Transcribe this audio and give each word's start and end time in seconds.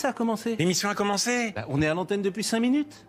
ça 0.00 0.08
a 0.08 0.12
commencé. 0.12 0.56
L'émission 0.58 0.88
a 0.88 0.94
commencé 0.94 1.52
Bah, 1.54 1.66
on 1.68 1.80
est 1.82 1.86
à 1.86 1.94
l'antenne 1.94 2.22
depuis 2.22 2.42
5 2.44 2.60
minutes. 2.60 3.06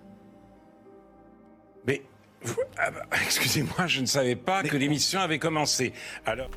Mais. 1.88 2.02
vous- 2.44 2.56
ah 2.78 2.92
bah, 2.92 3.02
Excusez-moi, 3.26 3.88
je 3.88 4.02
ne 4.02 4.06
savais 4.06 4.36
pas 4.36 4.64
que 4.64 4.78
l'émission 4.78 5.20
avait 5.20 5.40
commencé. 5.40 5.94
Alors. 6.26 6.50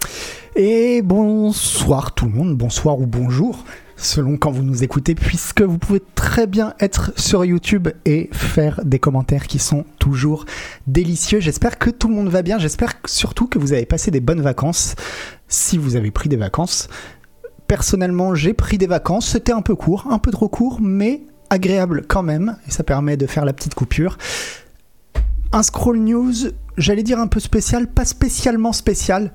Et 0.56 1.02
bonsoir 1.02 2.14
tout 2.14 2.26
le 2.26 2.32
monde, 2.32 2.56
bonsoir 2.56 2.98
ou 2.98 3.06
bonjour, 3.06 3.64
selon 3.96 4.36
quand 4.36 4.50
vous 4.50 4.62
nous 4.62 4.82
écoutez, 4.84 5.14
puisque 5.14 5.62
vous 5.62 5.78
pouvez 5.78 6.02
très 6.14 6.46
bien 6.46 6.74
être 6.80 7.12
sur 7.18 7.44
YouTube 7.44 7.88
et 8.04 8.28
faire 8.32 8.84
des 8.84 8.98
commentaires 8.98 9.46
qui 9.46 9.58
sont 9.58 9.84
toujours 9.98 10.44
délicieux. 10.86 11.40
J'espère 11.40 11.78
que 11.78 11.90
tout 11.90 12.08
le 12.08 12.14
monde 12.14 12.28
va 12.28 12.42
bien, 12.42 12.58
j'espère 12.58 12.94
surtout 13.06 13.46
que 13.46 13.58
vous 13.58 13.72
avez 13.72 13.86
passé 13.86 14.10
des 14.10 14.20
bonnes 14.20 14.42
vacances, 14.42 14.94
si 15.48 15.78
vous 15.78 15.96
avez 15.96 16.10
pris 16.10 16.28
des 16.28 16.36
vacances. 16.36 16.88
Personnellement, 17.74 18.36
j'ai 18.36 18.54
pris 18.54 18.78
des 18.78 18.86
vacances, 18.86 19.26
c'était 19.26 19.50
un 19.50 19.60
peu 19.60 19.74
court, 19.74 20.06
un 20.08 20.20
peu 20.20 20.30
trop 20.30 20.48
court, 20.48 20.78
mais 20.80 21.22
agréable 21.50 22.04
quand 22.06 22.22
même, 22.22 22.56
et 22.68 22.70
ça 22.70 22.84
permet 22.84 23.16
de 23.16 23.26
faire 23.26 23.44
la 23.44 23.52
petite 23.52 23.74
coupure. 23.74 24.16
Un 25.50 25.64
scroll 25.64 25.98
news, 25.98 26.32
j'allais 26.76 27.02
dire 27.02 27.18
un 27.18 27.26
peu 27.26 27.40
spécial, 27.40 27.88
pas 27.88 28.04
spécialement 28.04 28.72
spécial, 28.72 29.32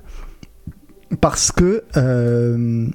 parce 1.20 1.52
que 1.52 1.84
euh, 1.98 2.86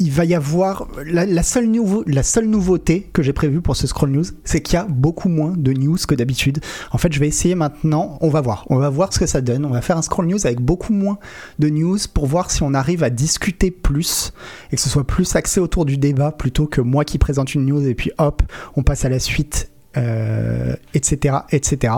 il 0.00 0.10
va 0.10 0.24
y 0.24 0.34
avoir 0.34 0.88
la, 1.04 1.42
seule 1.42 1.70
la 2.06 2.22
seule 2.22 2.46
nouveauté 2.46 3.08
que 3.12 3.22
j'ai 3.22 3.34
prévue 3.34 3.60
pour 3.60 3.76
ce 3.76 3.86
scroll 3.86 4.10
news, 4.10 4.24
c'est 4.44 4.60
qu'il 4.62 4.74
y 4.74 4.76
a 4.78 4.86
beaucoup 4.88 5.28
moins 5.28 5.52
de 5.56 5.72
news 5.72 5.98
que 6.08 6.14
d'habitude. 6.14 6.60
En 6.90 6.98
fait, 6.98 7.12
je 7.12 7.20
vais 7.20 7.28
essayer 7.28 7.54
maintenant. 7.54 8.18
On 8.22 8.30
va 8.30 8.40
voir. 8.40 8.66
On 8.70 8.76
va 8.76 8.88
voir 8.88 9.12
ce 9.12 9.18
que 9.18 9.26
ça 9.26 9.42
donne. 9.42 9.64
On 9.66 9.70
va 9.70 9.82
faire 9.82 9.98
un 9.98 10.02
scroll 10.02 10.26
news 10.26 10.44
avec 10.46 10.60
beaucoup 10.60 10.94
moins 10.94 11.18
de 11.58 11.68
news 11.68 11.98
pour 12.12 12.26
voir 12.26 12.50
si 12.50 12.62
on 12.62 12.72
arrive 12.72 13.04
à 13.04 13.10
discuter 13.10 13.70
plus 13.70 14.32
et 14.72 14.76
que 14.76 14.82
ce 14.82 14.88
soit 14.88 15.06
plus 15.06 15.36
axé 15.36 15.60
autour 15.60 15.84
du 15.84 15.98
débat 15.98 16.32
plutôt 16.32 16.66
que 16.66 16.80
moi 16.80 17.04
qui 17.04 17.18
présente 17.18 17.54
une 17.54 17.66
news 17.66 17.86
et 17.86 17.94
puis 17.94 18.10
hop, 18.18 18.42
on 18.76 18.82
passe 18.82 19.04
à 19.04 19.10
la 19.10 19.18
suite. 19.18 19.70
euh, 19.96 20.76
etc 20.94 21.38
etc 21.50 21.94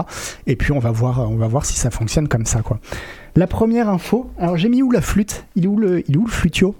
et 0.46 0.56
puis 0.56 0.72
on 0.72 0.78
va 0.78 0.90
voir 0.90 1.30
on 1.30 1.36
va 1.36 1.46
voir 1.46 1.66
si 1.66 1.74
ça 1.74 1.90
fonctionne 1.90 2.26
comme 2.26 2.46
ça 2.46 2.62
quoi 2.62 2.80
la 3.36 3.46
première 3.46 3.90
info 3.90 4.30
alors 4.38 4.56
j'ai 4.56 4.70
mis 4.70 4.82
où 4.82 4.90
la 4.90 5.02
flûte? 5.02 5.44
Il 5.56 5.64
est 5.64 5.68
où 5.68 5.76
le 5.78 6.02
il 6.08 6.14
est 6.14 6.16
où 6.18 6.24
le 6.24 6.30
flutio? 6.30 6.74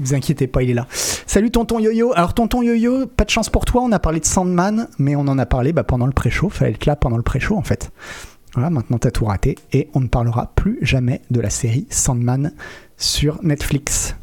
Vous 0.00 0.14
inquiétez 0.14 0.46
pas, 0.46 0.62
il 0.62 0.70
est 0.70 0.74
là. 0.74 0.86
Salut 0.90 1.50
tonton 1.50 1.78
Yo-Yo. 1.78 2.12
Alors 2.14 2.32
tonton 2.32 2.62
Yo-Yo, 2.62 3.06
pas 3.06 3.24
de 3.24 3.30
chance 3.30 3.50
pour 3.50 3.66
toi, 3.66 3.82
on 3.82 3.92
a 3.92 3.98
parlé 3.98 4.18
de 4.18 4.24
Sandman, 4.24 4.88
mais 4.98 5.14
on 5.14 5.20
en 5.20 5.38
a 5.38 5.44
parlé 5.44 5.74
bah, 5.74 5.84
pendant 5.84 6.06
le 6.06 6.12
pré-show. 6.12 6.48
Fallait 6.48 6.72
être 6.72 6.86
là 6.86 6.96
pendant 6.96 7.18
le 7.18 7.22
pré-show 7.22 7.56
en 7.56 7.62
fait. 7.62 7.92
Voilà, 8.54 8.70
maintenant 8.70 8.98
t'as 8.98 9.10
tout 9.10 9.26
raté 9.26 9.56
et 9.72 9.90
on 9.94 10.00
ne 10.00 10.08
parlera 10.08 10.52
plus 10.56 10.78
jamais 10.80 11.20
de 11.30 11.40
la 11.40 11.50
série 11.50 11.86
Sandman 11.90 12.52
sur 12.96 13.38
Netflix. 13.42 14.16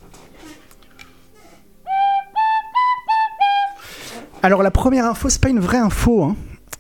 Alors 4.42 4.64
la 4.64 4.72
première 4.72 5.06
info, 5.06 5.30
c'est 5.30 5.42
pas 5.42 5.50
une 5.50 5.60
vraie 5.60 5.78
info. 5.78 6.24
Hein. 6.24 6.36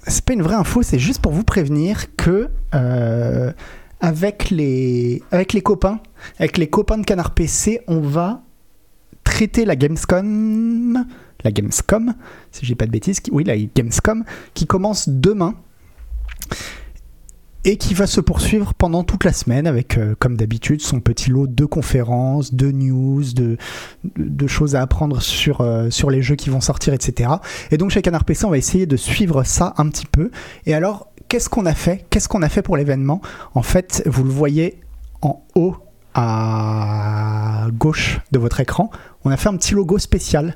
C'est 0.07 0.25
pas 0.25 0.33
une 0.33 0.41
vraie 0.41 0.55
info, 0.55 0.81
c'est 0.81 0.99
juste 0.99 1.21
pour 1.21 1.33
vous 1.33 1.43
prévenir 1.43 2.15
que 2.15 2.49
euh, 2.73 3.51
avec 3.99 4.49
les 4.49 5.21
avec 5.31 5.53
les 5.53 5.61
copains, 5.61 5.99
avec 6.39 6.57
les 6.57 6.67
copains 6.67 6.97
de 6.97 7.05
Canard 7.05 7.31
PC, 7.31 7.81
on 7.87 7.99
va 7.99 8.41
traiter 9.27 9.65
la 9.65 9.75
Gamescom, 9.75 11.05
la 11.43 11.51
Gamescom, 11.51 12.13
si 12.51 12.65
j'ai 12.65 12.75
pas 12.75 12.85
de 12.85 12.91
bêtises, 12.91 13.19
qui- 13.19 13.29
oui 13.31 13.43
la 13.43 13.57
Gamescom, 13.57 14.23
qui 14.53 14.65
commence 14.65 15.09
demain 15.09 15.55
et 17.65 17.75
qui 17.75 17.93
va 17.93 18.07
se 18.07 18.21
poursuivre 18.21 18.73
pendant 18.73 19.03
toute 19.03 19.25
la 19.25 19.33
semaine 19.33 19.67
avec, 19.67 19.97
euh, 19.97 20.15
comme 20.17 20.37
d'habitude, 20.37 20.79
son 20.79 21.01
petit 21.01 21.29
lot 21.29 21.45
de 21.45 21.65
conférences, 21.65 22.53
de 22.53 22.71
news, 22.71 23.23
de, 23.33 23.57
choses 24.47 24.75
à 24.75 24.81
apprendre 24.81 25.21
sur, 25.21 25.59
euh, 25.59 25.89
sur 25.89 26.09
les 26.09 26.21
jeux 26.21 26.35
qui 26.35 26.49
vont 26.49 26.61
sortir, 26.61 26.93
etc. 26.93 27.29
Et 27.71 27.77
donc 27.77 27.91
chez 27.91 28.01
Canard 28.01 28.23
PC, 28.23 28.45
on 28.45 28.49
va 28.49 28.57
essayer 28.57 28.85
de 28.85 28.95
suivre 28.95 29.43
ça 29.43 29.73
un 29.77 29.89
petit 29.89 30.05
peu. 30.05 30.31
Et 30.65 30.73
alors, 30.73 31.11
qu'est-ce 31.27 31.49
qu'on 31.49 31.65
a 31.65 31.73
fait? 31.73 32.05
Qu'est-ce 32.09 32.29
qu'on 32.29 32.43
a 32.43 32.49
fait 32.49 32.61
pour 32.61 32.77
l'événement? 32.77 33.21
En 33.53 33.61
fait, 33.63 34.03
vous 34.05 34.23
le 34.23 34.29
voyez 34.31 34.79
en 35.21 35.43
haut 35.55 35.75
à 36.13 37.67
gauche 37.73 38.19
de 38.31 38.39
votre 38.39 38.59
écran, 38.59 38.89
on 39.23 39.29
a 39.29 39.37
fait 39.37 39.49
un 39.49 39.57
petit 39.57 39.73
logo 39.73 39.97
spécial. 39.97 40.55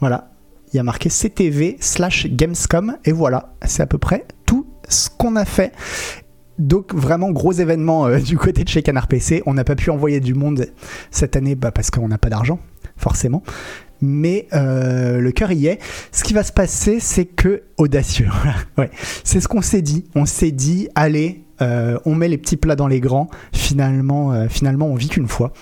Voilà, 0.00 0.30
il 0.72 0.76
y 0.76 0.80
a 0.80 0.82
marqué 0.82 1.08
CTV 1.08 1.76
slash 1.80 2.26
Gamescom 2.26 2.96
et 3.04 3.12
voilà, 3.12 3.54
c'est 3.64 3.82
à 3.82 3.86
peu 3.86 3.98
près 3.98 4.26
tout 4.46 4.66
ce 4.88 5.08
qu'on 5.10 5.36
a 5.36 5.44
fait. 5.44 5.72
Donc 6.58 6.92
vraiment 6.92 7.30
gros 7.30 7.52
événement 7.52 8.06
euh, 8.06 8.18
du 8.20 8.36
côté 8.36 8.64
de 8.64 8.68
chez 8.68 8.82
Canard 8.82 9.06
PC. 9.06 9.42
On 9.46 9.54
n'a 9.54 9.64
pas 9.64 9.76
pu 9.76 9.90
envoyer 9.90 10.20
du 10.20 10.34
monde 10.34 10.66
cette 11.10 11.36
année 11.36 11.54
bah, 11.54 11.70
parce 11.70 11.90
qu'on 11.90 12.08
n'a 12.08 12.18
pas 12.18 12.30
d'argent, 12.30 12.58
forcément. 12.96 13.42
Mais 14.00 14.46
euh, 14.52 15.18
le 15.18 15.32
cœur 15.32 15.50
y 15.52 15.66
est. 15.66 15.78
Ce 16.12 16.22
qui 16.22 16.32
va 16.32 16.42
se 16.42 16.52
passer, 16.52 17.00
c'est 17.00 17.24
que 17.24 17.64
audacieux. 17.78 18.28
ouais. 18.78 18.90
C'est 19.24 19.40
ce 19.40 19.48
qu'on 19.48 19.62
s'est 19.62 19.82
dit. 19.82 20.04
On 20.14 20.24
s'est 20.24 20.52
dit, 20.52 20.88
allez, 20.94 21.44
euh, 21.60 21.98
on 22.04 22.14
met 22.14 22.28
les 22.28 22.38
petits 22.38 22.56
plats 22.56 22.76
dans 22.76 22.88
les 22.88 23.00
grands. 23.00 23.28
Finalement, 23.52 24.32
euh, 24.32 24.48
finalement, 24.48 24.86
on 24.86 24.94
vit 24.94 25.08
qu'une 25.08 25.28
fois. 25.28 25.52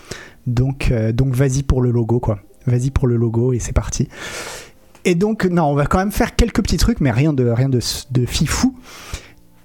Donc, 0.46 0.90
euh, 0.90 1.12
donc 1.12 1.34
vas-y 1.34 1.62
pour 1.62 1.82
le 1.82 1.90
logo, 1.90 2.20
quoi. 2.20 2.38
Vas-y 2.66 2.90
pour 2.90 3.06
le 3.06 3.16
logo 3.16 3.52
et 3.52 3.58
c'est 3.58 3.72
parti. 3.72 4.08
Et 5.04 5.14
donc, 5.14 5.44
non, 5.44 5.64
on 5.64 5.74
va 5.74 5.86
quand 5.86 5.98
même 5.98 6.12
faire 6.12 6.34
quelques 6.34 6.62
petits 6.62 6.78
trucs, 6.78 7.00
mais 7.00 7.12
rien 7.12 7.32
de, 7.32 7.48
rien 7.48 7.68
de, 7.68 7.80
de 8.10 8.26
fifou. 8.26 8.76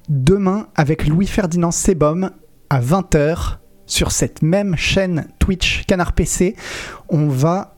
Demain, 0.10 0.68
avec 0.76 1.08
Louis-Ferdinand 1.08 1.72
Sebom, 1.72 2.30
à 2.70 2.82
20h, 2.82 3.58
sur 3.86 4.12
cette 4.12 4.42
même 4.42 4.76
chaîne 4.78 5.28
Twitch 5.40 5.86
Canard 5.86 6.14
PC, 6.14 6.56
on 7.10 7.28
va 7.28 7.71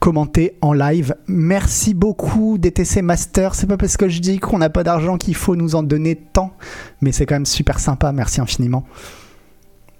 commenter 0.00 0.56
en 0.62 0.72
live. 0.72 1.14
Merci 1.28 1.94
beaucoup 1.94 2.58
DTC 2.58 3.02
Master. 3.02 3.54
C'est 3.54 3.66
pas 3.66 3.76
parce 3.76 3.96
que 3.96 4.08
je 4.08 4.18
dis 4.18 4.38
qu'on 4.38 4.58
n'a 4.58 4.70
pas 4.70 4.82
d'argent 4.82 5.18
qu'il 5.18 5.36
faut 5.36 5.54
nous 5.54 5.76
en 5.76 5.82
donner 5.82 6.16
tant, 6.16 6.52
mais 7.00 7.12
c'est 7.12 7.26
quand 7.26 7.36
même 7.36 7.46
super 7.46 7.78
sympa. 7.78 8.10
Merci 8.10 8.40
infiniment. 8.40 8.84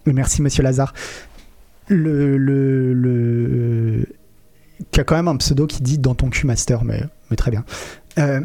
Et 0.06 0.12
merci 0.12 0.42
Monsieur 0.42 0.62
Lazare. 0.62 0.94
Le, 1.86 2.38
le, 2.38 2.94
le... 2.94 4.06
qui 4.90 5.00
a 5.00 5.04
quand 5.04 5.16
même 5.16 5.28
un 5.28 5.36
pseudo 5.36 5.66
qui 5.66 5.82
dit 5.82 5.98
dans 5.98 6.14
ton 6.14 6.30
cul 6.30 6.46
Master, 6.46 6.82
mais, 6.82 7.02
mais 7.30 7.36
très 7.36 7.50
bien. 7.50 7.64
Euh, 8.18 8.40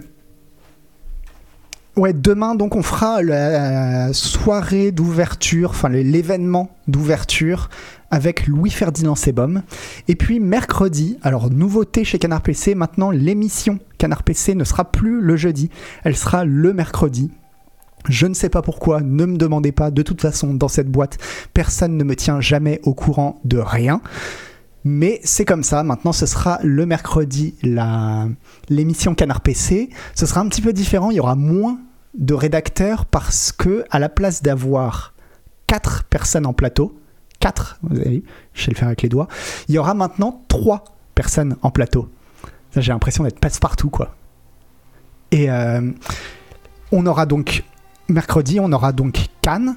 Ouais, 1.97 2.11
demain, 2.11 2.55
donc, 2.55 2.75
on 2.75 2.83
fera 2.83 3.21
la 3.21 4.11
soirée 4.11 4.91
d'ouverture, 4.91 5.69
enfin, 5.69 5.87
l'événement 5.87 6.69
d'ouverture 6.89 7.69
avec 8.11 8.47
Louis-Ferdinand 8.47 9.15
Sebom. 9.15 9.61
Et 10.09 10.15
puis, 10.15 10.41
mercredi, 10.41 11.17
alors, 11.23 11.49
nouveauté 11.49 12.03
chez 12.03 12.19
Canard 12.19 12.41
PC, 12.41 12.75
maintenant, 12.75 13.11
l'émission 13.11 13.79
Canard 13.97 14.23
PC 14.23 14.55
ne 14.55 14.65
sera 14.65 14.91
plus 14.91 15.21
le 15.21 15.37
jeudi, 15.37 15.69
elle 16.03 16.17
sera 16.17 16.43
le 16.43 16.73
mercredi. 16.73 17.31
Je 18.09 18.27
ne 18.27 18.33
sais 18.33 18.49
pas 18.49 18.61
pourquoi, 18.61 18.99
ne 18.99 19.25
me 19.25 19.37
demandez 19.37 19.71
pas. 19.71 19.89
De 19.89 20.01
toute 20.01 20.19
façon, 20.21 20.53
dans 20.53 20.67
cette 20.67 20.91
boîte, 20.91 21.17
personne 21.53 21.95
ne 21.95 22.03
me 22.03 22.17
tient 22.17 22.41
jamais 22.41 22.81
au 22.83 22.93
courant 22.93 23.39
de 23.45 23.57
rien. 23.57 24.01
Mais 24.83 25.19
c'est 25.23 25.45
comme 25.45 25.63
ça. 25.63 25.81
Maintenant, 25.81 26.11
ce 26.11 26.27
sera 26.27 26.59
le 26.61 26.85
mercredi 26.85 27.55
l'émission 28.69 29.15
Canard 29.15 29.41
PC. 29.41 29.89
Ce 30.13 30.27
sera 30.27 30.41
un 30.41 30.47
petit 30.49 30.61
peu 30.61 30.73
différent. 30.73 31.09
Il 31.09 31.15
y 31.17 31.19
aura 31.19 31.35
moins 31.35 31.79
de 32.17 32.33
rédacteurs 32.33 33.05
parce 33.05 33.51
que 33.51 33.85
à 33.89 33.99
la 33.99 34.09
place 34.09 34.41
d'avoir 34.41 35.13
quatre 35.67 36.03
personnes 36.05 36.45
en 36.45 36.53
plateau, 36.53 36.99
quatre, 37.39 37.77
vous 37.83 37.99
avez 37.99 38.09
vu, 38.09 38.23
je 38.53 38.63
sais 38.63 38.71
le 38.71 38.77
faire 38.77 38.87
avec 38.87 39.01
les 39.01 39.09
doigts, 39.09 39.27
il 39.67 39.75
y 39.75 39.77
aura 39.77 39.93
maintenant 39.93 40.43
trois 40.47 40.83
personnes 41.13 41.55
en 41.61 41.71
plateau. 41.71 42.09
J'ai 42.75 42.91
l'impression 42.91 43.23
d'être 43.23 43.39
passe-partout, 43.39 43.89
quoi. 43.89 44.15
Et 45.31 45.49
euh, 45.49 45.91
on 46.91 47.05
aura 47.05 47.25
donc 47.25 47.63
mercredi, 48.09 48.59
on 48.59 48.71
aura 48.71 48.91
donc 48.91 49.27
Cannes 49.41 49.75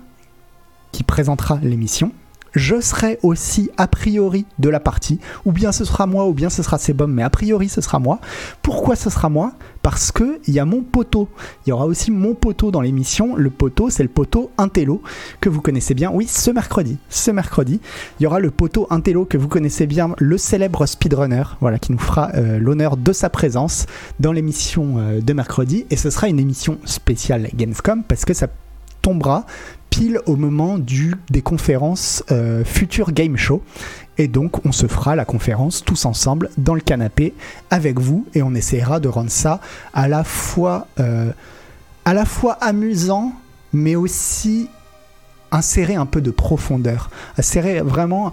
qui 0.93 1.05
présentera 1.05 1.59
l'émission. 1.63 2.13
Je 2.53 2.81
serai 2.81 3.19
aussi 3.23 3.71
a 3.77 3.87
priori 3.87 4.47
de 4.59 4.69
la 4.69 4.81
partie, 4.81 5.21
ou 5.45 5.53
bien 5.53 5.73
ce 5.73 5.85
sera 5.85 6.07
moi, 6.07 6.27
ou 6.27 6.33
bien 6.33 6.51
ce 6.51 6.63
sera 6.63 6.79
Sebum, 6.79 7.13
mais 7.13 7.23
a 7.23 7.31
priori 7.31 7.69
ce 7.69 7.81
sera 7.81 7.99
moi. 7.99 8.21
Pourquoi 8.63 8.97
ce 8.97 9.11
sera 9.11 9.29
moi? 9.29 9.53
Parce 9.83 10.13
que 10.13 10.41
il 10.47 10.55
y 10.55 10.59
a 10.59 10.65
mon 10.65 10.83
poteau. 10.83 11.29
Il 11.67 11.71
y 11.71 11.73
aura 11.73 11.87
aussi 11.87 12.11
mon 12.11 12.35
poteau 12.35 12.71
dans 12.71 12.81
l'émission. 12.81 13.37
Le 13.37 13.51
poteau, 13.51 13.91
c'est 13.91 14.03
le 14.03 14.09
poteau 14.09 14.51
Intello 14.59 15.03
que 15.41 15.49
vous 15.49 15.61
connaissez 15.61 15.95
bien. 15.95 16.11
Oui, 16.13 16.27
ce 16.27 16.51
mercredi, 16.51 16.99
ce 17.09 17.31
mercredi, 17.31 17.81
il 18.19 18.23
y 18.23 18.27
aura 18.27 18.41
le 18.41 18.51
poteau 18.51 18.87
Intello 18.91 19.25
que 19.25 19.39
vous 19.39 19.49
connaissez 19.49 19.87
bien, 19.87 20.15
le 20.19 20.39
célèbre 20.39 20.87
speedrunner, 20.87 21.45
voilà, 21.61 21.79
qui 21.79 21.93
nous 21.93 21.99
fera 21.99 22.31
euh, 22.35 22.59
l'honneur 22.59 22.97
de 22.97 23.13
sa 23.13 23.31
présence 23.31 23.87
dans 24.21 24.33
l'émission 24.33 24.97
euh, 24.99 25.21
de 25.21 25.33
mercredi. 25.33 25.87
Et 25.91 25.97
ce 25.97 26.11
sera 26.11 26.29
une 26.29 26.41
émission 26.41 26.79
spéciale 26.85 27.49
Gamescom 27.55 28.03
parce 28.05 28.25
que 28.25 28.35
ça 28.35 28.49
tombera 29.03 29.47
pile 29.91 30.21
au 30.27 30.37
moment 30.37 30.79
du, 30.79 31.15
des 31.31 31.43
conférences 31.43 32.25
euh, 32.31 32.65
Game 33.09 33.37
Show. 33.37 33.63
Et 34.17 34.27
donc, 34.27 34.65
on 34.67 34.73
se 34.73 34.87
fera 34.87 35.15
la 35.15 35.25
conférence 35.25 35.85
tous 35.85 36.05
ensemble 36.05 36.51
dans 36.59 36.75
le 36.75 36.81
canapé 36.81 37.35
avec 37.71 38.01
vous 38.01 38.27
et 38.35 38.43
on 38.43 38.55
essaiera 38.55 38.99
de 39.01 39.09
rendre 39.09 39.31
ça 39.31 39.61
à 39.95 40.09
la 40.09 40.25
fois, 40.25 40.89
euh, 40.99 41.31
à 42.05 42.15
la 42.15 42.25
fois 42.25 42.55
amusant, 42.55 43.33
mais 43.73 43.95
aussi 43.95 44.69
insérer 45.51 45.95
un 45.95 46.07
peu 46.07 46.21
de 46.21 46.31
profondeur, 46.31 47.11
insérer 47.39 47.81
vraiment 47.81 48.33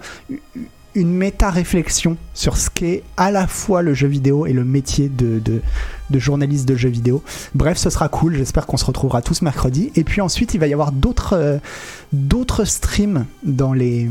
une 0.96 1.12
méta-réflexion 1.12 2.16
sur 2.34 2.56
ce 2.56 2.70
qu'est 2.70 3.02
à 3.16 3.30
la 3.30 3.46
fois 3.46 3.82
le 3.82 3.94
jeu 3.94 4.08
vidéo 4.08 4.46
et 4.46 4.52
le 4.52 4.64
métier 4.64 5.08
de, 5.08 5.40
de, 5.40 6.18
journaliste 6.18 6.66
de 6.66 6.74
jeux 6.74 6.88
vidéo. 6.88 7.22
Bref, 7.54 7.76
ce 7.76 7.90
sera 7.90 8.08
cool, 8.08 8.34
j'espère 8.34 8.66
qu'on 8.66 8.78
se 8.78 8.84
retrouvera 8.84 9.20
tous 9.20 9.42
mercredi. 9.42 9.92
Et 9.94 10.04
puis 10.04 10.22
ensuite, 10.22 10.54
il 10.54 10.60
va 10.60 10.66
y 10.66 10.72
avoir 10.72 10.92
d'autres 10.92 11.34
euh, 11.34 12.64
streams 12.64 13.26
dans 13.44 13.72
les 13.72 14.10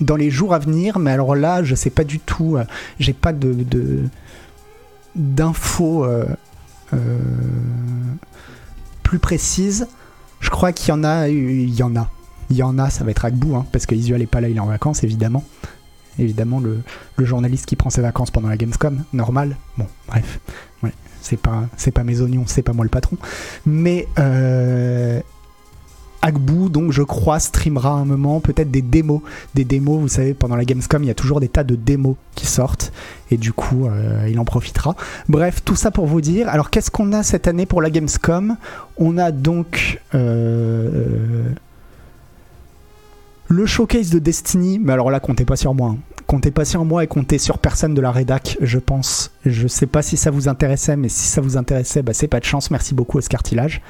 dans 0.00 0.16
les 0.16 0.30
jours 0.30 0.52
à 0.52 0.58
venir, 0.58 0.98
mais 0.98 1.12
alors 1.12 1.34
là, 1.34 1.62
je 1.62 1.74
sais 1.74 1.90
pas 1.90 2.04
du 2.04 2.18
tout, 2.18 2.56
euh, 2.56 2.64
j'ai 2.98 3.12
pas 3.12 3.32
de 3.32 4.04
d'infos 5.14 6.04
euh, 6.04 6.24
plus 9.02 9.18
précises. 9.18 9.86
Je 10.40 10.50
crois 10.50 10.72
qu'il 10.72 10.88
y 10.88 10.92
en 10.92 11.04
a, 11.04 11.28
il 11.28 11.72
y 11.72 11.82
en 11.82 11.94
a 11.96 12.10
il 12.52 12.58
y 12.58 12.62
en 12.62 12.78
a, 12.78 12.90
ça 12.90 13.02
va 13.02 13.10
être 13.10 13.24
Agbu, 13.24 13.54
hein, 13.54 13.64
parce 13.72 13.86
que 13.86 13.94
Isuel 13.94 14.22
est 14.22 14.26
pas 14.26 14.40
là, 14.40 14.48
il 14.48 14.56
est 14.56 14.60
en 14.60 14.66
vacances, 14.66 15.02
évidemment. 15.02 15.42
Évidemment, 16.18 16.60
le, 16.60 16.82
journaliste 17.24 17.66
qui 17.66 17.76
prend 17.76 17.88
ses 17.88 18.02
vacances 18.02 18.30
pendant 18.30 18.48
la 18.48 18.56
Gamescom, 18.56 19.04
normal. 19.12 19.56
Bon, 19.78 19.86
bref, 20.06 20.40
c'est 21.22 21.38
pas, 21.38 21.68
pas 21.94 22.04
mes 22.04 22.20
oignons, 22.20 22.44
c'est 22.46 22.62
pas 22.62 22.72
moi 22.72 22.84
le 22.84 22.90
patron. 22.90 23.16
Mais 23.64 24.06
euh, 24.18 25.20
donc 26.70 26.92
je 26.92 27.02
crois, 27.02 27.40
streamera 27.40 27.92
un 27.92 28.04
moment 28.04 28.40
peut-être 28.40 28.70
des 28.70 28.82
démos. 28.82 29.22
Des 29.54 29.64
démos, 29.64 30.00
vous 30.00 30.08
savez, 30.08 30.34
pendant 30.34 30.56
la 30.56 30.64
Gamescom, 30.64 31.02
il 31.02 31.06
y 31.06 31.10
a 31.10 31.14
toujours 31.14 31.40
des 31.40 31.48
tas 31.48 31.64
de 31.64 31.74
démos 31.74 32.16
qui 32.34 32.46
sortent. 32.46 32.92
Et 33.30 33.36
du 33.36 33.52
coup, 33.52 33.86
euh, 33.86 34.28
il 34.30 34.38
en 34.38 34.44
profitera. 34.44 34.94
Bref, 35.28 35.62
tout 35.64 35.76
ça 35.76 35.90
pour 35.90 36.06
vous 36.06 36.20
dire. 36.20 36.48
Alors, 36.48 36.70
qu'est-ce 36.70 36.90
qu'on 36.90 37.12
a 37.12 37.22
cette 37.22 37.48
année 37.48 37.66
pour 37.66 37.80
la 37.80 37.90
Gamescom? 37.90 38.56
On 38.98 39.16
a 39.16 39.32
donc... 39.32 40.00
Euh, 40.14 41.48
le 43.52 43.66
showcase 43.66 44.10
de 44.10 44.18
Destiny, 44.18 44.78
mais 44.78 44.94
alors 44.94 45.10
là, 45.10 45.20
comptez 45.20 45.44
pas 45.44 45.56
sur 45.56 45.74
moi. 45.74 45.90
Hein. 45.90 45.98
Comptez 46.26 46.50
pas 46.50 46.64
sur 46.64 46.84
moi 46.84 47.04
et 47.04 47.06
comptez 47.06 47.36
sur 47.36 47.58
personne 47.58 47.92
de 47.92 48.00
la 48.00 48.10
rédac, 48.10 48.56
je 48.62 48.78
pense. 48.78 49.30
Je 49.44 49.68
sais 49.68 49.86
pas 49.86 50.00
si 50.00 50.16
ça 50.16 50.30
vous 50.30 50.48
intéressait, 50.48 50.96
mais 50.96 51.10
si 51.10 51.26
ça 51.26 51.42
vous 51.42 51.58
intéressait, 51.58 52.02
bah, 52.02 52.14
c'est 52.14 52.28
pas 52.28 52.40
de 52.40 52.44
chance. 52.44 52.70
Merci 52.70 52.94
beaucoup, 52.94 53.18
Escartilage. 53.18 53.82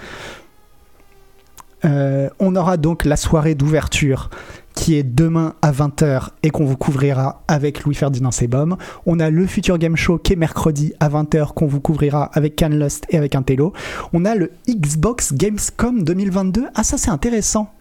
Euh, 1.85 2.29
on 2.39 2.57
aura 2.57 2.77
donc 2.77 3.05
la 3.05 3.17
soirée 3.17 3.55
d'ouverture 3.55 4.31
qui 4.75 4.95
est 4.95 5.03
demain 5.03 5.55
à 5.63 5.71
20h 5.71 6.31
et 6.43 6.51
qu'on 6.51 6.65
vous 6.65 6.77
couvrira 6.77 7.43
avec 7.47 7.85
Louis-Ferdinand 7.85 8.31
Sebum. 8.31 8.77
On 9.07 9.21
a 9.21 9.31
le 9.31 9.47
Future 9.47 9.79
Game 9.79 9.97
Show 9.97 10.19
qui 10.19 10.33
est 10.33 10.37
mercredi 10.37 10.95
à 10.99 11.09
20h 11.09 11.55
qu'on 11.55 11.67
vous 11.67 11.81
couvrira 11.81 12.31
avec 12.33 12.57
Canlust 12.57 13.07
et 13.11 13.19
avec 13.19 13.35
Intello. 13.35 13.73
On 14.13 14.25
a 14.25 14.35
le 14.35 14.51
Xbox 14.69 15.35
Gamescom 15.35 16.03
2022. 16.03 16.67
Ah 16.75 16.83
ça 16.85 16.99
c'est 16.99 17.11
intéressant. 17.11 17.73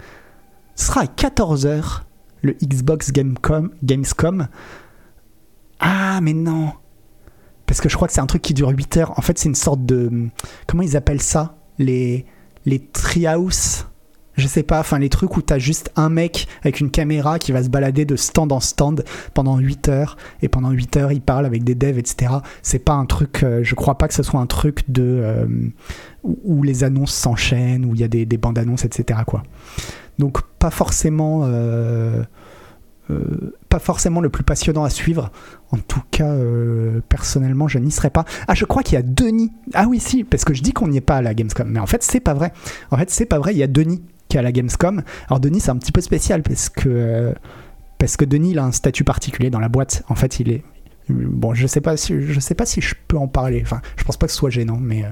Ce 0.81 0.87
sera 0.87 1.01
à 1.01 1.05
14h, 1.05 2.01
le 2.41 2.53
Xbox 2.53 3.11
Gamecom, 3.11 3.69
Gamescom. 3.83 4.47
Ah, 5.79 6.19
mais 6.23 6.33
non. 6.33 6.71
Parce 7.67 7.81
que 7.81 7.87
je 7.87 7.95
crois 7.95 8.07
que 8.07 8.15
c'est 8.15 8.19
un 8.19 8.25
truc 8.25 8.41
qui 8.41 8.55
dure 8.55 8.69
8 8.69 8.97
heures. 8.97 9.19
En 9.19 9.21
fait, 9.21 9.37
c'est 9.37 9.47
une 9.47 9.53
sorte 9.53 9.85
de. 9.85 10.29
Comment 10.65 10.81
ils 10.81 10.97
appellent 10.97 11.21
ça? 11.21 11.55
Les, 11.77 12.25
les 12.65 12.79
treehouse? 12.79 13.85
Je 14.33 14.47
sais 14.47 14.63
pas, 14.63 14.79
enfin 14.79 14.97
les 14.97 15.09
trucs 15.09 15.37
où 15.37 15.43
t'as 15.43 15.59
juste 15.59 15.91
un 15.95 16.09
mec 16.09 16.47
avec 16.61 16.79
une 16.79 16.89
caméra 16.89 17.37
qui 17.37 17.51
va 17.51 17.61
se 17.61 17.69
balader 17.69 18.05
de 18.05 18.15
stand 18.15 18.51
en 18.51 18.59
stand 18.59 19.03
pendant 19.35 19.57
8 19.59 19.89
heures 19.89 20.17
et 20.41 20.47
pendant 20.47 20.71
8 20.71 20.97
heures 20.97 21.11
il 21.11 21.21
parle 21.21 21.45
avec 21.45 21.63
des 21.63 21.75
devs 21.75 21.99
etc. 21.99 22.35
C'est 22.63 22.79
pas 22.79 22.93
un 22.93 23.05
truc, 23.05 23.43
euh, 23.43 23.59
je 23.63 23.75
crois 23.75 23.97
pas 23.97 24.07
que 24.07 24.13
ce 24.13 24.23
soit 24.23 24.39
un 24.39 24.47
truc 24.47 24.89
de 24.89 25.03
euh, 25.03 25.45
où 26.23 26.63
les 26.63 26.83
annonces 26.83 27.13
s'enchaînent, 27.13 27.85
où 27.85 27.93
il 27.93 27.99
y 27.99 28.03
a 28.05 28.07
des, 28.07 28.25
des 28.25 28.37
bandes 28.37 28.57
annonces 28.57 28.85
etc. 28.85 29.19
quoi. 29.27 29.43
Donc 30.21 30.43
pas 30.59 30.69
forcément, 30.69 31.41
euh, 31.45 32.21
euh, 33.09 33.55
pas 33.69 33.79
forcément 33.79 34.21
le 34.21 34.29
plus 34.29 34.43
passionnant 34.43 34.83
à 34.83 34.91
suivre. 34.91 35.31
En 35.71 35.77
tout 35.77 36.03
cas, 36.11 36.29
euh, 36.29 37.01
personnellement, 37.09 37.67
je 37.67 37.79
n'y 37.79 37.89
serais 37.89 38.11
pas. 38.11 38.23
Ah, 38.47 38.53
je 38.53 38.65
crois 38.65 38.83
qu'il 38.83 38.93
y 38.93 38.97
a 38.97 39.01
Denis. 39.01 39.51
Ah 39.73 39.87
oui, 39.89 39.99
si, 39.99 40.23
parce 40.23 40.45
que 40.45 40.53
je 40.53 40.61
dis 40.61 40.73
qu'on 40.73 40.89
n'y 40.89 40.97
est 40.97 41.01
pas 41.01 41.17
à 41.17 41.21
la 41.23 41.33
Gamescom, 41.33 41.67
mais 41.67 41.79
en 41.79 41.87
fait, 41.87 42.03
c'est 42.03 42.19
pas 42.19 42.35
vrai. 42.35 42.53
En 42.91 42.97
fait, 42.97 43.09
c'est 43.09 43.25
pas 43.25 43.39
vrai. 43.39 43.53
Il 43.53 43.57
y 43.57 43.63
a 43.63 43.67
Denis 43.67 44.03
qui 44.27 44.37
est 44.37 44.39
à 44.39 44.43
la 44.43 44.51
Gamescom. 44.51 45.01
Alors 45.27 45.39
Denis, 45.39 45.61
c'est 45.61 45.71
un 45.71 45.77
petit 45.77 45.91
peu 45.91 46.01
spécial 46.01 46.43
parce 46.43 46.69
que 46.69 47.33
Denis, 47.99 48.51
il 48.51 48.59
a 48.59 48.63
un 48.63 48.71
statut 48.71 49.03
particulier 49.03 49.49
dans 49.49 49.59
la 49.59 49.69
boîte. 49.69 50.03
En 50.07 50.15
fait, 50.15 50.39
il 50.39 50.51
est 50.51 50.63
bon. 51.09 51.55
Je 51.55 51.65
sais 51.65 51.81
sais 51.95 52.55
pas 52.55 52.65
si 52.67 52.81
je 52.81 52.93
peux 53.07 53.17
en 53.17 53.27
parler. 53.27 53.59
Enfin, 53.63 53.81
je 53.97 54.03
pense 54.03 54.17
pas 54.17 54.27
que 54.27 54.31
ce 54.31 54.37
soit 54.37 54.51
gênant, 54.51 54.77
mais 54.79 55.03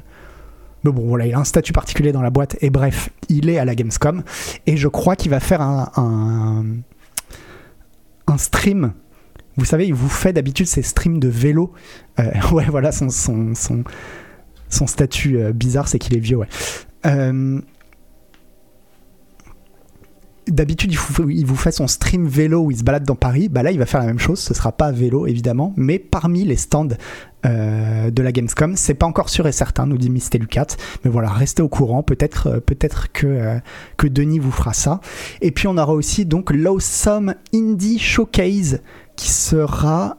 mais 0.84 0.92
bon, 0.92 1.08
voilà, 1.08 1.26
il 1.26 1.34
a 1.34 1.40
un 1.40 1.44
statut 1.44 1.74
particulier 1.74 2.12
dans 2.12 2.22
la 2.22 2.30
boîte. 2.30 2.58
Et 2.62 2.70
bref, 2.70 3.10
il 3.28 3.50
est 3.50 3.58
à 3.58 3.66
la 3.66 3.76
Gamescom. 3.76 4.24
Et 4.66 4.78
je 4.78 4.88
crois 4.88 5.16
qu'il 5.16 5.32
va 5.32 5.40
faire 5.40 5.62
un, 5.62 6.64
stream. 8.38 8.94
Vous 9.58 9.66
savez, 9.66 9.88
il 9.88 9.94
vous 9.94 10.08
fait 10.08 10.32
d'habitude 10.34 10.68
ces 10.68 10.84
streams 10.84 11.20
de 11.20 11.28
vélo. 11.28 11.74
Euh, 12.20 12.32
ouais, 12.52 12.66
voilà, 12.70 12.92
son, 12.92 13.10
son 14.70 14.88
statut 14.88 15.38
euh, 15.38 15.52
bizarre, 15.52 15.88
c'est 15.88 16.00
qu'il 16.00 16.16
est 16.16 16.20
vieux, 16.20 16.38
ouais. 16.38 16.48
Euh, 17.06 17.60
d'habitude, 20.52 20.92
il, 20.92 21.46
vous 21.46 21.56
fait 21.56 21.72
son 21.72 21.88
stream 21.88 22.28
vélo 22.28 22.62
où 22.62 22.72
il 22.72 22.78
se 22.78 22.84
balade 22.84 23.04
dans 23.04 23.16
Paris. 23.16 23.50
Bah 23.50 23.64
là, 23.64 23.72
il 23.72 23.80
va 23.80 23.86
faire 23.86 24.00
la 24.00 24.08
même 24.08 24.20
chose. 24.20 24.40
Ce 24.40 24.54
sera 24.54 24.72
pas 24.72 24.92
vélo, 24.92 25.28
évidemment, 25.28 25.74
mais 25.78 26.00
parmi 26.00 26.46
les 26.46 26.56
stands 26.56 26.90
euh, 27.46 28.12
de 28.12 28.22
la 28.22 28.32
Gamescom. 28.32 28.76
C'est 28.76 28.94
pas 28.94 29.06
encore 29.06 29.30
sûr 29.30 29.48
et 29.48 29.52
certain, 29.52 29.86
nous 29.86 29.98
dit 29.98 30.10
Misté 30.10 30.38
Lucat. 30.38 30.68
Mais 31.04 31.12
voilà, 31.12 31.30
restez 31.30 31.62
au 31.62 31.70
courant. 31.70 32.04
Peut-être, 32.04 32.48
euh, 32.48 32.60
que, 33.14 33.28
euh, 33.28 33.60
que 33.98 34.08
Denis 34.08 34.40
vous 34.40 34.52
fera 34.52 34.74
ça. 34.74 35.00
Et 35.42 35.52
puis, 35.52 35.68
on 35.68 35.78
aura 35.78 35.94
aussi 35.94 36.26
donc 36.26 36.52
l'Awesome 36.52 37.36
Indie 37.54 38.00
Showcase 38.00 38.82
qui 39.16 39.30
sera 39.30 40.18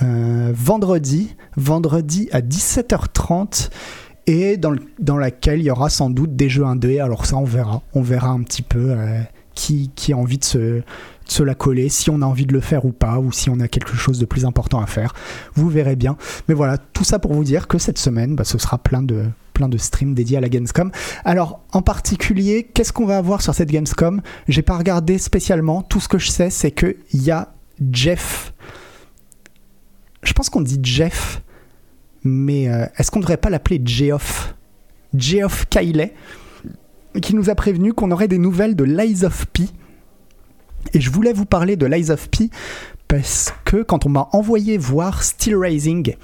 vendredi, 0.00 1.36
vendredi 1.56 2.30
à 2.32 2.40
17h30 2.40 3.68
et 4.26 4.56
dans, 4.56 5.18
laquelle 5.18 5.60
il 5.60 5.66
y 5.66 5.70
aura 5.70 5.90
sans 5.90 6.08
doute 6.08 6.34
des 6.34 6.48
jeux 6.48 6.64
1D. 6.64 7.02
Alors 7.02 7.26
ça, 7.26 7.36
on 7.36 7.44
verra. 7.44 7.82
On 7.92 8.00
verra 8.00 8.30
un 8.30 8.42
petit 8.42 8.62
peu 8.62 8.96
qui, 9.54 9.90
a 10.12 10.16
envie 10.16 10.38
de 10.38 10.44
se, 10.44 10.82
la 11.42 11.54
coller, 11.54 11.88
si 11.88 12.10
on 12.10 12.22
a 12.22 12.26
envie 12.26 12.46
de 12.46 12.52
le 12.52 12.60
faire 12.60 12.84
ou 12.84 12.92
pas, 12.92 13.18
ou 13.18 13.32
si 13.32 13.50
on 13.50 13.60
a 13.60 13.68
quelque 13.68 13.94
chose 13.94 14.18
de 14.18 14.24
plus 14.24 14.44
important 14.44 14.80
à 14.80 14.86
faire. 14.86 15.14
Vous 15.54 15.68
verrez 15.68 15.96
bien. 15.96 16.16
Mais 16.48 16.54
voilà, 16.54 16.78
tout 16.78 17.04
ça 17.04 17.18
pour 17.18 17.32
vous 17.32 17.44
dire 17.44 17.68
que 17.68 17.78
cette 17.78 17.98
semaine, 17.98 18.36
bah, 18.36 18.44
ce 18.44 18.58
sera 18.58 18.78
plein 18.78 19.02
de, 19.02 19.24
plein 19.52 19.68
de 19.68 19.78
streams 19.78 20.14
dédiés 20.14 20.38
à 20.38 20.40
la 20.40 20.48
Gamescom. 20.48 20.90
Alors, 21.24 21.60
en 21.72 21.82
particulier, 21.82 22.64
qu'est-ce 22.74 22.92
qu'on 22.92 23.06
va 23.06 23.18
avoir 23.18 23.42
sur 23.42 23.54
cette 23.54 23.70
Gamescom? 23.70 24.20
J'ai 24.48 24.62
pas 24.62 24.76
regardé 24.76 25.18
spécialement. 25.18 25.82
Tout 25.82 26.00
ce 26.00 26.08
que 26.08 26.18
je 26.18 26.30
sais, 26.30 26.50
c'est 26.50 26.70
qu'il 26.70 26.96
y 27.14 27.30
a 27.30 27.54
Jeff. 27.90 28.52
Je 30.22 30.32
pense 30.32 30.50
qu'on 30.50 30.60
dit 30.60 30.78
Jeff, 30.82 31.42
mais 32.24 32.68
euh, 32.68 32.86
est-ce 32.96 33.10
qu'on 33.10 33.20
devrait 33.20 33.36
pas 33.36 33.50
l'appeler 33.50 33.80
Geoff? 33.84 34.54
Geoff 35.14 35.66
Kiley 35.68 36.14
qui 37.20 37.34
nous 37.34 37.50
a 37.50 37.54
prévenu 37.54 37.92
qu'on 37.92 38.10
aurait 38.10 38.28
des 38.28 38.38
nouvelles 38.38 38.76
de 38.76 38.84
Lies 38.84 39.24
of 39.24 39.46
P. 39.46 39.64
Et 40.94 41.00
je 41.00 41.10
voulais 41.10 41.32
vous 41.32 41.44
parler 41.44 41.76
de 41.76 41.86
Lies 41.86 42.10
of 42.10 42.28
P 42.28 42.50
parce 43.08 43.52
que 43.64 43.82
quand 43.82 44.06
on 44.06 44.08
m'a 44.08 44.28
envoyé 44.32 44.78
voir 44.78 45.22
Steel 45.22 45.56
Rising 45.56 46.16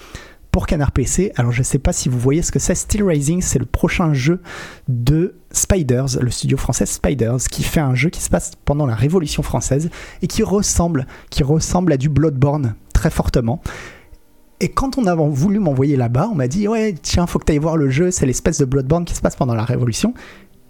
pour 0.50 0.66
Canard 0.66 0.92
PC, 0.92 1.33
alors 1.37 1.52
je 1.52 1.59
ne 1.59 1.64
sais 1.64 1.78
pas 1.78 1.92
si 1.92 2.09
vous 2.09 2.18
voyez 2.18 2.42
ce 2.42 2.50
que 2.50 2.59
c'est, 2.59 2.75
Steel 2.75 3.04
Rising, 3.04 3.42
c'est 3.42 3.59
le 3.59 3.66
prochain 3.66 4.14
jeu 4.14 4.40
de 4.88 5.37
Spiders, 5.52 6.18
le 6.21 6.30
studio 6.30 6.57
français 6.57 6.87
Spiders, 6.87 7.38
qui 7.50 7.62
fait 7.62 7.80
un 7.80 7.95
jeu 7.95 8.09
qui 8.09 8.21
se 8.21 8.30
passe 8.30 8.52
pendant 8.64 8.87
la 8.87 8.95
Révolution 8.95 9.42
française 9.42 9.90
et 10.23 10.26
qui 10.26 10.42
ressemble, 10.42 11.07
qui 11.30 11.42
ressemble 11.42 11.92
à 11.92 11.97
du 11.97 12.09
Bloodborne 12.09 12.75
très 12.95 13.11
fortement. 13.11 13.61
Et 14.61 14.71
quand 14.71 14.99
on 14.99 15.07
a 15.07 15.14
voulu 15.14 15.61
m'envoyer 15.61 15.97
là-bas, 15.97 16.28
on 16.33 16.35
m'a 16.35 16.49
dit 16.49 16.66
ouais 16.66 16.95
tiens 17.00 17.26
faut 17.26 17.38
que 17.38 17.45
tu 17.45 17.52
ailles 17.52 17.59
voir 17.59 17.76
le 17.76 17.90
jeu, 17.90 18.11
c'est 18.11 18.26
l'espèce 18.26 18.59
de 18.59 18.64
Bloodborne 18.64 19.04
qui 19.04 19.14
se 19.14 19.21
passe 19.21 19.37
pendant 19.37 19.54
la 19.54 19.64
Révolution. 19.64 20.14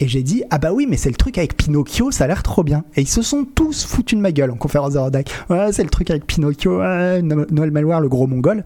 Et 0.00 0.06
j'ai 0.08 0.22
dit, 0.22 0.44
ah 0.50 0.58
bah 0.58 0.72
oui, 0.72 0.86
mais 0.88 0.96
c'est 0.96 1.10
le 1.10 1.16
truc 1.16 1.38
avec 1.38 1.56
Pinocchio, 1.56 2.10
ça 2.10 2.24
a 2.24 2.26
l'air 2.28 2.42
trop 2.42 2.62
bien. 2.62 2.84
Et 2.94 3.00
ils 3.00 3.08
se 3.08 3.22
sont 3.22 3.44
tous 3.44 3.84
foutus 3.84 4.16
de 4.16 4.22
ma 4.22 4.30
gueule 4.30 4.50
en 4.50 4.56
conférence 4.56 4.92
de 4.92 4.98
Rodak. 4.98 5.30
Ouais, 5.50 5.72
c'est 5.72 5.82
le 5.82 5.90
truc 5.90 6.10
avec 6.10 6.26
Pinocchio, 6.26 6.78
Noël 6.80 7.70
Malware, 7.70 8.00
le 8.00 8.08
gros 8.08 8.26
mongol. 8.26 8.64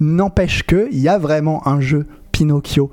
N'empêche 0.00 0.64
que, 0.64 0.88
il 0.92 0.98
y 0.98 1.08
a 1.08 1.18
vraiment 1.18 1.66
un 1.66 1.80
jeu 1.80 2.06
Pinocchio 2.32 2.90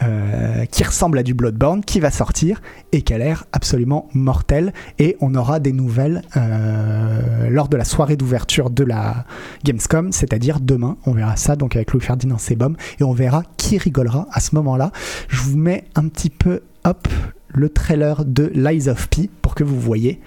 euh, 0.00 0.64
qui 0.66 0.84
ressemble 0.84 1.18
à 1.18 1.24
du 1.24 1.34
Bloodborne 1.34 1.82
qui 1.84 1.98
va 1.98 2.12
sortir 2.12 2.62
et 2.92 3.02
qui 3.02 3.12
a 3.12 3.18
l'air 3.18 3.46
absolument 3.52 4.08
mortel. 4.14 4.72
Et 4.98 5.16
on 5.20 5.34
aura 5.34 5.58
des 5.58 5.72
nouvelles 5.72 6.22
euh, 6.36 7.50
lors 7.50 7.68
de 7.68 7.76
la 7.76 7.84
soirée 7.84 8.16
d'ouverture 8.16 8.70
de 8.70 8.84
la 8.84 9.24
Gamescom, 9.64 10.12
c'est-à-dire 10.12 10.60
demain. 10.60 10.96
On 11.04 11.12
verra 11.12 11.36
ça 11.36 11.56
donc 11.56 11.74
avec 11.74 11.92
Louis 11.92 12.00
Ferdinand 12.00 12.38
Sebum 12.38 12.76
et 13.00 13.02
on 13.02 13.12
verra 13.12 13.42
qui 13.56 13.76
rigolera 13.76 14.28
à 14.30 14.40
ce 14.40 14.54
moment-là. 14.54 14.92
Je 15.28 15.40
vous 15.40 15.58
mets 15.58 15.84
un 15.96 16.06
petit 16.06 16.30
peu 16.30 16.62
hop, 16.84 17.08
le 17.48 17.68
trailer 17.68 18.24
de 18.24 18.52
Lies 18.54 18.88
of 18.88 19.08
P 19.08 19.28
pour 19.42 19.54
que 19.54 19.64
vous 19.64 19.80
voyez. 19.80 20.20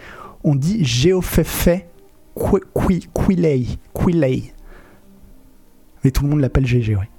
On 0.43 0.55
dit 0.55 0.83
Geofefe 0.83 1.69
Quiley. 2.35 3.65
Quiley. 3.93 4.53
Mais 6.03 6.11
tout 6.11 6.23
le 6.23 6.29
monde 6.29 6.41
l'appelle 6.41 6.65
GG, 6.65 6.95
ouais. 6.95 7.09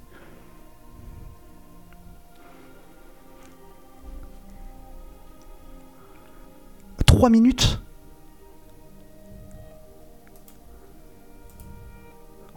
3 7.23 7.29
minutes 7.29 7.79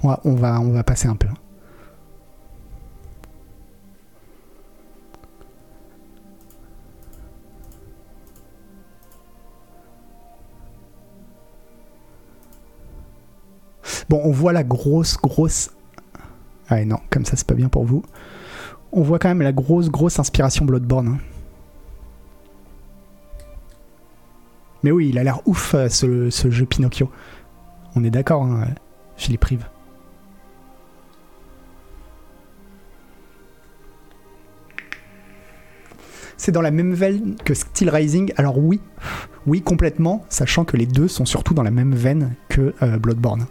on 0.02 0.08
va, 0.34 0.60
on 0.60 0.72
va, 0.72 0.82
passer 0.82 1.06
un 1.06 1.14
peu. 1.14 1.28
Bon, 14.08 14.20
on 14.24 14.32
voit 14.32 14.52
la 14.52 14.64
grosse, 14.64 15.16
grosse. 15.16 15.70
Ah 16.68 16.84
non, 16.84 16.98
comme 17.10 17.24
ça 17.24 17.36
c'est 17.36 17.46
pas 17.46 17.54
bien 17.54 17.68
pour 17.68 17.84
vous. 17.84 18.02
On 18.90 19.02
voit 19.02 19.20
quand 19.20 19.28
même 19.28 19.42
la 19.42 19.52
grosse, 19.52 19.90
grosse 19.90 20.18
inspiration 20.18 20.64
Bloodborne. 20.64 21.06
hein. 21.06 21.35
Mais 24.86 24.92
oui, 24.92 25.08
il 25.08 25.18
a 25.18 25.24
l'air 25.24 25.40
ouf 25.46 25.74
euh, 25.74 25.88
ce, 25.88 26.30
jeu 26.48 26.64
Pinocchio. 26.64 27.10
On 27.96 28.04
est 28.04 28.10
d'accord, 28.10 28.44
hein, 28.44 28.68
je 29.16 29.30
les 29.30 29.36
prive. 29.36 29.66
C'est 36.36 36.52
dans 36.52 36.62
la 36.62 36.70
même 36.70 36.94
veine 36.94 37.34
que 37.44 37.52
Steel 37.52 37.90
Rising. 37.90 38.32
Alors 38.36 38.58
oui, 38.58 38.78
oui 39.48 39.60
complètement, 39.60 40.24
sachant 40.28 40.64
que 40.64 40.76
les 40.76 40.86
deux 40.86 41.08
sont 41.08 41.24
surtout 41.24 41.52
dans 41.52 41.64
la 41.64 41.72
même 41.72 41.92
veine 41.92 42.36
que 42.48 42.72
euh, 42.80 42.96
Bloodborne. 42.96 43.46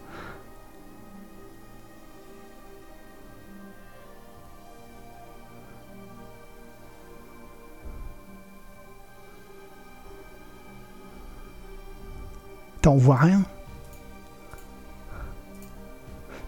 On 12.86 12.96
voit 12.96 13.16
rien. 13.16 13.42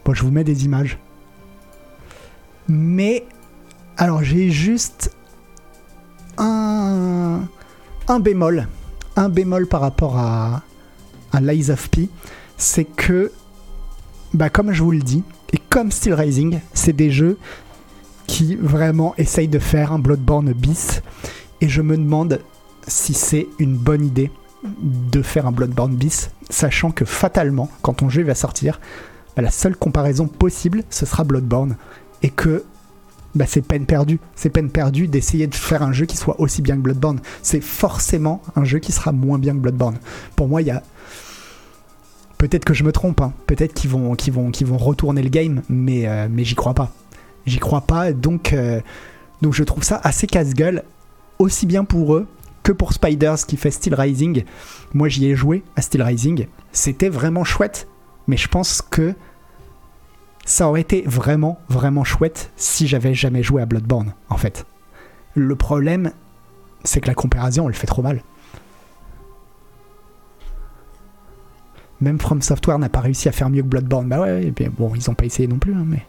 Bon, 0.05 0.15
je 0.15 0.23
vous 0.23 0.31
mets 0.31 0.45
des 0.45 0.65
images. 0.65 0.99
Mais, 2.69 3.27
alors 3.97 4.23
j'ai 4.23 4.51
juste 4.51 5.15
un, 6.37 7.41
un 8.07 8.21
bémol. 8.21 8.69
Un 9.17 9.29
bémol 9.29 9.67
par 9.67 9.81
rapport 9.81 10.17
à, 10.17 10.63
à 11.33 11.41
Lies 11.41 11.71
of 11.71 11.91
P. 11.91 12.09
C'est 12.57 12.85
que, 12.85 13.33
bah, 14.33 14.49
comme 14.49 14.73
je 14.73 14.83
vous 14.83 14.93
le 14.93 15.01
dis, 15.01 15.25
et 15.53 15.59
comme 15.71 15.91
Steel 15.91 16.15
Rising, 16.15 16.61
c'est 16.73 16.93
des 16.93 17.11
jeux 17.11 17.39
qui 18.27 18.55
vraiment 18.57 19.15
essayent 19.17 19.49
de 19.49 19.59
faire 19.59 19.93
un 19.93 19.99
Bloodborne 19.99 20.53
bis. 20.53 21.03
Et 21.61 21.69
je 21.69 21.83
me 21.83 21.97
demande 21.97 22.41
si 22.87 23.15
c'est 23.15 23.49
une 23.59 23.77
bonne 23.77 24.05
idée 24.05 24.31
de 24.65 25.23
faire 25.23 25.47
un 25.47 25.53
Bloodborne 25.53 25.95
bis, 25.95 26.31
sachant 26.51 26.91
que 26.91 27.05
fatalement, 27.05 27.71
quand 27.83 27.95
ton 27.95 28.09
jeu 28.09 28.23
va 28.23 28.35
sortir, 28.35 28.81
bah, 29.37 29.43
la 29.43 29.51
seule 29.51 29.77
comparaison 29.77 30.27
possible, 30.27 30.83
ce 30.91 31.07
sera 31.07 31.25
Bloodborne. 31.25 31.77
Et 32.23 32.31
que 32.31 32.65
bah, 33.35 33.45
c'est 33.47 33.63
peine 33.63 33.87
perdue. 33.87 34.19
C'est 34.35 34.51
peine 34.51 34.71
perdue 34.71 35.07
d'essayer 35.07 35.47
de 35.47 35.55
faire 35.55 35.83
un 35.83 35.93
jeu 35.93 36.07
qui 36.07 36.17
soit 36.17 36.41
aussi 36.41 36.63
bien 36.63 36.77
que 36.77 36.81
Bloodborne. 36.81 37.21
C'est 37.43 37.61
forcément 37.61 38.43
un 38.57 38.65
jeu 38.65 38.81
qui 38.81 38.91
sera 38.91 39.13
moins 39.13 39.39
bien 39.39 39.53
que 39.53 39.59
Bloodborne. 39.59 39.99
Pour 40.35 40.49
moi, 40.49 40.63
il 40.63 40.69
y 40.69 40.73
a. 40.73 40.83
Peut-être 42.37 42.65
que 42.65 42.75
je 42.75 42.85
me 42.85 42.93
trompe, 42.93 43.21
hein. 43.21 43.33
peut-être 43.49 43.75
qu'ils 43.75 43.91
vont, 43.91 44.15
vont, 44.15 44.53
vont 44.65 44.77
retourner 44.77 45.23
le 45.23 45.29
game, 45.29 45.63
mais, 45.69 46.07
euh, 46.07 46.29
mais 46.31 46.45
j'y 46.45 46.55
crois 46.55 46.75
pas. 46.75 46.93
J'y 47.47 47.59
crois 47.59 47.81
pas, 47.81 48.13
donc, 48.13 48.53
euh, 48.53 48.81
donc 49.43 49.55
je 49.55 49.65
trouve 49.65 49.83
ça 49.83 50.01
assez 50.05 50.29
casse-gueule, 50.29 50.85
aussi 51.41 51.67
bien 51.67 51.85
pour 51.85 52.15
eux 52.15 52.29
que 52.69 52.73
pour 52.75 52.93
Spiders 52.93 53.47
qui 53.47 53.57
fait 53.57 53.71
Steel 53.71 53.95
Rising. 53.95 54.45
Moi 54.93 55.09
j'y 55.09 55.25
ai 55.25 55.35
joué 55.35 55.65
à 55.75 55.81
Steel 55.81 56.03
Rising, 56.03 56.49
c'était 56.71 57.09
vraiment 57.09 57.43
chouette, 57.43 57.89
mais 58.27 58.37
je 58.37 58.47
pense 58.47 58.83
que 58.83 59.15
ça 60.45 60.69
aurait 60.69 60.83
été 60.83 61.03
vraiment, 61.07 61.59
vraiment 61.71 62.05
chouette 62.05 62.51
si 62.57 62.87
j'avais 62.87 63.15
jamais 63.15 63.43
joué 63.43 63.63
à 63.63 63.67
Bloodborne, 63.67 64.13
en 64.29 64.37
fait. 64.37 64.67
Le 65.35 65.57
problème, 65.57 66.13
c'est 66.85 67.01
que 67.01 67.07
la 67.07 67.15
comparaison, 67.15 67.71
elle 67.71 67.75
fait 67.75 67.87
trop 67.87 68.03
mal. 68.03 68.23
Même 72.03 72.19
From 72.19 72.43
Software 72.43 72.79
n'a 72.79 72.91
pas 72.91 73.01
réussi 73.01 73.31
à 73.31 73.33
faire 73.33 73.49
mieux 73.49 73.63
que 73.63 73.69
Bloodborne. 73.69 74.11
Bah 74.11 74.21
ouais, 74.21 74.45
et 74.45 74.51
bien, 74.51 74.69
bon, 74.77 74.95
ils 74.95 75.09
ont 75.09 75.15
pas 75.15 75.25
essayé 75.25 75.49
non 75.49 75.59
plus, 75.59 75.73
hein, 75.73 75.85
mais. 75.87 76.07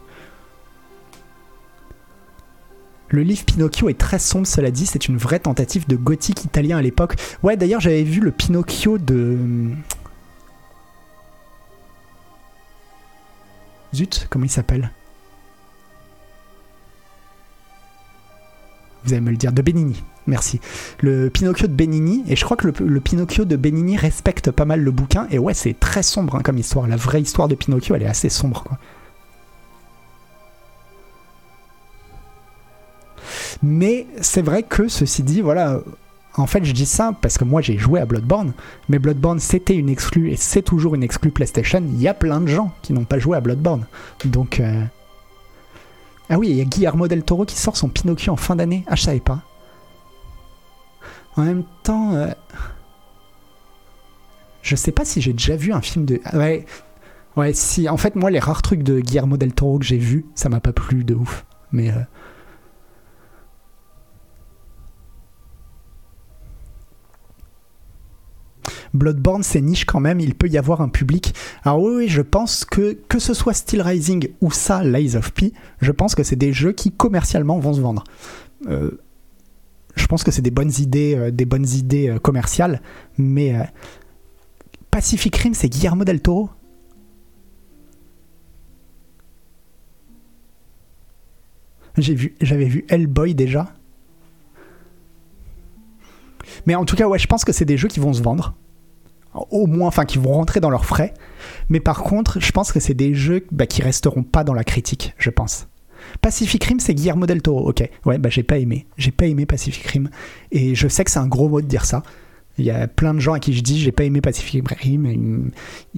Le 3.11 3.23
livre 3.23 3.43
Pinocchio 3.43 3.89
est 3.89 3.97
très 3.97 4.19
sombre, 4.19 4.45
cela 4.45 4.69
dit, 4.69 4.85
c'est 4.85 5.07
une 5.07 5.17
vraie 5.17 5.39
tentative 5.39 5.87
de 5.87 5.95
gothique 5.95 6.45
italien 6.45 6.77
à 6.77 6.81
l'époque. 6.81 7.15
Ouais, 7.41 7.57
d'ailleurs, 7.57 7.81
j'avais 7.81 8.03
vu 8.03 8.21
le 8.21 8.31
Pinocchio 8.31 8.99
de. 8.99 9.37
Zut, 13.95 14.27
comment 14.29 14.45
il 14.45 14.51
s'appelle? 14.51 14.91
Vous 19.03 19.13
allez 19.13 19.21
me 19.21 19.31
le 19.31 19.37
dire, 19.37 19.53
de 19.53 19.63
Benigni, 19.63 20.03
merci. 20.27 20.59
Le 20.99 21.29
Pinocchio 21.29 21.67
de 21.67 21.73
Benigni, 21.73 22.23
et 22.27 22.35
je 22.35 22.45
crois 22.45 22.57
que 22.57 22.67
le, 22.67 22.73
le 22.85 22.99
Pinocchio 22.99 23.45
de 23.45 23.55
Benigni 23.55 23.97
respecte 23.97 24.51
pas 24.51 24.65
mal 24.65 24.81
le 24.81 24.91
bouquin, 24.91 25.25
et 25.31 25.39
ouais, 25.39 25.55
c'est 25.55 25.73
très 25.73 26.03
sombre 26.03 26.35
hein, 26.35 26.41
comme 26.43 26.59
histoire. 26.59 26.85
La 26.85 26.97
vraie 26.97 27.21
histoire 27.21 27.47
de 27.47 27.55
Pinocchio, 27.55 27.95
elle 27.95 28.03
est 28.03 28.07
assez 28.07 28.29
sombre, 28.29 28.61
quoi. 28.63 28.77
Mais 33.63 34.07
c'est 34.21 34.41
vrai 34.41 34.63
que, 34.63 34.87
ceci 34.87 35.23
dit, 35.23 35.41
voilà, 35.41 35.81
en 36.35 36.47
fait, 36.47 36.63
je 36.63 36.71
dis 36.73 36.85
ça 36.85 37.13
parce 37.21 37.37
que 37.37 37.43
moi 37.43 37.61
j'ai 37.61 37.77
joué 37.77 37.99
à 37.99 38.05
Bloodborne, 38.05 38.53
mais 38.87 38.99
Bloodborne 38.99 39.39
c'était 39.39 39.75
une 39.75 39.89
exclue 39.89 40.31
et 40.31 40.35
c'est 40.37 40.61
toujours 40.61 40.95
une 40.95 41.03
exclue 41.03 41.31
PlayStation. 41.31 41.83
Il 41.93 42.01
y 42.01 42.07
a 42.07 42.13
plein 42.13 42.39
de 42.41 42.47
gens 42.47 42.71
qui 42.81 42.93
n'ont 42.93 43.03
pas 43.05 43.19
joué 43.19 43.35
à 43.37 43.41
Bloodborne. 43.41 43.85
Donc. 44.25 44.59
euh, 44.59 44.83
Ah 46.29 46.37
oui, 46.37 46.49
il 46.49 46.55
y 46.57 46.61
a 46.61 46.65
Guillermo 46.65 47.07
del 47.07 47.23
Toro 47.23 47.45
qui 47.45 47.57
sort 47.57 47.75
son 47.75 47.89
Pinocchio 47.89 48.31
en 48.31 48.37
fin 48.37 48.55
d'année. 48.55 48.83
Ah, 48.87 48.95
je 48.95 49.01
savais 49.03 49.19
pas. 49.19 49.41
En 51.35 51.43
même 51.43 51.63
temps. 51.83 52.13
euh, 52.13 52.27
Je 54.61 54.75
sais 54.75 54.91
pas 54.91 55.05
si 55.05 55.21
j'ai 55.21 55.33
déjà 55.33 55.55
vu 55.55 55.73
un 55.73 55.81
film 55.81 56.05
de. 56.05 56.21
Ah 56.25 56.37
Ouais. 56.37 56.65
Ouais, 57.35 57.53
si. 57.53 57.87
En 57.89 57.97
fait, 57.97 58.15
moi, 58.15 58.29
les 58.31 58.39
rares 58.39 58.61
trucs 58.61 58.83
de 58.83 58.99
Guillermo 58.99 59.37
del 59.37 59.53
Toro 59.53 59.79
que 59.79 59.85
j'ai 59.85 59.97
vus, 59.97 60.25
ça 60.35 60.49
m'a 60.49 60.59
pas 60.59 60.73
plu 60.73 61.03
de 61.03 61.15
ouf. 61.15 61.45
Mais. 61.71 61.89
euh, 61.89 61.99
Bloodborne, 68.93 69.43
c'est 69.43 69.61
niche 69.61 69.85
quand 69.85 69.99
même, 69.99 70.19
il 70.19 70.35
peut 70.35 70.47
y 70.47 70.57
avoir 70.57 70.81
un 70.81 70.89
public. 70.89 71.33
Alors 71.63 71.81
oui, 71.81 71.93
oui, 71.95 72.07
je 72.07 72.21
pense 72.21 72.65
que 72.65 72.97
que 73.07 73.19
ce 73.19 73.33
soit 73.33 73.53
Steel 73.53 73.81
Rising 73.81 74.29
ou 74.41 74.51
ça, 74.51 74.83
Lies 74.83 75.15
of 75.15 75.31
P, 75.33 75.53
je 75.81 75.91
pense 75.91 76.15
que 76.15 76.23
c'est 76.23 76.35
des 76.35 76.53
jeux 76.53 76.71
qui 76.71 76.91
commercialement 76.91 77.59
vont 77.59 77.73
se 77.73 77.81
vendre. 77.81 78.03
Euh, 78.67 78.99
je 79.95 80.07
pense 80.07 80.23
que 80.23 80.31
c'est 80.31 80.41
des 80.41 80.51
bonnes 80.51 80.71
idées, 80.79 81.15
euh, 81.15 81.31
des 81.31 81.45
bonnes 81.45 81.67
idées 81.67 82.09
euh, 82.09 82.19
commerciales, 82.19 82.81
mais 83.17 83.55
Pacific 84.91 85.35
Rim, 85.35 85.53
c'est 85.53 85.69
Guillermo 85.69 86.03
del 86.03 86.21
Toro. 86.21 86.49
J'ai 91.97 92.15
vu, 92.15 92.35
j'avais 92.39 92.65
vu 92.65 92.85
Hellboy 92.87 93.35
déjà. 93.35 93.73
Mais 96.65 96.75
en 96.75 96.85
tout 96.85 96.95
cas, 96.95 97.07
ouais, 97.07 97.19
je 97.19 97.27
pense 97.27 97.45
que 97.45 97.51
c'est 97.51 97.65
des 97.65 97.77
jeux 97.77 97.87
qui 97.87 97.99
vont 97.99 98.13
se 98.13 98.21
vendre. 98.21 98.55
Au 99.51 99.67
moins, 99.67 99.87
enfin, 99.87 100.05
qui 100.05 100.17
vont 100.17 100.33
rentrer 100.33 100.59
dans 100.59 100.69
leurs 100.71 100.85
frais. 100.85 101.13
Mais 101.69 101.79
par 101.79 102.01
contre, 102.03 102.39
je 102.39 102.51
pense 102.51 102.71
que 102.71 102.79
c'est 102.79 102.93
des 102.95 103.13
jeux 103.13 103.45
bah, 103.51 103.67
qui 103.67 103.81
resteront 103.81 104.23
pas 104.23 104.43
dans 104.43 104.53
la 104.53 104.63
critique, 104.63 105.13
je 105.17 105.29
pense. 105.29 105.67
Pacific 106.21 106.63
Rim, 106.63 106.79
c'est 106.79 106.93
Guillermo 106.95 107.25
del 107.25 107.41
Toro. 107.41 107.69
Ok, 107.69 107.87
ouais, 108.05 108.17
bah 108.17 108.29
j'ai 108.29 108.41
pas 108.43 108.57
aimé. 108.57 108.87
J'ai 108.97 109.11
pas 109.11 109.25
aimé 109.27 109.45
Pacific 109.45 109.85
Rim. 109.85 110.09
Et 110.51 110.73
je 110.73 110.87
sais 110.87 111.03
que 111.03 111.11
c'est 111.11 111.19
un 111.19 111.27
gros 111.27 111.47
mot 111.49 111.61
de 111.61 111.67
dire 111.67 111.85
ça. 111.85 112.03
Il 112.57 112.65
y 112.65 112.71
a 112.71 112.87
plein 112.87 113.13
de 113.13 113.19
gens 113.19 113.33
à 113.33 113.39
qui 113.39 113.53
je 113.53 113.61
dis 113.61 113.79
j'ai 113.79 113.91
pas 113.91 114.03
aimé 114.05 114.19
Pacific 114.21 114.67
Rim. 114.67 115.05
Ils, 115.13 115.51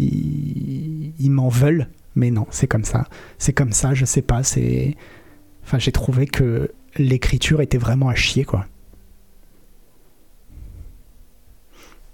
ils- 0.04 1.14
ils 1.20 1.32
m'en 1.32 1.50
veulent. 1.50 1.88
Mais 2.16 2.30
non, 2.32 2.46
c'est 2.50 2.68
comme 2.68 2.84
ça. 2.84 3.06
C'est 3.38 3.54
comme 3.54 3.72
ça, 3.72 3.94
je 3.94 4.04
sais 4.06 4.22
pas. 4.22 4.44
C'est. 4.44 4.98
Enfin, 5.64 5.80
j'ai 5.80 5.92
trouvé 5.94 6.26
que 6.26 6.72
l'écriture 6.98 7.62
était 7.62 7.78
vraiment 7.78 8.10
à 8.10 8.16
chier, 8.16 8.44
quoi. 8.44 8.66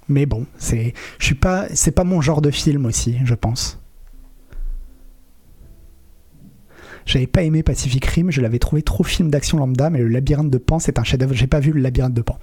Mais 0.09 0.25
bon, 0.25 0.45
c'est, 0.57 0.93
je 1.19 1.25
suis 1.25 1.35
pas, 1.35 1.67
c'est 1.73 1.91
pas 1.91 2.03
mon 2.03 2.21
genre 2.21 2.41
de 2.41 2.51
film 2.51 2.85
aussi, 2.85 3.17
je 3.25 3.33
pense. 3.33 3.79
J'avais 7.05 7.27
pas 7.27 7.43
aimé 7.43 7.63
Pacific 7.63 8.05
Rim, 8.05 8.31
je 8.31 8.41
l'avais 8.41 8.59
trouvé 8.59 8.81
trop 8.81 9.03
film 9.03 9.29
d'action 9.29 9.57
lambda, 9.57 9.89
mais 9.89 9.99
le 9.99 10.09
labyrinthe 10.09 10.49
de 10.49 10.57
Pan, 10.57 10.79
c'est 10.79 10.99
un 10.99 11.03
chef-d'œuvre. 11.03 11.33
J'ai 11.33 11.47
pas 11.47 11.61
vu 11.61 11.71
le 11.71 11.79
labyrinthe 11.79 12.13
de 12.13 12.21
Pan. 12.21 12.37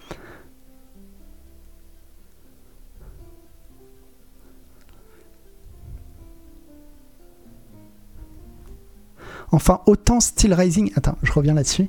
Enfin, 9.53 9.81
autant 9.87 10.21
Steel 10.21 10.53
Rising. 10.53 10.91
Attends, 10.97 11.17
je 11.23 11.31
reviens 11.31 11.55
là-dessus. 11.55 11.89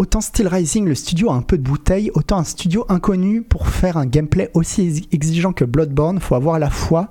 Autant 0.00 0.22
Steel 0.22 0.48
Rising, 0.48 0.86
le 0.86 0.94
studio 0.94 1.30
a 1.30 1.34
un 1.34 1.42
peu 1.42 1.58
de 1.58 1.62
bouteille, 1.62 2.10
autant 2.14 2.38
un 2.38 2.44
studio 2.44 2.86
inconnu 2.88 3.42
pour 3.42 3.68
faire 3.68 3.98
un 3.98 4.06
gameplay 4.06 4.50
aussi 4.54 5.06
exigeant 5.12 5.52
que 5.52 5.66
Bloodborne, 5.66 6.20
faut 6.20 6.34
avoir 6.34 6.58
la 6.58 6.70
foi. 6.70 7.10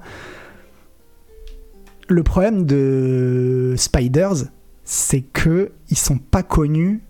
Le 2.07 2.23
problème 2.23 2.65
de 2.65 3.75
Spiders, 3.77 4.45
c'est 4.83 5.21
que 5.21 5.71
ils 5.91 5.97
sont 5.99 6.17
pas 6.17 6.41
connus 6.41 7.03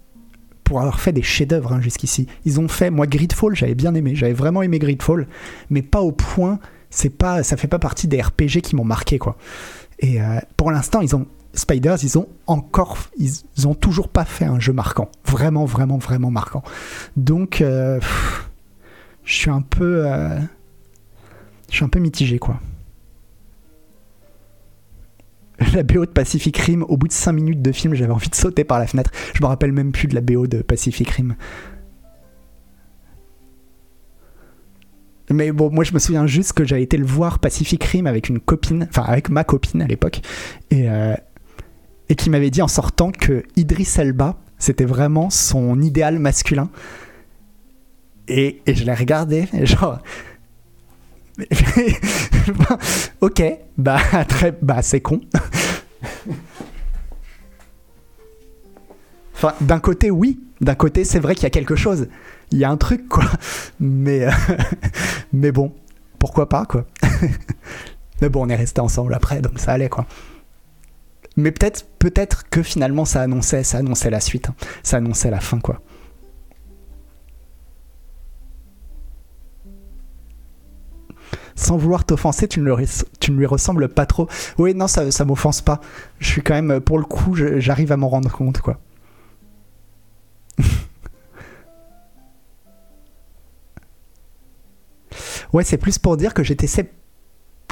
pour 0.66 0.82
avoir 0.82 1.00
fait 1.00 1.14
des 1.14 1.22
chefs-d'œuvre 1.22 1.72
hein, 1.72 1.80
jusqu'ici. 1.80 2.28
Ils 2.44 2.60
ont 2.60 2.68
fait, 2.68 2.90
moi, 2.90 3.08
Gridfall, 3.08 3.56
j'avais 3.56 3.74
bien 3.74 3.96
aimé, 3.96 4.16
j'avais 4.16 4.34
vraiment 4.34 4.62
aimé 4.62 4.80
Gridfall, 4.80 5.30
mais 5.70 5.82
pas 5.82 6.02
au 6.02 6.12
point. 6.12 6.60
C'est 6.90 7.10
pas, 7.10 7.42
ça 7.44 7.56
fait 7.56 7.70
pas 7.70 7.80
partie 7.80 8.10
des 8.10 8.22
RPG 8.22 8.62
qui 8.64 8.76
m'ont 8.76 8.84
marqué, 8.84 9.18
quoi. 9.18 9.38
Et 10.00 10.22
euh, 10.22 10.40
pour 10.58 10.72
l'instant, 10.72 11.00
ils 11.00 11.16
ont 11.16 11.26
Spiders, 11.60 11.98
ils 12.04 12.18
ont 12.18 12.28
encore, 12.48 12.98
ils, 13.18 13.68
ont 13.68 13.76
toujours 13.76 14.08
pas 14.08 14.26
fait 14.26 14.46
un 14.46 14.60
jeu 14.60 14.74
marquant, 14.74 15.10
vraiment, 15.26 15.66
vraiment, 15.66 15.98
vraiment 15.98 16.32
marquant. 16.32 16.64
Donc, 17.18 17.62
euh, 17.62 18.00
je 19.24 19.34
suis 19.34 19.50
un 19.50 19.62
peu, 19.62 20.08
euh, 20.08 20.40
je 21.70 21.76
suis 21.76 21.86
un 21.86 21.90
peu 21.90 22.00
mitigé, 22.00 22.40
quoi. 22.40 22.60
La 25.74 25.84
BO 25.84 26.06
de 26.06 26.12
Pacific 26.12 26.58
Rim, 26.58 26.84
au 26.88 26.96
bout 26.96 27.08
de 27.08 27.14
5 27.14 27.34
minutes 27.34 27.62
de 27.62 27.72
film, 27.72 27.94
j'avais 27.94 28.14
envie 28.14 28.30
de 28.30 28.36
sauter 28.36 28.64
par 28.64 28.80
la 28.80 28.88
fenêtre. 28.88 29.12
Je 29.34 29.42
me 29.42 29.48
rappelle 29.48 29.74
même 29.74 29.92
plus 29.92 30.08
de 30.08 30.16
la 30.16 30.22
BO 30.22 30.48
de 30.48 30.62
Pacific 30.62 31.10
Rim. 31.10 31.36
Mais 35.32 35.52
bon, 35.52 35.70
moi 35.70 35.84
je 35.84 35.94
me 35.94 36.00
souviens 36.00 36.26
juste 36.26 36.54
que 36.54 36.64
j'avais 36.64 36.82
été 36.82 36.98
le 36.98 37.06
voir 37.06 37.38
Pacific 37.38 37.84
Rim 37.84 38.08
avec 38.08 38.30
une 38.30 38.40
copine, 38.40 38.88
enfin 38.90 39.04
avec 39.04 39.30
ma 39.30 39.44
copine 39.44 39.82
à 39.82 39.88
l'époque, 39.88 40.22
et, 40.72 40.90
euh, 40.90 41.14
et 42.10 42.16
qui 42.16 42.30
m'avait 42.30 42.50
dit 42.50 42.62
en 42.62 42.68
sortant 42.68 43.12
que 43.12 43.44
Idris 43.56 43.94
Elba, 43.98 44.36
c'était 44.58 44.86
vraiment 44.86 45.30
son 45.30 45.82
idéal 45.82 46.20
masculin. 46.20 46.70
Et, 48.28 48.62
je 48.68 48.84
l'ai 48.84 48.94
regardé, 48.94 49.48
genre. 49.64 50.00
ok, 53.22 53.44
bah, 53.78 54.00
très, 54.28 54.52
bah 54.62 54.82
c'est 54.82 55.00
con. 55.02 55.22
enfin, 59.36 59.54
d'un 59.62 59.80
côté, 59.80 60.12
oui. 60.12 60.40
D'un 60.62 60.76
côté, 60.76 61.06
c'est 61.06 61.20
vrai 61.20 61.36
qu'il 61.36 61.44
y 61.44 61.48
a 61.48 61.52
quelque 61.52 61.78
chose. 61.78 62.10
Il 62.52 62.58
y 62.58 62.66
a 62.66 62.70
un 62.70 62.78
truc, 62.78 63.08
quoi. 63.08 63.24
Mais, 63.80 64.28
mais 65.34 65.52
bon, 65.52 65.74
pourquoi 66.20 66.50
pas, 66.50 66.66
quoi. 66.66 66.86
mais 68.22 68.28
bon, 68.30 68.46
on 68.46 68.50
est 68.50 68.56
resté 68.56 68.82
ensemble 68.82 69.14
après, 69.14 69.42
donc 69.42 69.58
ça 69.58 69.72
allait, 69.72 69.90
quoi. 69.90 70.06
Mais 71.40 71.52
peut-être 71.52 71.86
peut-être 72.00 72.50
que 72.50 72.62
finalement 72.64 73.06
ça 73.06 73.22
annonçait, 73.22 73.64
ça 73.64 73.78
annonçait 73.80 74.10
la 74.10 74.20
suite. 74.20 74.50
Hein. 74.50 74.56
Ça 74.84 74.98
annonçait 74.98 75.32
la 75.32 75.40
fin, 75.40 75.60
quoi. 75.60 75.82
sans 81.60 81.78
vouloir 81.78 82.06
t'offenser, 82.06 82.48
tu, 82.48 82.62
ne 82.62 82.74
lui 83.32 83.46
ressembles 83.46 83.90
pas 83.90 84.06
trop. 84.06 84.30
Oui, 84.58 84.74
non, 84.74 84.88
ça, 84.88 85.12
ça 85.12 85.26
m'offense 85.26 85.62
pas. 85.62 85.82
Je 86.20 86.30
suis 86.30 86.42
quand 86.42 86.54
même, 86.54 86.80
pour 86.80 86.98
le 86.98 87.04
coup, 87.04 87.36
j'arrive 87.36 87.92
à 87.92 87.98
m'en 87.98 88.08
rendre 88.08 88.32
compte, 88.32 88.62
quoi. 88.62 88.80
ouais, 95.54 95.66
c'est 95.66 95.78
plus 95.78 95.98
pour 95.98 96.16
dire 96.16 96.34
que 96.34 96.44
j'étais 96.44 96.68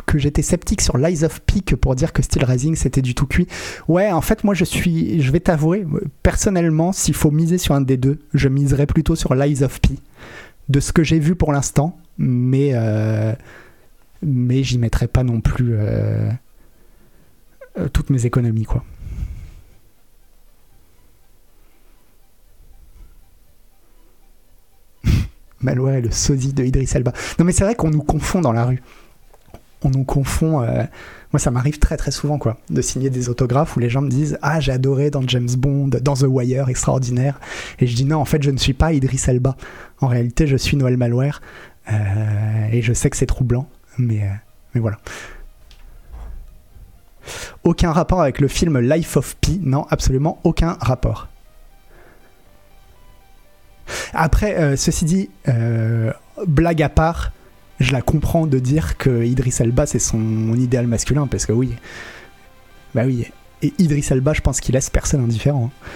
que 0.08 0.18
j'étais 0.18 0.42
sceptique 0.42 0.82
sur 0.82 0.98
Lies 0.98 1.24
of 1.24 1.42
P 1.42 1.60
que 1.62 1.76
pour 1.76 1.94
dire 1.94 2.14
que 2.14 2.24
Steel 2.24 2.44
Rising 2.46 2.76
c'était 2.76 3.04
du 3.04 3.14
tout 3.14 3.28
cuit. 3.28 3.48
Ouais, 3.88 4.12
en 4.12 4.22
fait, 4.22 4.44
moi 4.44 4.56
je 4.56 4.64
suis, 4.64 5.22
je 5.22 5.32
vais 5.32 5.42
t'avouer, 5.42 5.86
personnellement, 6.24 6.92
s'il 6.94 7.14
faut 7.14 7.30
miser 7.30 7.60
sur 7.60 7.76
un 7.76 7.82
des 7.82 7.98
deux, 7.98 8.18
je 8.34 8.48
miserais 8.48 8.88
plutôt 8.88 9.16
sur 9.16 9.36
Lies 9.36 9.62
of 9.62 9.80
P. 9.82 9.90
De 10.70 10.80
ce 10.80 10.92
que 10.92 11.04
j'ai 11.04 11.20
vu 11.20 11.36
pour 11.36 11.54
l'instant, 11.54 11.98
mais 12.18 12.72
euh, 12.74 13.34
mais 14.22 14.64
j'y 14.64 14.80
mettrai 14.80 15.08
pas 15.08 15.24
non 15.24 15.40
plus 15.42 15.74
euh, 15.74 16.32
toutes 17.94 18.10
mes 18.10 18.26
économies, 18.26 18.66
quoi. 18.66 18.84
Malware 25.62 26.02
le 26.02 26.12
sosie 26.12 26.54
de 26.54 26.64
Idris 26.64 26.90
Elba. 26.96 27.14
Non 27.40 27.46
mais 27.46 27.52
c'est 27.52 27.64
vrai 27.64 27.76
qu'on 27.76 27.90
nous 27.90 28.04
confond 28.04 28.42
dans 28.42 28.54
la 28.54 28.66
rue. 28.66 28.82
On 29.88 29.92
nous 29.92 30.04
confond. 30.04 30.62
Euh, 30.62 30.84
moi, 31.32 31.40
ça 31.40 31.52
m'arrive 31.52 31.80
très 31.80 31.98
très 31.98 32.12
souvent, 32.12 32.38
quoi, 32.38 32.58
de 32.70 32.82
signer 32.82 33.10
des 33.10 33.30
autographes 33.30 33.76
où 33.76 33.80
les 33.80 33.90
gens 33.90 34.02
me 34.02 34.10
disent 34.10 34.38
Ah, 34.42 34.60
j'ai 34.60 34.72
adoré 34.72 35.10
dans 35.10 35.22
James 35.28 35.50
Bond, 35.58 35.90
dans 36.02 36.14
The 36.14 36.26
Wire, 36.28 36.70
extraordinaire. 36.70 37.40
Et 37.80 37.88
je 37.88 37.96
dis 37.96 38.06
Non, 38.06 38.18
en 38.18 38.26
fait, 38.26 38.44
je 38.44 38.52
ne 38.52 38.58
suis 38.58 38.74
pas 38.74 38.94
Idris 38.94 39.22
Elba. 39.28 39.56
En 40.02 40.08
réalité, 40.08 40.48
je 40.48 40.58
suis 40.58 40.78
Noël 40.78 40.98
Malware. 40.98 41.42
et 42.72 42.82
je 42.82 42.94
sais 42.94 43.10
que 43.10 43.18
c'est 43.18 43.26
troublant 43.26 43.68
mais, 43.98 44.24
euh, 44.24 44.34
mais 44.74 44.82
voilà. 44.82 44.98
Aucun 47.64 47.92
rapport 47.92 48.22
avec 48.22 48.40
le 48.40 48.48
film 48.48 48.80
Life 48.80 49.18
of 49.18 49.36
Pi, 49.38 49.60
non, 49.64 49.86
absolument 49.90 50.40
aucun 50.44 50.78
rapport. 50.80 51.28
Après, 54.14 54.58
euh, 54.58 54.76
ceci 54.76 55.06
dit, 55.06 55.30
euh, 55.48 56.12
blague 56.46 56.82
à 56.82 56.90
part, 56.90 57.32
je 57.80 57.92
la 57.92 58.02
comprends 58.02 58.48
de 58.48 58.60
dire 58.60 58.98
que 58.98 59.24
Idris 59.24 59.56
Elba 59.60 59.86
c'est 59.86 60.00
son 60.00 60.54
idéal 60.54 60.88
masculin, 60.88 61.28
parce 61.28 61.46
que 61.46 61.54
oui, 61.54 61.74
bah 62.96 63.04
oui, 63.06 63.26
et 63.62 63.74
Idris 63.78 64.06
Elba, 64.10 64.34
je 64.34 64.42
pense 64.42 64.60
qu'il 64.60 64.74
laisse 64.76 64.90
personne 64.90 65.22
indifférent. 65.22 65.72
Hein. 65.72 65.90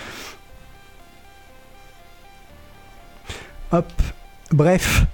Hop, 3.74 3.92
bref, 4.52 5.06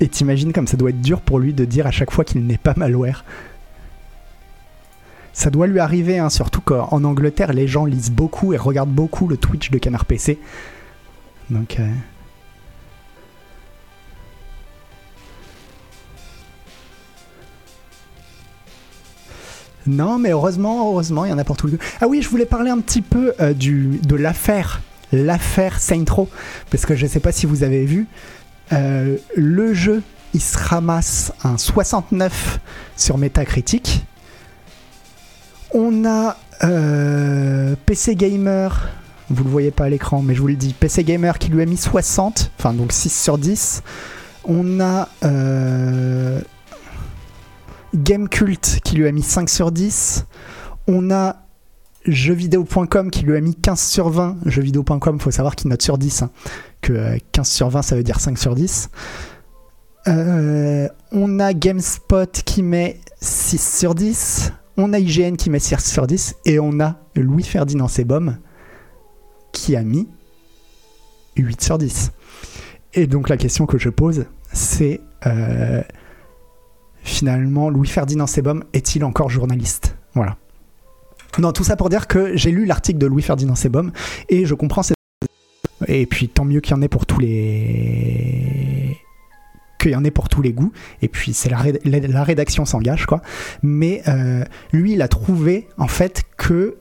Et 0.00 0.08
t'imagines 0.08 0.52
comme 0.52 0.66
ça 0.66 0.76
doit 0.76 0.90
être 0.90 1.00
dur 1.00 1.20
pour 1.20 1.38
lui 1.38 1.52
de 1.52 1.64
dire 1.64 1.86
à 1.86 1.90
chaque 1.90 2.10
fois 2.10 2.24
qu'il 2.24 2.46
n'est 2.46 2.58
pas 2.58 2.74
malware. 2.76 3.24
Ça 5.32 5.50
doit 5.50 5.66
lui 5.66 5.80
arriver, 5.80 6.18
hein, 6.18 6.30
surtout 6.30 6.60
qu'en 6.60 7.04
Angleterre, 7.04 7.52
les 7.52 7.68
gens 7.68 7.84
lisent 7.84 8.10
beaucoup 8.10 8.52
et 8.52 8.56
regardent 8.56 8.92
beaucoup 8.92 9.28
le 9.28 9.36
Twitch 9.36 9.70
de 9.70 9.78
Canard 9.78 10.04
PC. 10.04 10.38
Euh, 11.50 11.90
non, 19.86 20.18
mais 20.18 20.30
heureusement, 20.30 20.90
heureusement, 20.90 21.24
il 21.24 21.30
y 21.30 21.32
en 21.32 21.38
a 21.38 21.44
pour 21.44 21.56
tout 21.56 21.66
le 21.66 21.78
Ah 22.00 22.08
oui, 22.08 22.20
je 22.20 22.28
voulais 22.28 22.44
parler 22.44 22.70
un 22.70 22.80
petit 22.80 23.00
peu 23.02 23.32
euh, 23.40 23.54
de 23.54 24.16
l'affaire, 24.16 24.82
l'affaire 25.12 25.80
Saintro, 25.80 26.28
parce 26.70 26.84
que 26.84 26.94
je 26.94 27.06
ne 27.06 27.10
sais 27.10 27.20
pas 27.20 27.32
si 27.32 27.46
vous 27.46 27.62
avez 27.62 27.86
vu, 27.86 28.06
euh, 28.72 29.16
le 29.34 29.72
jeu, 29.72 30.02
il 30.34 30.42
se 30.42 30.58
ramasse 30.58 31.32
un 31.42 31.56
69 31.56 32.60
sur 32.96 33.16
Metacritic. 33.16 34.04
On 35.72 36.04
a 36.04 36.36
euh, 36.64 37.74
PC 37.86 38.14
Gamer, 38.14 38.88
vous 39.30 39.44
le 39.44 39.50
voyez 39.50 39.70
pas 39.70 39.84
à 39.84 39.88
l'écran, 39.88 40.22
mais 40.22 40.34
je 40.34 40.40
vous 40.40 40.48
le 40.48 40.56
dis, 40.56 40.72
PC 40.72 41.04
Gamer 41.04 41.38
qui 41.38 41.50
lui 41.50 41.62
a 41.62 41.66
mis 41.66 41.76
60, 41.76 42.52
enfin 42.58 42.72
donc 42.72 42.92
6 42.92 43.10
sur 43.10 43.38
10. 43.38 43.82
On 44.44 44.80
a 44.80 45.08
euh, 45.24 46.40
Gamecult 47.94 48.80
qui 48.82 48.96
lui 48.96 49.06
a 49.06 49.12
mis 49.12 49.22
5 49.22 49.48
sur 49.50 49.70
10. 49.70 50.26
On 50.86 51.10
a 51.10 51.36
jeuxvideo.com 52.06 53.10
qui 53.10 53.24
lui 53.24 53.36
a 53.36 53.40
mis 53.40 53.54
15 53.54 53.80
sur 53.80 54.08
20. 54.08 54.38
Jeuxvideo.com, 54.46 55.20
faut 55.20 55.30
savoir 55.30 55.56
qu'il 55.56 55.68
note 55.68 55.82
sur 55.82 55.98
10. 55.98 56.22
Hein 56.22 56.30
que 56.80 57.18
15 57.32 57.46
euh, 57.46 57.50
sur 57.50 57.68
20 57.68 57.82
ça 57.82 57.96
veut 57.96 58.02
dire 58.02 58.20
5 58.20 58.38
sur 58.38 58.54
10. 58.54 58.90
Euh, 60.06 60.88
on 61.12 61.38
a 61.38 61.52
GameSpot 61.52 62.30
qui 62.44 62.62
met 62.62 62.98
6 63.20 63.78
sur 63.78 63.94
10. 63.94 64.52
On 64.78 64.92
a 64.94 64.98
IGN 64.98 65.36
qui 65.36 65.50
met 65.50 65.58
6 65.58 65.84
sur 65.84 66.06
10. 66.06 66.36
Et 66.46 66.58
on 66.58 66.80
a 66.80 66.96
Louis-Ferdinand 67.14 67.88
Sebom 67.88 68.38
qui 69.58 69.74
a 69.76 69.82
mis 69.82 70.08
8 71.36 71.60
sur 71.60 71.78
10. 71.78 72.12
Et 72.94 73.06
donc 73.06 73.28
la 73.28 73.36
question 73.36 73.66
que 73.66 73.76
je 73.76 73.88
pose, 73.88 74.26
c'est 74.52 75.00
euh, 75.26 75.82
finalement, 77.02 77.68
Louis-Ferdinand 77.68 78.26
Sebom 78.26 78.62
est-il 78.72 79.04
encore 79.04 79.30
journaliste? 79.30 79.96
Voilà. 80.14 80.36
Non, 81.38 81.52
tout 81.52 81.64
ça 81.64 81.76
pour 81.76 81.88
dire 81.88 82.06
que 82.06 82.36
j'ai 82.36 82.50
lu 82.50 82.64
l'article 82.66 82.98
de 82.98 83.06
Louis-Ferdinand 83.06 83.56
Sebom 83.56 83.92
et 84.28 84.46
je 84.46 84.54
comprends 84.54 84.82
cette 84.82 84.96
et 85.86 86.06
puis 86.06 86.28
tant 86.28 86.44
mieux 86.44 86.60
qu'il 86.60 86.72
y 86.72 86.78
en 86.78 86.82
ait 86.82 86.88
pour 86.88 87.06
tous 87.06 87.20
les 87.20 88.96
qu'il 89.80 89.92
y 89.92 89.96
en 89.96 90.04
ait 90.04 90.10
pour 90.10 90.28
tous 90.28 90.42
les 90.42 90.52
goûts. 90.52 90.72
Et 91.02 91.08
puis 91.08 91.32
c'est 91.34 91.48
la, 91.50 91.62
la, 91.84 92.24
rédaction 92.24 92.64
s'engage 92.64 93.06
quoi. 93.06 93.22
Mais 93.62 94.02
euh, 94.08 94.44
lui, 94.72 94.94
il 94.94 95.02
a 95.02 95.08
trouvé 95.08 95.68
en 95.78 95.86
fait 95.86 96.24
que 96.36 96.78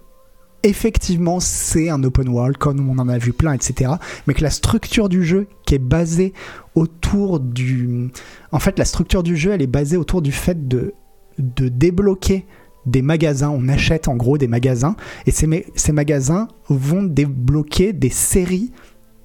effectivement 0.63 1.39
c'est 1.39 1.89
un 1.89 2.03
open 2.03 2.29
world 2.29 2.57
comme 2.57 2.89
on 2.89 2.97
en 2.99 3.09
a 3.09 3.17
vu 3.17 3.33
plein, 3.33 3.53
etc. 3.53 3.91
Mais 4.25 4.33
que 4.33 4.43
la 4.43 4.49
structure 4.49 5.09
du 5.09 5.23
jeu 5.23 5.47
qui 5.65 5.75
est 5.75 5.79
basée 5.79 6.33
autour 6.75 7.39
du, 7.39 8.09
en 8.51 8.59
fait 8.59 8.77
la 8.79 8.85
structure 8.85 9.23
du 9.23 9.35
jeu, 9.35 9.51
elle 9.51 9.61
est 9.61 9.67
basée 9.67 9.97
autour 9.97 10.21
du 10.21 10.31
fait 10.31 10.67
de 10.67 10.93
de 11.37 11.67
débloquer 11.67 12.45
des 12.85 13.01
magasins. 13.01 13.49
On 13.49 13.67
achète 13.67 14.07
en 14.07 14.15
gros 14.15 14.37
des 14.37 14.47
magasins 14.47 14.95
et 15.25 15.31
ces, 15.31 15.65
ces 15.75 15.91
magasins 15.91 16.47
vont 16.69 17.03
débloquer 17.03 17.93
des 17.93 18.09
séries 18.09 18.71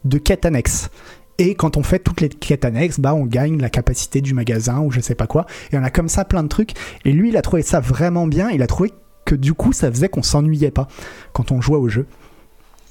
de 0.05 0.19
quêtes 0.19 0.45
annexes. 0.45 0.91
Et 1.39 1.55
quand 1.55 1.77
on 1.77 1.83
fait 1.83 1.99
toutes 1.99 2.21
les 2.21 2.29
quêtes 2.29 2.65
annexes, 2.65 3.01
bah 3.01 3.15
on 3.15 3.25
gagne 3.25 3.61
la 3.61 3.71
capacité 3.71 4.21
du 4.21 4.35
magasin 4.35 4.81
ou 4.81 4.91
je 4.91 5.01
sais 5.01 5.15
pas 5.15 5.27
quoi. 5.27 5.47
Et 5.73 5.79
on 5.79 5.83
a 5.83 5.91
comme 5.91 6.09
ça 6.09 6.25
plein 6.25 6.43
de 6.43 6.49
trucs. 6.49 6.75
Et 7.05 7.13
lui, 7.13 7.31
il 7.31 7.37
a 7.37 7.43
trouvé 7.43 7.63
ça 7.63 7.81
vraiment 7.81 8.27
bien. 8.27 8.51
Il 8.51 8.63
a 8.63 8.67
trouvé 8.67 8.93
que 9.25 9.35
du 9.35 9.55
coup, 9.55 9.73
ça 9.73 9.91
faisait 9.91 10.09
qu'on 10.09 10.23
s'ennuyait 10.23 10.71
pas 10.71 10.89
quand 11.33 11.53
on 11.53 11.61
jouait 11.61 11.77
au 11.79 11.89
jeu. 11.89 12.07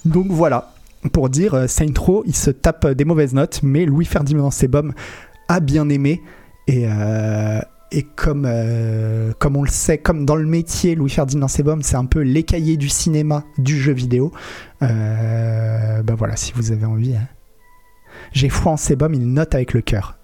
Donc 0.06 0.28
voilà, 0.30 0.74
pour 1.14 1.30
dire, 1.30 1.54
euh, 1.54 1.68
Saint 1.68 1.94
Row, 1.98 2.24
il 2.26 2.36
se 2.36 2.52
tape 2.52 2.86
euh, 2.86 2.94
des 2.94 3.06
mauvaises 3.06 3.34
notes, 3.34 3.62
mais 3.64 3.86
Louis 3.86 4.06
Ferdinand 4.06 4.52
Sebum 4.52 4.94
a 5.48 5.60
bien 5.60 5.90
aimé. 5.90 6.22
Et, 6.68 6.86
euh, 6.88 7.60
et 7.92 8.04
comme, 8.04 8.46
on 8.46 9.64
le 9.64 9.70
sait, 9.70 9.98
comme 9.98 10.26
dans 10.26 10.36
le 10.36 10.46
métier, 10.46 10.96
Louis 10.96 11.10
Ferdinand 11.10 11.48
Sebum, 11.48 11.82
c'est 11.82 11.98
un 11.98 12.06
peu 12.06 12.22
l'écaillé 12.22 12.78
du 12.78 12.88
cinéma, 12.88 13.44
du 13.58 13.78
jeu 13.78 13.92
vidéo. 13.94 14.32
Bah 14.80 16.16
voilà, 16.18 16.36
si 16.36 16.54
vous 16.56 16.72
avez 16.72 16.86
envie. 16.86 17.16
hein. 17.16 17.28
J'ai 18.32 18.50
foi 18.50 18.72
en 18.72 18.78
Sebum, 18.78 19.14
il 19.14 19.28
note 19.34 19.54
avec 19.56 19.74
le 19.74 19.82
cœur. 19.82 20.18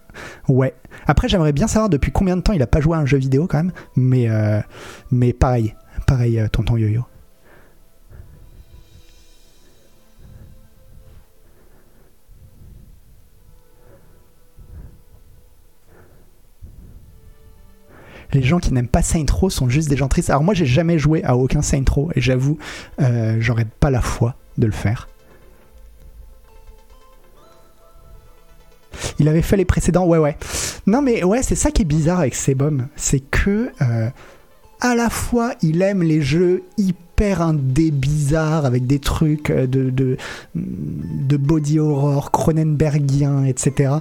Ouais. 0.48 0.74
Après, 1.06 1.28
j'aimerais 1.28 1.52
bien 1.54 1.68
savoir 1.68 1.90
depuis 1.90 2.12
combien 2.12 2.38
de 2.38 2.42
temps 2.42 2.54
il 2.54 2.62
a 2.62 2.68
pas 2.68 2.80
joué 2.80 2.96
à 2.96 3.00
un 3.02 3.06
jeu 3.06 3.18
vidéo 3.18 3.48
quand 3.48 3.58
même. 3.58 3.74
Mais, 3.96 4.30
mais 5.12 5.34
pareil, 5.34 5.76
pareil, 6.08 6.40
euh, 6.40 6.48
tonton 6.48 6.78
Yo-Yo. 6.78 7.04
les 18.34 18.44
gens 18.44 18.60
qui 18.60 18.74
n'aiment 18.74 18.88
pas 18.88 19.02
Saint 19.02 19.26
Row 19.32 19.50
sont 19.50 19.70
juste 19.70 19.90
des 19.90 19.98
gens 19.98 20.10
tristes. 20.10 20.30
Alors 20.30 20.44
moi, 20.44 20.54
j'ai 20.54 20.66
jamais 20.66 21.00
joué 21.00 21.24
à 21.24 21.36
aucun 21.36 21.62
Saint 21.62 21.84
Row 21.90 22.12
et 22.14 22.22
j'avoue, 22.22 22.58
euh, 23.02 23.38
j'aurais 23.40 23.66
pas 23.66 23.90
la 23.90 24.02
foi 24.02 24.36
de 24.58 24.66
le 24.66 24.74
faire. 24.74 25.08
Il 29.18 29.28
avait 29.28 29.42
fait 29.42 29.58
les 29.58 29.66
précédents, 29.66 30.06
ouais, 30.06 30.18
ouais. 30.18 30.38
Non, 30.86 31.02
mais 31.02 31.24
ouais, 31.24 31.42
c'est 31.42 31.56
ça 31.56 31.72
qui 31.72 31.82
est 31.82 31.86
bizarre 31.86 32.20
avec 32.20 32.36
Sebum, 32.36 32.88
c'est 32.96 33.22
que 33.22 33.72
euh, 33.82 34.10
à 34.80 34.96
la 34.96 35.10
fois 35.10 35.54
il 35.62 35.82
aime 35.82 36.04
les 36.04 36.22
jeux 36.22 36.64
hyper 36.78 37.42
indés 37.42 37.92
bizarres 37.92 38.66
avec 38.66 38.86
des 38.86 39.00
trucs 39.00 39.50
euh, 39.50 39.68
de, 39.68 41.38
body 41.38 41.80
horror, 41.80 42.32
Cronenbergien, 42.32 43.46
etc. 43.46 43.96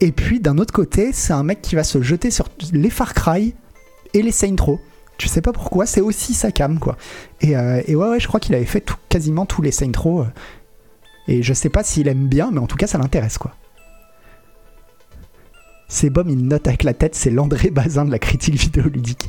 Et 0.00 0.12
puis 0.12 0.40
d'un 0.40 0.58
autre 0.58 0.72
côté, 0.72 1.12
c'est 1.12 1.32
un 1.32 1.42
mec 1.42 1.62
qui 1.62 1.74
va 1.74 1.84
se 1.84 2.02
jeter 2.02 2.30
sur 2.30 2.48
les 2.72 2.90
Far 2.90 3.14
Cry 3.14 3.54
et 4.14 4.22
les 4.22 4.32
Saint 4.32 4.56
Row. 4.58 4.80
Tu 5.18 5.28
sais 5.28 5.40
pas 5.40 5.52
pourquoi, 5.52 5.86
c'est 5.86 6.00
aussi 6.02 6.34
sa 6.34 6.50
cam 6.50 6.78
quoi. 6.78 6.96
Et, 7.40 7.56
euh, 7.56 7.80
ouais, 7.88 7.94
ouais, 7.94 8.20
je 8.20 8.26
crois 8.28 8.40
qu'il 8.40 8.54
avait 8.54 8.66
fait 8.66 8.84
quasiment 9.08 9.46
tous 9.46 9.62
les 9.62 9.72
Saint 9.72 9.92
Row. 9.96 10.22
euh, 10.22 10.26
et 11.28 11.42
je 11.42 11.52
sais 11.52 11.70
pas 11.70 11.82
s'il 11.82 12.08
aime 12.08 12.28
bien, 12.28 12.50
mais 12.52 12.60
en 12.60 12.66
tout 12.66 12.76
cas, 12.76 12.86
ça 12.86 12.98
l'intéresse 12.98 13.38
quoi. 13.38 13.54
C'est 15.88 16.10
Bom, 16.10 16.24
il 16.28 16.46
note 16.46 16.66
avec 16.66 16.82
la 16.82 16.94
tête, 16.94 17.14
c'est 17.14 17.30
l'André 17.30 17.70
Bazin 17.70 18.04
de 18.04 18.10
la 18.10 18.18
critique 18.18 18.56
vidéoludique. 18.56 19.28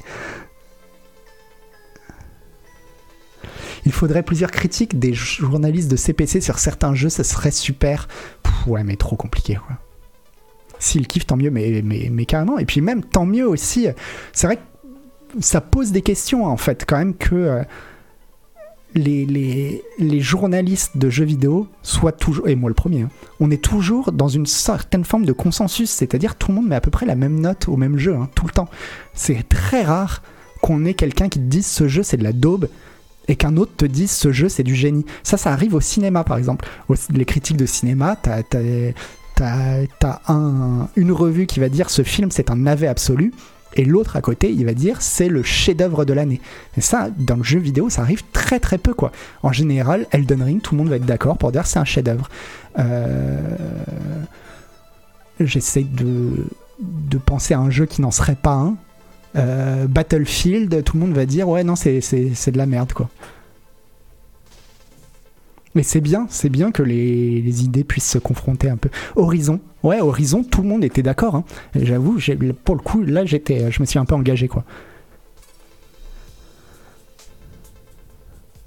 Il 3.87 3.93
faudrait 3.93 4.21
plusieurs 4.21 4.51
critiques 4.51 4.99
des 4.99 5.13
journalistes 5.13 5.89
de 5.89 5.95
CPC 5.95 6.41
sur 6.41 6.59
certains 6.59 6.93
jeux, 6.93 7.07
ça 7.07 7.23
serait 7.23 7.51
super. 7.51 8.09
Ouais, 8.67 8.83
mais 8.83 8.97
trop 8.97 9.15
compliqué 9.15 9.55
quoi. 9.55 9.77
S'il 10.77 11.07
kiffe, 11.07 11.25
tant 11.25 11.37
mieux, 11.37 11.51
mais, 11.51 11.81
mais, 11.85 12.09
mais 12.11 12.25
carrément. 12.25 12.59
Et 12.59 12.65
puis 12.65 12.81
même, 12.81 13.01
tant 13.01 13.25
mieux 13.25 13.47
aussi. 13.47 13.87
C'est 14.33 14.45
vrai 14.45 14.57
que 14.57 14.61
ça 15.39 15.61
pose 15.61 15.93
des 15.93 16.01
questions, 16.01 16.45
en 16.45 16.57
fait, 16.57 16.83
quand 16.85 16.97
même, 16.97 17.15
que 17.15 17.33
euh, 17.33 17.63
les, 18.93 19.81
les, 19.97 20.19
journalistes 20.19 20.97
de 20.97 21.09
jeux 21.09 21.23
vidéo 21.23 21.69
soient 21.81 22.11
toujours, 22.11 22.49
et 22.49 22.55
moi 22.55 22.69
le 22.69 22.75
premier, 22.75 23.03
hein, 23.03 23.09
on 23.39 23.49
est 23.51 23.63
toujours 23.63 24.11
dans 24.11 24.27
une 24.27 24.47
certaine 24.47 25.05
forme 25.05 25.25
de 25.25 25.31
consensus, 25.31 25.89
c'est-à-dire 25.89 26.35
tout 26.35 26.49
le 26.49 26.55
monde 26.55 26.67
met 26.67 26.75
à 26.75 26.81
peu 26.81 26.91
près 26.91 27.05
la 27.05 27.15
même 27.15 27.39
note 27.39 27.69
au 27.69 27.77
même 27.77 27.97
jeu, 27.97 28.15
hein, 28.15 28.27
tout 28.35 28.45
le 28.47 28.51
temps. 28.51 28.67
C'est 29.13 29.47
très 29.47 29.83
rare 29.83 30.23
qu'on 30.61 30.83
ait 30.83 30.93
quelqu'un 30.93 31.29
qui 31.29 31.39
dise 31.39 31.67
ce 31.67 31.87
jeu 31.87 32.03
c'est 32.03 32.17
de 32.17 32.23
la 32.23 32.33
daube 32.33 32.67
et 33.27 33.35
qu'un 33.35 33.57
autre 33.57 33.71
te 33.77 33.85
dise 33.85 34.11
ce 34.11 34.31
jeu 34.31 34.49
c'est 34.49 34.63
du 34.63 34.75
génie. 34.75 35.05
Ça, 35.23 35.37
ça 35.37 35.51
arrive 35.51 35.73
au 35.75 35.81
cinéma 35.81 36.23
par 36.23 36.37
exemple. 36.37 36.67
Les 37.13 37.25
critiques 37.25 37.57
de 37.57 37.65
cinéma, 37.65 38.15
t'as, 38.15 38.43
t'as, 38.43 38.59
t'as, 39.35 39.85
t'as 39.99 40.19
un- 40.27 40.87
une 40.95 41.11
revue 41.11 41.45
qui 41.45 41.59
va 41.59 41.69
dire 41.69 41.89
ce 41.89 42.03
film 42.03 42.31
c'est 42.31 42.49
un 42.51 42.55
navet 42.55 42.87
absolu 42.87 43.33
et 43.75 43.83
l'autre 43.85 44.15
à 44.15 44.21
côté 44.21 44.49
il 44.51 44.65
va 44.65 44.73
dire 44.73 45.01
c'est 45.01 45.27
le 45.27 45.43
chef-d'œuvre 45.43 46.05
de 46.05 46.13
l'année. 46.13 46.41
Et 46.77 46.81
ça, 46.81 47.09
dans 47.17 47.35
le 47.35 47.43
jeu 47.43 47.59
vidéo, 47.59 47.89
ça 47.89 48.01
arrive 48.01 48.23
très 48.31 48.59
très 48.59 48.77
peu 48.77 48.93
quoi. 48.93 49.11
En 49.43 49.51
général, 49.51 50.07
Elden 50.11 50.41
Ring, 50.41 50.61
tout 50.61 50.73
le 50.73 50.79
monde 50.79 50.89
va 50.89 50.95
être 50.95 51.05
d'accord 51.05 51.37
pour 51.37 51.51
dire 51.51 51.67
c'est 51.67 51.79
un 51.79 51.85
chef-d'œuvre. 51.85 52.29
Euh, 52.79 53.57
J'essaie 55.39 55.83
de 55.83 57.17
penser 57.19 57.53
à 57.53 57.59
un 57.59 57.69
jeu 57.69 57.85
qui 57.85 58.01
n'en 58.01 58.09
serait 58.11 58.35
pas 58.35 58.53
un. 58.53 58.75
Euh, 59.35 59.87
Battlefield, 59.87 60.83
tout 60.83 60.97
le 60.97 61.05
monde 61.05 61.13
va 61.13 61.25
dire 61.25 61.47
ouais 61.47 61.63
non 61.63 61.75
c'est, 61.75 61.99
de 61.99 62.57
la 62.57 62.65
merde 62.65 62.93
quoi. 62.93 63.09
Mais 65.75 65.83
c'est 65.83 66.01
bien, 66.01 66.25
c'est 66.29 66.49
bien 66.49 66.71
que 66.71 66.81
les, 66.81 67.63
idées 67.63 67.83
puissent 67.83 68.09
se 68.09 68.17
confronter 68.17 68.69
un 68.69 68.77
peu. 68.77 68.89
Horizon, 69.15 69.59
ouais 69.83 70.01
Horizon, 70.01 70.43
tout 70.43 70.63
le 70.63 70.67
monde 70.67 70.83
était 70.83 71.03
d'accord. 71.03 71.35
hein. 71.35 71.43
J'avoue, 71.75 72.17
pour 72.63 72.75
le 72.75 72.81
coup 72.81 73.03
là 73.03 73.25
j'étais, 73.25 73.71
je 73.71 73.81
me 73.81 73.85
suis 73.85 73.99
un 73.99 74.05
peu 74.05 74.15
engagé 74.15 74.47
quoi. 74.47 74.63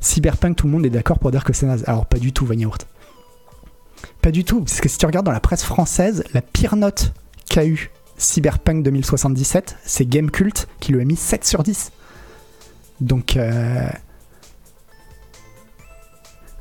Cyberpunk, 0.01 0.57
tout 0.57 0.66
le 0.66 0.73
monde 0.73 0.87
est 0.87 0.90
d'accord 0.90 1.18
pour 1.18 1.31
dire 1.31 1.44
que 1.44 1.53
c'est 1.53 1.66
naze. 1.66 1.85
Alors 1.87 2.07
pas 2.07 2.18
du 2.18 2.33
tout, 2.33 2.46
Vanyaourt. 2.46 2.87
Pas 4.23 4.31
du 4.31 4.44
tout, 4.44 4.61
parce 4.61 4.81
que 4.81 4.88
si 4.88 4.99
tu 4.99 5.07
regardes 5.07 5.27
dans 5.27 5.33
la 5.33 5.40
presse 5.40 5.62
française, 5.62 6.25
la 6.33 6.42
pire 6.42 6.77
note 6.77 7.12
qu'a 7.49 7.66
eu 7.66 7.90
Cyberpunk 8.20 8.85
2077, 8.85 9.78
c'est 9.85 10.06
Gamecult 10.06 10.68
qui 10.78 10.92
lui 10.92 11.00
a 11.00 11.04
mis 11.04 11.16
7 11.16 11.44
sur 11.44 11.62
10. 11.62 11.90
Donc... 13.00 13.37
euh, 13.37 13.88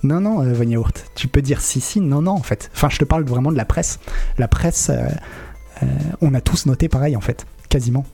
Non, 0.03 0.21
non, 0.21 0.45
euh, 0.45 0.81
tu 1.15 1.27
peux 1.27 1.41
dire 1.41 1.59
si, 1.59 1.81
si, 1.81 1.99
non, 1.99 2.21
non, 2.21 2.31
en 2.31 2.43
fait. 2.43 2.71
Enfin, 2.73 2.87
je 2.89 2.97
te 2.97 3.03
parle 3.03 3.25
vraiment 3.25 3.51
de 3.51 3.57
la 3.57 3.65
presse. 3.65 3.99
La 4.37 4.47
presse, 4.47 4.89
euh, 4.89 5.09
euh, 5.83 5.85
on 6.21 6.33
a 6.33 6.39
tous 6.41 6.65
noté 6.65 6.87
pareil, 6.87 7.17
en 7.17 7.21
fait, 7.21 7.45
quasiment. 7.67 8.05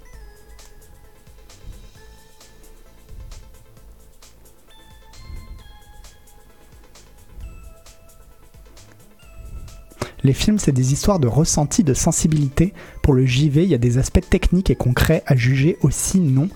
Les 10.23 10.34
films, 10.34 10.58
c'est 10.58 10.71
des 10.71 10.91
histoires 10.91 11.19
de 11.19 11.27
ressenti, 11.27 11.84
de 11.84 11.93
sensibilité. 11.93 12.73
Pour 13.06 13.13
le 13.13 13.24
JV, 13.24 13.62
il 13.65 13.70
y 13.70 13.76
a 13.76 13.78
des 13.78 14.00
aspects 14.00 14.28
techniques 14.28 14.72
et 14.72 14.76
concrets 14.76 15.22
à 15.28 15.36
juger 15.36 15.78
aussi, 15.84 16.20
non 16.20 16.50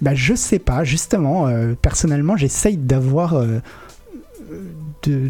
bah, 0.00 0.14
Je 0.14 0.36
sais 0.36 0.60
pas, 0.60 0.84
justement, 0.84 1.48
euh, 1.48 1.74
personnellement, 1.74 2.36
j'essaye 2.36 2.76
d'avoir. 2.76 3.34
euh, 3.34 3.58
de, 5.02 5.26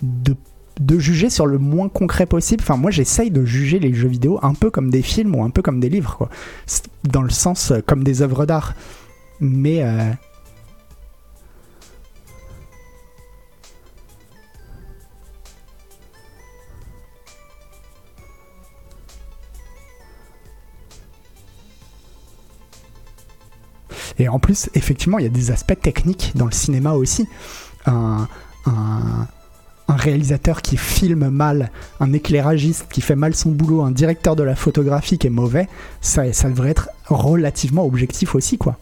de, 0.00 0.34
de, 0.80 0.98
juger 0.98 1.28
sur 1.28 1.44
le 1.44 1.58
moins 1.58 1.90
concret 1.90 2.24
possible. 2.24 2.62
Enfin, 2.62 2.78
moi, 2.78 2.90
j'essaye 2.90 3.30
de 3.30 3.44
juger 3.44 3.78
les 3.78 3.92
jeux 3.92 4.08
vidéo 4.08 4.38
un 4.40 4.54
peu 4.54 4.70
comme 4.70 4.88
des 4.88 5.02
films 5.02 5.34
ou 5.34 5.42
un 5.44 5.50
peu 5.50 5.60
comme 5.60 5.78
des 5.78 5.90
livres, 5.90 6.16
quoi. 6.16 6.30
Dans 7.04 7.20
le 7.20 7.28
sens 7.28 7.70
euh, 7.70 7.80
comme 7.84 8.02
des 8.02 8.22
œuvres 8.22 8.46
d'art. 8.46 8.72
Mais. 9.40 9.84
Et 24.18 24.28
en 24.28 24.38
plus, 24.38 24.68
effectivement, 24.74 25.18
il 25.18 25.24
y 25.24 25.26
a 25.26 25.30
des 25.30 25.50
aspects 25.50 25.80
techniques 25.80 26.32
dans 26.34 26.46
le 26.46 26.52
cinéma 26.52 26.92
aussi. 26.92 27.28
Un, 27.86 28.28
réalisateur 29.88 30.60
qui 30.60 30.76
filme 30.76 31.30
mal, 31.30 31.70
un 31.98 32.12
éclairagiste 32.12 32.88
qui 32.90 33.00
fait 33.00 33.16
mal 33.16 33.34
son 33.34 33.50
boulot, 33.50 33.80
un 33.80 33.90
directeur 33.90 34.36
de 34.36 34.42
la 34.42 34.54
photographie 34.54 35.16
qui 35.16 35.28
est 35.28 35.30
mauvais, 35.30 35.66
ça, 36.02 36.30
ça 36.34 36.50
devrait 36.50 36.70
être 36.70 36.90
relativement 37.06 37.86
objectif 37.86 38.34
aussi, 38.34 38.58
quoi. 38.58 38.76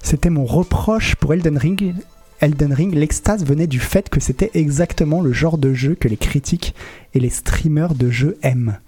C'était 0.00 0.30
mon 0.30 0.44
reproche 0.44 1.16
pour 1.16 1.34
Elden 1.34 1.58
Ring. 1.58 1.94
Elden 2.40 2.72
Ring, 2.72 2.94
l'extase 2.94 3.44
venait 3.44 3.66
du 3.66 3.80
fait 3.80 4.08
que 4.08 4.20
c'était 4.20 4.50
exactement 4.54 5.20
le 5.20 5.32
genre 5.32 5.58
de 5.58 5.72
jeu 5.72 5.94
que 5.94 6.08
les 6.08 6.16
critiques 6.16 6.74
et 7.14 7.20
les 7.20 7.30
streamers 7.30 7.94
de 7.94 8.10
jeux 8.10 8.36
aiment. 8.42 8.78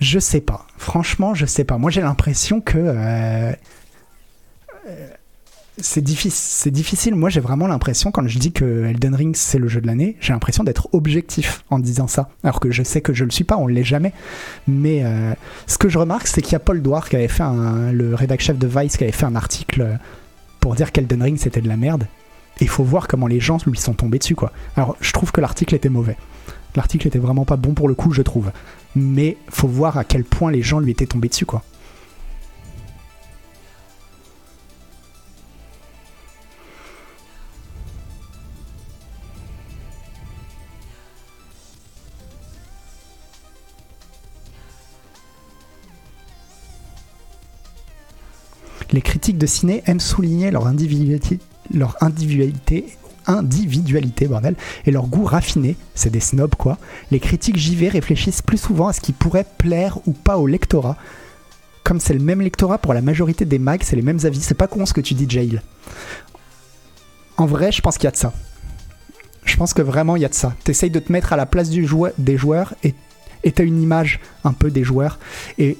Je 0.00 0.18
sais 0.18 0.40
pas. 0.40 0.66
Franchement, 0.78 1.34
je 1.34 1.46
sais 1.46 1.64
pas. 1.64 1.78
Moi, 1.78 1.90
j'ai 1.90 2.00
l'impression 2.00 2.60
que. 2.60 2.76
euh, 2.76 3.52
euh, 4.88 5.08
c'est 5.78 6.02
difficile. 6.02 7.14
Moi, 7.14 7.30
j'ai 7.30 7.40
vraiment 7.40 7.66
l'impression, 7.66 8.10
quand 8.10 8.26
je 8.26 8.38
dis 8.38 8.52
que 8.52 8.84
Elden 8.84 9.14
Ring 9.14 9.34
c'est 9.36 9.58
le 9.58 9.68
jeu 9.68 9.80
de 9.80 9.86
l'année, 9.86 10.16
j'ai 10.20 10.32
l'impression 10.32 10.64
d'être 10.64 10.88
objectif 10.92 11.64
en 11.70 11.78
disant 11.78 12.06
ça. 12.08 12.28
Alors 12.44 12.60
que 12.60 12.70
je 12.70 12.82
sais 12.82 13.00
que 13.00 13.14
je 13.14 13.24
le 13.24 13.30
suis 13.30 13.44
pas, 13.44 13.56
on 13.56 13.66
l'est 13.66 13.84
jamais. 13.84 14.12
Mais 14.68 15.02
euh, 15.04 15.32
ce 15.66 15.78
que 15.78 15.88
je 15.88 15.98
remarque, 15.98 16.26
c'est 16.26 16.42
qu'il 16.42 16.52
y 16.52 16.56
a 16.56 16.60
Paul 16.60 16.82
Douard 16.82 17.08
qui 17.08 17.16
avait 17.16 17.28
fait 17.28 17.44
le 17.92 18.14
rédacteur 18.14 18.46
chef 18.46 18.58
de 18.58 18.66
Vice 18.66 18.96
qui 18.96 19.04
avait 19.04 19.12
fait 19.12 19.26
un 19.26 19.36
article 19.36 19.98
pour 20.62 20.76
dire 20.76 20.92
qu'Elden 20.92 21.22
Ring 21.22 21.36
c'était 21.36 21.60
de 21.60 21.68
la 21.68 21.76
merde. 21.76 22.06
Et 22.60 22.64
il 22.64 22.68
faut 22.68 22.84
voir 22.84 23.08
comment 23.08 23.26
les 23.26 23.40
gens 23.40 23.58
lui 23.66 23.78
sont 23.78 23.94
tombés 23.94 24.18
dessus, 24.18 24.34
quoi. 24.34 24.52
Alors, 24.76 24.96
je 25.00 25.12
trouve 25.12 25.32
que 25.32 25.40
l'article 25.40 25.74
était 25.74 25.88
mauvais. 25.88 26.16
L'article 26.76 27.08
était 27.08 27.18
vraiment 27.18 27.44
pas 27.44 27.56
bon 27.56 27.74
pour 27.74 27.88
le 27.88 27.94
coup, 27.94 28.12
je 28.12 28.22
trouve. 28.22 28.52
Mais 28.94 29.36
faut 29.50 29.68
voir 29.68 29.98
à 29.98 30.04
quel 30.04 30.22
point 30.22 30.52
les 30.52 30.62
gens 30.62 30.78
lui 30.78 30.92
étaient 30.92 31.06
tombés 31.06 31.28
dessus, 31.28 31.46
quoi. 31.46 31.64
Les 48.92 49.00
critiques 49.02 49.38
de 49.38 49.46
ciné 49.46 49.82
aiment 49.86 50.00
souligner 50.00 50.50
leur 50.50 50.66
individualité, 50.66 51.38
leur 51.72 51.96
individualité, 52.02 52.86
individualité 53.26 54.26
bordel, 54.28 54.54
et 54.84 54.90
leur 54.90 55.06
goût 55.06 55.24
raffiné, 55.24 55.76
c'est 55.94 56.10
des 56.10 56.20
snobs 56.20 56.54
quoi. 56.54 56.78
Les 57.10 57.20
critiques 57.20 57.56
JV 57.56 57.88
réfléchissent 57.88 58.42
plus 58.42 58.58
souvent 58.58 58.88
à 58.88 58.92
ce 58.92 59.00
qui 59.00 59.12
pourrait 59.12 59.46
plaire 59.58 59.98
ou 60.06 60.12
pas 60.12 60.36
au 60.38 60.46
lectorat. 60.46 60.96
Comme 61.84 62.00
c'est 62.00 62.14
le 62.14 62.20
même 62.20 62.40
lectorat 62.40 62.78
pour 62.78 62.94
la 62.94 63.00
majorité 63.00 63.44
des 63.44 63.58
mags, 63.58 63.82
c'est 63.82 63.96
les 63.96 64.02
mêmes 64.02 64.20
avis. 64.24 64.40
C'est 64.40 64.54
pas 64.54 64.68
con 64.68 64.86
ce 64.86 64.92
que 64.92 65.00
tu 65.00 65.14
dis, 65.14 65.26
Jail. 65.28 65.60
En 67.36 67.46
vrai, 67.46 67.72
je 67.72 67.80
pense 67.80 67.96
qu'il 67.96 68.04
y 68.04 68.08
a 68.08 68.12
de 68.12 68.16
ça. 68.16 68.32
Je 69.44 69.56
pense 69.56 69.74
que 69.74 69.82
vraiment 69.82 70.16
il 70.16 70.22
y 70.22 70.24
a 70.24 70.28
de 70.28 70.34
ça. 70.34 70.54
T'essayes 70.62 70.90
de 70.90 71.00
te 71.00 71.10
mettre 71.10 71.32
à 71.32 71.36
la 71.36 71.46
place 71.46 71.70
du 71.70 71.86
joueur, 71.86 72.12
des 72.18 72.36
joueurs 72.36 72.74
et 72.84 72.94
t'as 73.50 73.64
une 73.64 73.82
image 73.82 74.20
un 74.44 74.52
peu 74.52 74.70
des 74.70 74.84
joueurs 74.84 75.18
et 75.58 75.76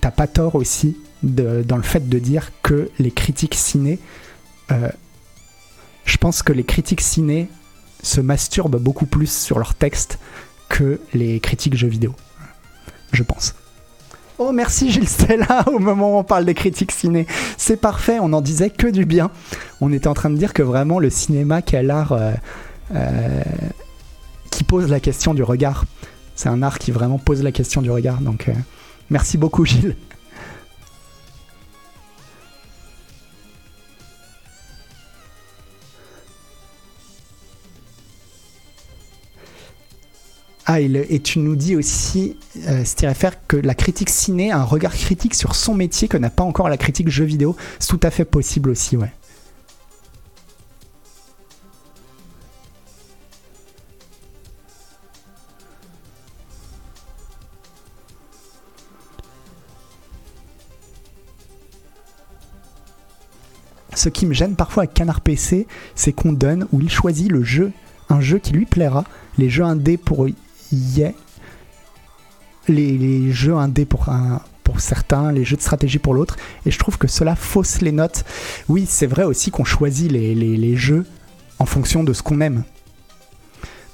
t'as 0.00 0.10
pas 0.12 0.28
tort 0.28 0.54
aussi 0.54 0.96
dans 1.24 1.76
le 1.76 1.82
fait 1.82 2.08
de 2.08 2.18
dire 2.18 2.50
que 2.62 2.90
les 2.98 3.10
critiques 3.10 3.54
ciné, 3.54 3.98
euh, 4.70 4.88
je 6.04 6.16
pense 6.16 6.42
que 6.42 6.52
les 6.52 6.64
critiques 6.64 7.00
ciné 7.00 7.48
se 8.02 8.20
masturbent 8.20 8.78
beaucoup 8.78 9.06
plus 9.06 9.32
sur 9.32 9.58
leur 9.58 9.74
texte 9.74 10.18
que 10.68 11.00
les 11.14 11.40
critiques 11.40 11.76
jeux 11.76 11.88
vidéo. 11.88 12.14
Je 13.12 13.22
pense. 13.22 13.54
Oh 14.38 14.50
merci 14.52 14.90
Gilles 14.90 15.08
Stella 15.08 15.64
au 15.72 15.78
moment 15.78 16.16
où 16.16 16.18
on 16.18 16.24
parle 16.24 16.44
des 16.44 16.54
critiques 16.54 16.92
ciné. 16.92 17.26
C'est 17.56 17.76
parfait, 17.76 18.18
on 18.18 18.28
n'en 18.28 18.40
disait 18.40 18.70
que 18.70 18.88
du 18.88 19.06
bien. 19.06 19.30
On 19.80 19.92
était 19.92 20.08
en 20.08 20.14
train 20.14 20.30
de 20.30 20.36
dire 20.36 20.52
que 20.52 20.62
vraiment 20.62 20.98
le 20.98 21.08
cinéma 21.08 21.62
quel 21.62 21.90
art 21.90 22.12
euh, 22.12 22.32
euh, 22.94 23.42
qui 24.50 24.64
pose 24.64 24.88
la 24.88 25.00
question 25.00 25.32
du 25.32 25.42
regard. 25.42 25.84
C'est 26.34 26.48
un 26.48 26.62
art 26.62 26.78
qui 26.78 26.90
vraiment 26.90 27.18
pose 27.18 27.42
la 27.42 27.52
question 27.52 27.80
du 27.80 27.90
regard. 27.90 28.20
Donc 28.20 28.50
merci 29.08 29.38
beaucoup 29.38 29.64
Gilles. 29.64 29.96
Ah, 40.66 40.80
et, 40.80 41.20
tu 41.20 41.40
nous 41.40 41.56
dis 41.56 41.76
aussi, 41.76 42.38
euh, 42.68 42.84
que 43.48 43.56
la 43.58 43.74
critique 43.74 44.08
ciné 44.08 44.50
a 44.50 44.60
un 44.60 44.64
regard 44.64 44.94
critique 44.94 45.34
sur 45.34 45.54
son 45.54 45.74
métier 45.74 46.08
que 46.08 46.16
n'a 46.16 46.30
pas 46.30 46.42
encore 46.42 46.70
la 46.70 46.78
critique 46.78 47.10
jeu 47.10 47.26
vidéo. 47.26 47.54
C'est 47.78 47.88
tout 47.88 48.00
à 48.02 48.10
fait 48.10 48.24
possible 48.24 48.70
aussi, 48.70 48.96
ouais. 48.96 49.12
Ce 63.94 64.08
qui 64.08 64.24
me 64.24 64.32
gêne 64.32 64.56
parfois 64.56 64.84
avec 64.84 64.94
Canard 64.94 65.20
PC, 65.20 65.66
c'est 65.94 66.12
qu'on 66.12 66.32
donne 66.32 66.66
ou 66.72 66.80
il 66.80 66.90
choisit 66.90 67.30
le 67.30 67.42
jeu, 67.42 67.70
un 68.08 68.20
jeu 68.20 68.38
qui 68.38 68.52
lui 68.52 68.64
plaira. 68.64 69.04
Les 69.36 69.50
jeux 69.50 69.64
indés 69.64 69.96
pour 69.96 70.26
y 70.74 71.12
les, 72.68 72.96
les, 72.98 73.30
jeux 73.30 73.54
indés 73.54 73.84
pour, 73.84 74.08
un, 74.08 74.40
pour 74.62 74.80
certains, 74.80 75.32
les 75.32 75.44
jeux 75.44 75.56
de 75.56 75.62
stratégie 75.62 75.98
pour 75.98 76.14
l'autre, 76.14 76.36
et 76.64 76.70
je 76.70 76.78
trouve 76.78 76.98
que 76.98 77.08
cela 77.08 77.36
fausse 77.36 77.80
les 77.80 77.92
notes. 77.92 78.24
Oui, 78.68 78.86
c'est 78.88 79.06
vrai 79.06 79.24
aussi 79.24 79.50
qu'on 79.50 79.64
choisit 79.64 80.10
les, 80.10 80.34
les, 80.34 80.56
les, 80.56 80.76
jeux 80.76 81.06
en 81.58 81.66
fonction 81.66 82.04
de 82.04 82.12
ce 82.12 82.22
qu'on 82.22 82.40
aime. 82.40 82.64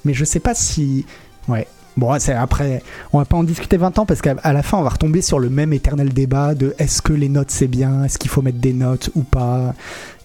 Mais 0.05 0.13
je 0.13 0.25
sais 0.25 0.39
pas 0.39 0.55
si... 0.55 1.05
Ouais. 1.47 1.67
Bon, 1.97 2.17
c'est 2.19 2.31
après, 2.31 2.81
on 3.11 3.19
va 3.19 3.25
pas 3.25 3.35
en 3.35 3.43
discuter 3.43 3.75
20 3.75 3.99
ans 3.99 4.05
parce 4.05 4.21
qu'à 4.21 4.35
la 4.53 4.63
fin, 4.63 4.77
on 4.77 4.81
va 4.81 4.91
retomber 4.91 5.21
sur 5.21 5.39
le 5.39 5.49
même 5.49 5.73
éternel 5.73 6.13
débat 6.13 6.55
de 6.55 6.73
est-ce 6.79 7.01
que 7.01 7.11
les 7.11 7.27
notes 7.27 7.51
c'est 7.51 7.67
bien, 7.67 8.05
est-ce 8.05 8.17
qu'il 8.17 8.31
faut 8.31 8.41
mettre 8.41 8.59
des 8.59 8.71
notes 8.71 9.09
ou 9.13 9.23
pas. 9.23 9.75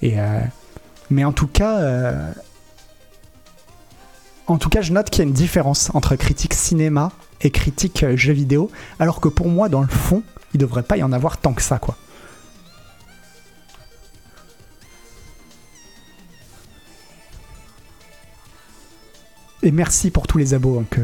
Et 0.00 0.20
euh, 0.20 0.38
mais 1.10 1.24
en 1.24 1.32
tout 1.32 1.48
cas, 1.48 1.78
euh, 1.78 2.32
en 4.46 4.58
tout 4.58 4.68
cas, 4.68 4.80
je 4.80 4.92
note 4.92 5.10
qu'il 5.10 5.24
y 5.24 5.26
a 5.26 5.28
une 5.28 5.34
différence 5.34 5.90
entre 5.94 6.14
critique 6.16 6.54
cinéma 6.54 7.10
et 7.40 7.50
critique 7.50 8.02
euh, 8.04 8.16
jeux 8.16 8.32
vidéo, 8.32 8.70
alors 8.98 9.20
que 9.20 9.28
pour 9.28 9.48
moi, 9.48 9.68
dans 9.68 9.80
le 9.80 9.88
fond, 9.88 10.22
il 10.54 10.60
devrait 10.60 10.82
pas 10.82 10.96
y 10.96 11.02
en 11.02 11.12
avoir 11.12 11.38
tant 11.38 11.52
que 11.52 11.62
ça, 11.62 11.78
quoi. 11.78 11.96
Et 19.62 19.72
merci 19.72 20.10
pour 20.10 20.28
tous 20.28 20.38
les 20.38 20.54
abos 20.54 20.78
hein, 20.78 20.84
que, 20.88 21.00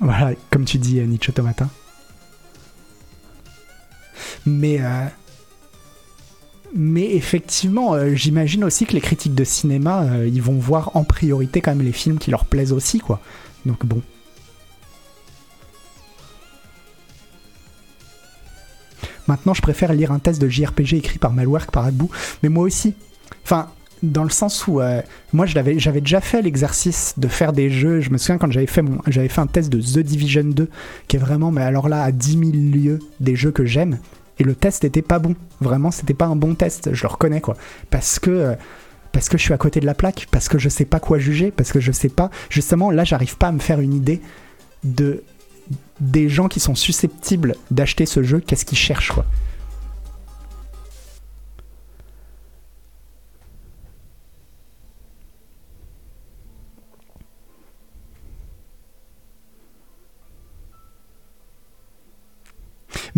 Voilà, 0.00 0.32
comme 0.50 0.64
tu 0.64 0.78
dis, 0.78 1.00
Nietzsche 1.00 1.30
Automata. 1.30 1.68
Mais, 4.46 4.78
euh, 4.80 5.06
mais 6.74 7.14
effectivement, 7.14 7.94
euh, 7.94 8.14
j'imagine 8.14 8.64
aussi 8.64 8.86
que 8.86 8.92
les 8.92 9.00
critiques 9.00 9.34
de 9.34 9.44
cinéma, 9.44 10.02
euh, 10.02 10.28
ils 10.28 10.42
vont 10.42 10.58
voir 10.58 10.96
en 10.96 11.04
priorité 11.04 11.60
quand 11.60 11.74
même 11.74 11.84
les 11.84 11.92
films 11.92 12.18
qui 12.18 12.30
leur 12.30 12.44
plaisent 12.44 12.72
aussi, 12.72 13.00
quoi. 13.00 13.20
Donc 13.66 13.84
bon. 13.84 14.02
Maintenant, 19.26 19.52
je 19.52 19.60
préfère 19.60 19.92
lire 19.92 20.10
un 20.12 20.18
test 20.18 20.40
de 20.40 20.48
JRPG 20.48 20.94
écrit 20.94 21.18
par 21.18 21.32
Malware 21.32 21.66
par 21.66 21.84
Agbu, 21.84 22.06
mais 22.42 22.48
moi 22.48 22.64
aussi. 22.64 22.94
Enfin, 23.44 23.68
dans 24.02 24.24
le 24.24 24.30
sens 24.30 24.66
où 24.66 24.80
euh, 24.80 25.02
moi 25.32 25.46
j'avais 25.46 25.74
déjà 25.74 26.20
fait 26.20 26.42
l'exercice 26.42 27.14
de 27.16 27.28
faire 27.28 27.52
des 27.52 27.70
jeux. 27.70 28.00
Je 28.00 28.10
me 28.10 28.18
souviens 28.18 28.38
quand 28.38 28.50
j'avais 28.50 28.66
fait 28.66 29.40
un 29.40 29.46
test 29.46 29.70
de 29.70 29.80
The 29.80 30.04
Division 30.04 30.44
2 30.44 30.68
qui 31.08 31.16
est 31.16 31.18
vraiment 31.18 31.50
mais 31.50 31.62
alors 31.62 31.88
là 31.88 32.02
à 32.02 32.12
10 32.12 32.30
000 32.30 32.42
lieues 32.52 32.98
des 33.20 33.36
jeux 33.36 33.50
que 33.50 33.64
j'aime 33.64 33.98
et 34.38 34.44
le 34.44 34.54
test 34.54 34.84
était 34.84 35.02
pas 35.02 35.18
bon. 35.18 35.34
Vraiment 35.60 35.90
c'était 35.90 36.14
pas 36.14 36.26
un 36.26 36.36
bon 36.36 36.54
test. 36.54 36.90
Je 36.92 37.02
le 37.02 37.08
reconnais 37.08 37.40
quoi 37.40 37.56
parce 37.90 38.18
que 38.18 38.30
euh, 38.30 38.54
parce 39.12 39.28
que 39.28 39.38
je 39.38 39.42
suis 39.42 39.54
à 39.54 39.58
côté 39.58 39.80
de 39.80 39.86
la 39.86 39.94
plaque, 39.94 40.28
parce 40.30 40.48
que 40.48 40.58
je 40.58 40.68
sais 40.68 40.84
pas 40.84 41.00
quoi 41.00 41.18
juger, 41.18 41.50
parce 41.50 41.72
que 41.72 41.80
je 41.80 41.92
sais 41.92 42.10
pas 42.10 42.30
justement 42.50 42.90
là 42.90 43.04
j'arrive 43.04 43.36
pas 43.36 43.48
à 43.48 43.52
me 43.52 43.58
faire 43.58 43.80
une 43.80 43.94
idée 43.94 44.20
de 44.84 45.22
des 46.00 46.28
gens 46.28 46.48
qui 46.48 46.60
sont 46.60 46.74
susceptibles 46.74 47.56
d'acheter 47.70 48.06
ce 48.06 48.22
jeu. 48.22 48.40
Qu'est-ce 48.40 48.64
qu'ils 48.64 48.78
cherchent 48.78 49.12
quoi. 49.12 49.24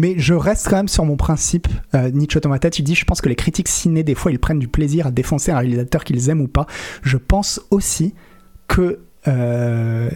Mais 0.00 0.14
je 0.16 0.32
reste 0.32 0.66
quand 0.70 0.76
même 0.76 0.88
sur 0.88 1.04
mon 1.04 1.18
principe. 1.18 1.68
Euh, 1.94 2.10
Nietzsche 2.10 2.38
Automata, 2.38 2.70
tu 2.70 2.80
dis, 2.80 2.94
je 2.94 3.04
pense 3.04 3.20
que 3.20 3.28
les 3.28 3.34
critiques 3.34 3.68
ciné, 3.68 4.02
des 4.02 4.14
fois, 4.14 4.32
ils 4.32 4.38
prennent 4.38 4.58
du 4.58 4.66
plaisir 4.66 5.08
à 5.08 5.10
défoncer 5.10 5.52
un 5.52 5.58
réalisateur 5.58 6.04
qu'ils 6.04 6.30
aiment 6.30 6.40
ou 6.40 6.48
pas. 6.48 6.66
Je 7.02 7.18
pense 7.18 7.60
aussi 7.70 8.14
que, 8.66 9.00
euh, 9.28 10.08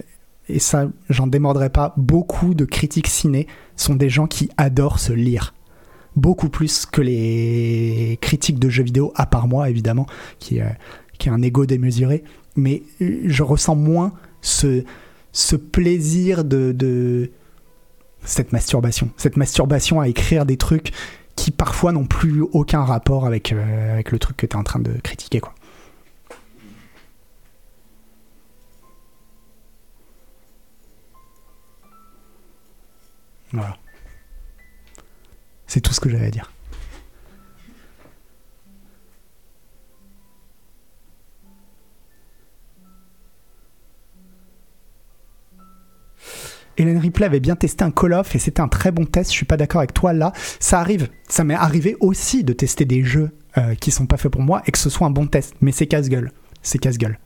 et 0.49 0.59
ça, 0.59 0.88
j'en 1.11 1.27
démordrai 1.27 1.68
pas, 1.68 1.92
beaucoup 1.99 2.55
de 2.55 2.64
critiques 2.64 3.09
ciné 3.09 3.47
sont 3.77 3.94
des 3.94 4.09
gens 4.09 4.27
qui 4.27 4.49
adorent 4.57 4.99
se 4.99 5.12
lire. 5.12 5.53
Beaucoup 6.16 6.49
plus 6.49 6.87
que 6.87 7.03
les 7.03 8.18
critiques 8.23 8.59
de 8.59 8.70
jeux 8.70 8.85
vidéo, 8.85 9.12
à 9.16 9.27
part 9.27 9.49
moi, 9.49 9.68
évidemment, 9.68 10.07
qui, 10.38 10.62
euh, 10.62 10.68
qui 11.18 11.29
a 11.29 11.35
un 11.35 11.42
ego 11.42 11.66
démesuré. 11.66 12.25
Mais 12.57 12.85
je 13.01 13.42
ressens 13.42 13.77
moins 13.77 14.14
ce, 14.40 14.83
ce 15.33 15.57
plaisir 15.57 16.42
de, 16.42 16.73
de 16.73 17.33
cette 18.24 18.52
masturbation. 18.52 19.10
Cette 19.16 19.37
masturbation 19.37 20.00
à 20.00 20.08
écrire 20.08 20.46
des 20.46 20.56
trucs 20.56 20.92
qui 21.37 21.50
parfois 21.50 21.92
n'ont 21.92 22.06
plus 22.06 22.40
aucun 22.40 22.84
rapport 22.84 23.26
avec, 23.26 23.52
euh, 23.52 23.92
avec 23.92 24.12
le 24.12 24.18
truc 24.18 24.37
que 24.37 24.46
tu 24.46 24.56
es 24.56 24.58
en 24.58 24.64
train 24.64 24.80
de 24.80 24.92
critiquer. 25.02 25.40
Quoi. 25.40 25.54
Voilà. 33.52 33.76
C'est 35.66 35.80
tout 35.80 35.92
ce 35.92 36.00
que 36.00 36.08
j'avais 36.08 36.26
à 36.26 36.30
dire. 36.30 36.54
Hélène 46.76 46.98
Ripley 46.98 47.26
avait 47.26 47.40
bien 47.40 47.56
testé 47.56 47.84
un 47.84 47.90
Call 47.90 48.14
of 48.14 48.34
et 48.34 48.38
c'était 48.38 48.60
un 48.60 48.68
très 48.68 48.90
bon 48.90 49.04
test. 49.04 49.30
Je 49.30 49.37
suis 49.37 49.46
pas 49.46 49.56
d'accord 49.56 49.80
avec 49.80 49.94
toi 49.94 50.12
là. 50.12 50.32
Ça 50.60 50.80
arrive. 50.80 51.08
Ça 51.28 51.44
m'est 51.44 51.54
arrivé 51.54 51.96
aussi 52.00 52.44
de 52.44 52.52
tester 52.52 52.84
des 52.84 53.04
jeux 53.04 53.30
euh, 53.58 53.74
qui 53.74 53.90
sont 53.90 54.06
pas 54.06 54.16
faits 54.16 54.32
pour 54.32 54.42
moi 54.42 54.62
et 54.66 54.72
que 54.72 54.78
ce 54.78 54.90
soit 54.90 55.06
un 55.06 55.10
bon 55.10 55.26
test. 55.26 55.54
Mais 55.60 55.72
c'est 55.72 55.87
casse-gueule. 55.87 56.32
C'est 56.62 56.78
casse-gueule. 56.78 57.18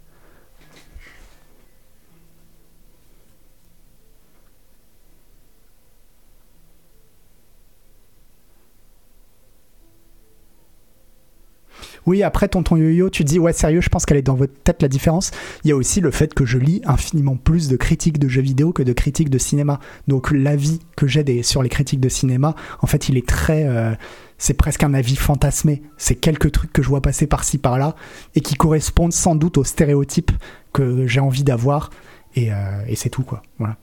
Oui, 12.08 12.22
après, 12.22 12.48
tonton 12.48 12.76
yo-yo, 12.76 13.10
tu 13.10 13.22
dis, 13.22 13.38
ouais, 13.38 13.52
sérieux, 13.52 13.82
je 13.82 13.90
pense 13.90 14.06
qu'elle 14.06 14.16
est 14.16 14.22
dans 14.22 14.34
votre 14.34 14.54
tête 14.64 14.80
la 14.80 14.88
différence. 14.88 15.30
Il 15.62 15.68
y 15.68 15.72
a 15.72 15.76
aussi 15.76 16.00
le 16.00 16.10
fait 16.10 16.32
que 16.32 16.46
je 16.46 16.56
lis 16.56 16.80
infiniment 16.86 17.36
plus 17.36 17.68
de 17.68 17.76
critiques 17.76 18.18
de 18.18 18.28
jeux 18.28 18.40
vidéo 18.40 18.72
que 18.72 18.82
de 18.82 18.94
critiques 18.94 19.28
de 19.28 19.36
cinéma. 19.36 19.78
Donc, 20.06 20.30
l'avis 20.30 20.80
que 20.96 21.06
j'ai 21.06 21.42
sur 21.42 21.62
les 21.62 21.68
critiques 21.68 22.00
de 22.00 22.08
cinéma, 22.08 22.54
en 22.80 22.86
fait, 22.86 23.10
il 23.10 23.18
est 23.18 23.28
très. 23.28 23.64
Euh, 23.66 23.94
c'est 24.38 24.54
presque 24.54 24.84
un 24.84 24.94
avis 24.94 25.16
fantasmé. 25.16 25.82
C'est 25.98 26.14
quelques 26.14 26.50
trucs 26.50 26.72
que 26.72 26.80
je 26.80 26.88
vois 26.88 27.02
passer 27.02 27.26
par-ci 27.26 27.58
par-là 27.58 27.94
et 28.34 28.40
qui 28.40 28.54
correspondent 28.54 29.12
sans 29.12 29.34
doute 29.34 29.58
aux 29.58 29.64
stéréotypes 29.64 30.32
que 30.72 31.06
j'ai 31.06 31.20
envie 31.20 31.44
d'avoir. 31.44 31.90
Et, 32.36 32.50
euh, 32.54 32.56
et 32.88 32.96
c'est 32.96 33.10
tout, 33.10 33.22
quoi. 33.22 33.42
Voilà. 33.58 33.76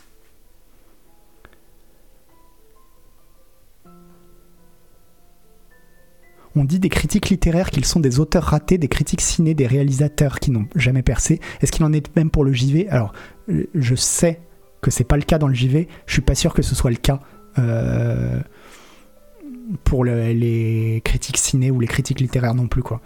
On 6.56 6.64
dit 6.64 6.80
des 6.80 6.90
critiques 6.90 7.30
littéraires 7.30 7.70
qu'ils 7.70 7.86
sont 7.86 8.00
des 8.00 8.20
auteurs 8.20 8.44
ratés, 8.44 8.78
des 8.78 8.88
critiques 8.88 9.22
ciné, 9.22 9.54
des 9.54 9.68
réalisateurs 9.68 10.40
qui 10.40 10.52
n'ont 10.52 10.68
jamais 10.76 11.02
percé. 11.02 11.42
Est-ce 11.62 11.72
qu'il 11.72 11.84
en 11.84 11.92
est 11.92 12.16
même 12.16 12.30
pour 12.30 12.46
le 12.46 12.54
JV 12.54 12.88
Alors, 12.90 13.14
je 13.48 13.96
sais 13.96 14.40
que 14.82 14.90
c'est 14.90 15.04
pas 15.04 15.18
le 15.18 15.24
cas 15.24 15.38
dans 15.38 15.48
le 15.48 15.54
JV. 15.54 15.88
Je 16.06 16.14
suis 16.14 16.22
pas 16.22 16.36
sûr 16.36 16.54
que 16.54 16.62
ce 16.62 16.76
soit 16.76 16.92
le 16.92 16.98
cas 16.98 17.20
euh, 17.60 18.40
pour 19.84 20.06
les 20.06 21.02
critiques 21.04 21.38
ciné 21.38 21.72
ou 21.72 21.80
les 21.80 21.88
critiques 21.88 22.22
littéraires 22.22 22.56
non 22.56 22.68
plus, 22.68 22.84
quoi. 22.84 23.02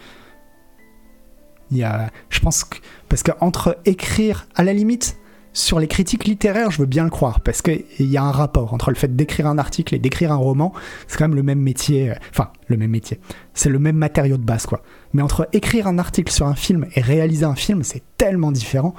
Il 1.71 1.77
y 1.77 1.83
a, 1.83 2.11
je 2.29 2.39
pense 2.39 2.63
que 2.63 2.77
parce 3.09 3.23
qu'entre 3.23 3.77
écrire 3.85 4.47
à 4.55 4.63
la 4.63 4.73
limite 4.73 5.18
sur 5.59 5.79
les 5.79 5.87
critiques 5.87 6.25
littéraires, 6.25 6.71
je 6.71 6.79
veux 6.79 6.85
bien 6.85 7.03
le 7.03 7.09
croire, 7.09 7.41
parce 7.41 7.61
qu'il 7.61 7.83
y 7.99 8.17
a 8.17 8.23
un 8.23 8.31
rapport 8.31 8.73
entre 8.73 8.89
le 8.89 8.95
fait 8.95 9.15
d'écrire 9.15 9.47
un 9.47 9.57
article 9.57 9.95
et 9.95 9.99
d'écrire 9.99 10.31
un 10.31 10.37
roman. 10.37 10.73
C'est 11.07 11.17
quand 11.17 11.27
même 11.27 11.35
le 11.35 11.43
même 11.43 11.59
métier, 11.59 12.11
euh, 12.11 12.15
enfin, 12.31 12.49
le 12.67 12.77
même 12.77 12.91
métier. 12.91 13.19
C'est 13.53 13.69
le 13.69 13.79
même 13.79 13.97
matériau 13.97 14.37
de 14.37 14.43
base, 14.43 14.65
quoi. 14.65 14.81
Mais 15.13 15.21
entre 15.21 15.47
écrire 15.53 15.87
un 15.87 15.97
article 15.99 16.31
sur 16.31 16.47
un 16.47 16.55
film 16.55 16.87
et 16.95 17.01
réaliser 17.01 17.45
un 17.45 17.55
film, 17.55 17.83
c'est 17.83 18.03
tellement 18.17 18.51
différent 18.51 18.93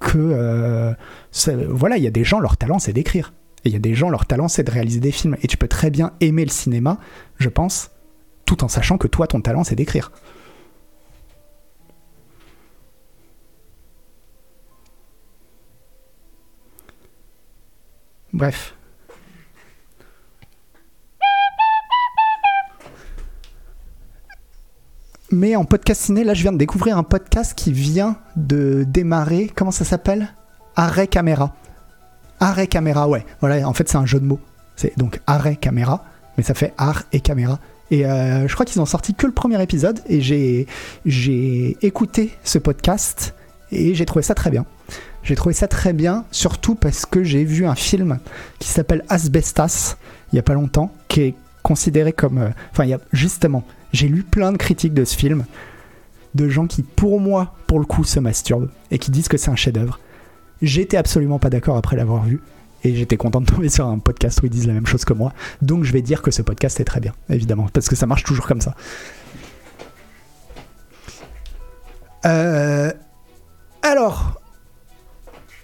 que, 0.00 0.18
euh, 0.18 0.92
voilà, 1.68 1.96
il 1.96 2.02
y 2.02 2.06
a 2.06 2.10
des 2.10 2.24
gens, 2.24 2.40
leur 2.40 2.56
talent, 2.56 2.78
c'est 2.78 2.92
d'écrire. 2.92 3.32
Et 3.64 3.68
il 3.68 3.72
y 3.72 3.76
a 3.76 3.80
des 3.80 3.94
gens, 3.94 4.08
leur 4.08 4.26
talent, 4.26 4.48
c'est 4.48 4.64
de 4.64 4.70
réaliser 4.70 5.00
des 5.00 5.12
films. 5.12 5.36
Et 5.42 5.46
tu 5.46 5.56
peux 5.56 5.68
très 5.68 5.90
bien 5.90 6.12
aimer 6.20 6.44
le 6.44 6.50
cinéma, 6.50 6.98
je 7.38 7.48
pense, 7.50 7.90
tout 8.46 8.64
en 8.64 8.68
sachant 8.68 8.98
que 8.98 9.06
toi, 9.06 9.26
ton 9.26 9.40
talent, 9.40 9.64
c'est 9.64 9.76
d'écrire. 9.76 10.10
Bref. 18.32 18.74
Mais 25.32 25.54
en 25.54 25.64
podcast 25.64 26.02
ciné, 26.02 26.24
là, 26.24 26.34
je 26.34 26.42
viens 26.42 26.52
de 26.52 26.58
découvrir 26.58 26.98
un 26.98 27.04
podcast 27.04 27.54
qui 27.54 27.72
vient 27.72 28.16
de 28.36 28.84
démarrer. 28.86 29.50
Comment 29.54 29.70
ça 29.70 29.84
s'appelle? 29.84 30.34
Arrêt 30.74 31.06
caméra. 31.06 31.54
Arrêt 32.40 32.66
caméra, 32.66 33.08
ouais. 33.08 33.24
Voilà, 33.40 33.68
en 33.68 33.72
fait, 33.72 33.88
c'est 33.88 33.96
un 33.98 34.06
jeu 34.06 34.18
de 34.18 34.24
mots. 34.24 34.40
C'est 34.74 34.96
donc 34.98 35.20
arrêt 35.26 35.56
caméra, 35.56 36.04
mais 36.36 36.42
ça 36.42 36.54
fait 36.54 36.72
art 36.78 37.04
et 37.12 37.20
caméra. 37.20 37.60
Et 37.90 38.06
euh, 38.06 38.48
je 38.48 38.54
crois 38.54 38.64
qu'ils 38.64 38.80
ont 38.80 38.86
sorti 38.86 39.14
que 39.14 39.26
le 39.26 39.32
premier 39.32 39.60
épisode 39.62 40.00
et 40.06 40.20
j'ai 40.20 40.66
j'ai 41.04 41.76
écouté 41.82 42.30
ce 42.44 42.58
podcast 42.58 43.34
et 43.72 43.94
j'ai 43.94 44.06
trouvé 44.06 44.22
ça 44.22 44.34
très 44.34 44.50
bien. 44.50 44.64
J'ai 45.22 45.34
trouvé 45.36 45.54
ça 45.54 45.68
très 45.68 45.92
bien, 45.92 46.24
surtout 46.30 46.74
parce 46.74 47.06
que 47.06 47.22
j'ai 47.22 47.44
vu 47.44 47.66
un 47.66 47.74
film 47.74 48.18
qui 48.58 48.68
s'appelle 48.68 49.04
Asbestas 49.08 49.96
il 50.32 50.36
y 50.36 50.38
a 50.38 50.42
pas 50.42 50.54
longtemps, 50.54 50.92
qui 51.08 51.22
est 51.22 51.34
considéré 51.62 52.12
comme. 52.12 52.38
Euh, 52.38 52.48
enfin, 52.72 52.86
justement, 53.12 53.64
j'ai 53.92 54.08
lu 54.08 54.22
plein 54.22 54.52
de 54.52 54.56
critiques 54.56 54.94
de 54.94 55.04
ce 55.04 55.16
film 55.16 55.44
de 56.34 56.48
gens 56.48 56.66
qui, 56.66 56.82
pour 56.82 57.20
moi, 57.20 57.54
pour 57.66 57.80
le 57.80 57.84
coup, 57.84 58.04
se 58.04 58.20
masturbent 58.20 58.70
et 58.90 58.98
qui 58.98 59.10
disent 59.10 59.28
que 59.28 59.36
c'est 59.36 59.50
un 59.50 59.56
chef-d'œuvre. 59.56 59.98
J'étais 60.62 60.96
absolument 60.96 61.38
pas 61.38 61.50
d'accord 61.50 61.76
après 61.76 61.96
l'avoir 61.96 62.22
vu 62.24 62.40
et 62.84 62.94
j'étais 62.94 63.16
content 63.16 63.40
de 63.40 63.46
tomber 63.46 63.68
sur 63.68 63.86
un 63.86 63.98
podcast 63.98 64.40
où 64.42 64.46
ils 64.46 64.50
disent 64.50 64.66
la 64.66 64.72
même 64.72 64.86
chose 64.86 65.04
que 65.04 65.12
moi. 65.12 65.32
Donc 65.60 65.84
je 65.84 65.92
vais 65.92 66.02
dire 66.02 66.22
que 66.22 66.30
ce 66.30 66.42
podcast 66.42 66.78
est 66.80 66.84
très 66.84 67.00
bien, 67.00 67.12
évidemment, 67.28 67.68
parce 67.72 67.88
que 67.88 67.96
ça 67.96 68.06
marche 68.06 68.24
toujours 68.24 68.46
comme 68.46 68.60
ça. 68.60 68.74
Euh, 72.26 72.92
alors, 73.82 74.39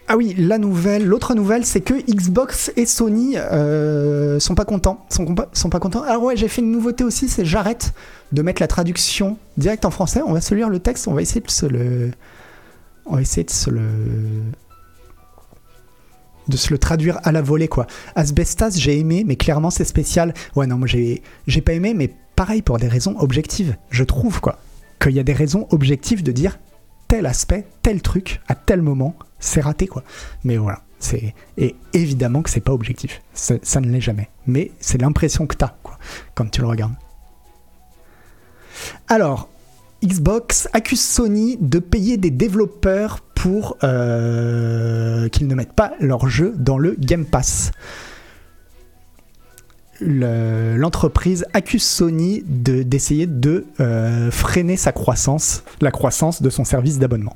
ah 0.09 0.17
oui, 0.17 0.35
la 0.39 0.59
nouvelle, 0.59 1.05
l'autre 1.05 1.35
nouvelle, 1.35 1.65
c'est 1.67 1.81
que 1.81 1.95
Xbox 1.95 2.71
et 2.77 2.87
Sony 2.87 3.37
euh, 3.37 4.39
sont 4.39 4.55
pas 4.55 4.65
contents. 4.65 5.05
Sont, 5.09 5.25
pas 5.35 5.81
contents. 5.81 6.03
Alors 6.03 6.23
ouais, 6.23 6.37
j'ai 6.37 6.47
fait 6.47 6.63
une 6.63 6.71
nouveauté 6.71 7.03
aussi, 7.03 7.29
c'est 7.29 7.45
j'arrête 7.45 7.93
de 8.31 8.43
mettre 8.43 8.63
la 8.63 8.69
traduction 8.69 9.37
directe 9.57 9.85
en 9.85 9.91
français. 9.91 10.21
On 10.25 10.33
va 10.33 10.41
se 10.41 10.55
lire 10.55 10.69
le 10.69 10.79
texte, 10.79 11.09
on 11.09 11.15
va 11.15 11.23
essayer 11.23 11.41
de 11.41 11.51
se 11.51 11.67
le, 11.67 12.13
on 13.07 13.17
va 13.17 13.23
essayer 13.23 13.43
de 13.43 13.51
se 13.51 13.69
le, 13.69 13.83
de 16.47 16.57
se 16.57 16.71
le 16.71 16.79
traduire 16.79 17.19
à 17.25 17.33
la 17.33 17.43
volée 17.43 17.69
quoi. 17.69 17.89
Asbestas, 18.15 18.77
j'ai 18.77 18.99
aimé, 19.01 19.25
mais 19.27 19.35
clairement 19.35 19.71
c'est 19.71 19.85
spécial. 19.85 20.35
Ouais 20.55 20.69
non, 20.69 20.77
moi 20.77 20.87
j'ai, 20.87 21.23
j'ai 21.49 21.63
pas 21.63 21.73
aimé, 21.73 21.95
mais 21.95 22.15
pareil 22.37 22.63
pour 22.63 22.79
des 22.79 22.89
raisons 22.89 23.17
objectives. 23.19 23.75
Je 23.91 24.05
trouve 24.05 24.41
quoi 24.41 24.61
qu'il 25.01 25.13
y 25.13 25.21
a 25.21 25.25
des 25.25 25.33
raisons 25.33 25.67
objectives 25.71 26.23
de 26.23 26.31
dire 26.31 26.61
tel 27.09 27.27
aspect, 27.27 27.67
tel 27.83 28.03
truc 28.03 28.41
à 28.47 28.55
tel 28.55 28.83
moment 28.83 29.17
c'est 29.39 29.61
raté 29.61 29.87
quoi. 29.87 30.03
Mais 30.45 30.57
voilà, 30.57 30.83
c'est 30.99 31.35
et 31.57 31.77
évidemment 31.93 32.43
que 32.43 32.51
c'est 32.51 32.61
pas 32.61 32.73
objectif, 32.73 33.23
ça, 33.33 33.81
ne 33.81 33.91
l'est 33.91 34.01
jamais. 34.01 34.31
Mais 34.47 34.73
c'est 34.81 35.01
l'impression 35.01 35.47
que 35.47 35.57
t'as 35.57 35.75
quoi 35.83 35.99
quand 36.35 36.51
tu 36.51 36.61
le 36.61 36.67
regardes. 36.67 36.95
Alors, 39.09 39.49
Xbox 40.05 40.69
accuse 40.73 41.01
Sony 41.01 41.57
de 41.61 41.79
payer 41.79 42.17
des 42.17 42.31
développeurs 42.31 43.21
pour 43.35 43.77
euh, 43.83 45.29
qu'ils 45.29 45.47
ne 45.47 45.55
mettent 45.55 45.73
pas 45.73 45.93
leurs 46.01 46.29
jeux 46.29 46.55
dans 46.57 46.79
le 46.79 46.95
Game 46.99 47.25
Pass. 47.25 47.73
L'entreprise 50.01 51.47
accuse 51.55 51.83
Sony 51.83 52.43
d'essayer 52.45 53.27
de, 53.27 53.65
euh, 53.81 54.31
freiner 54.31 54.77
sa 54.77 54.93
croissance, 54.93 55.63
la 55.81 55.91
croissance 55.91 56.43
de 56.43 56.51
son 56.51 56.65
service 56.65 56.99
d'abonnement. 56.99 57.35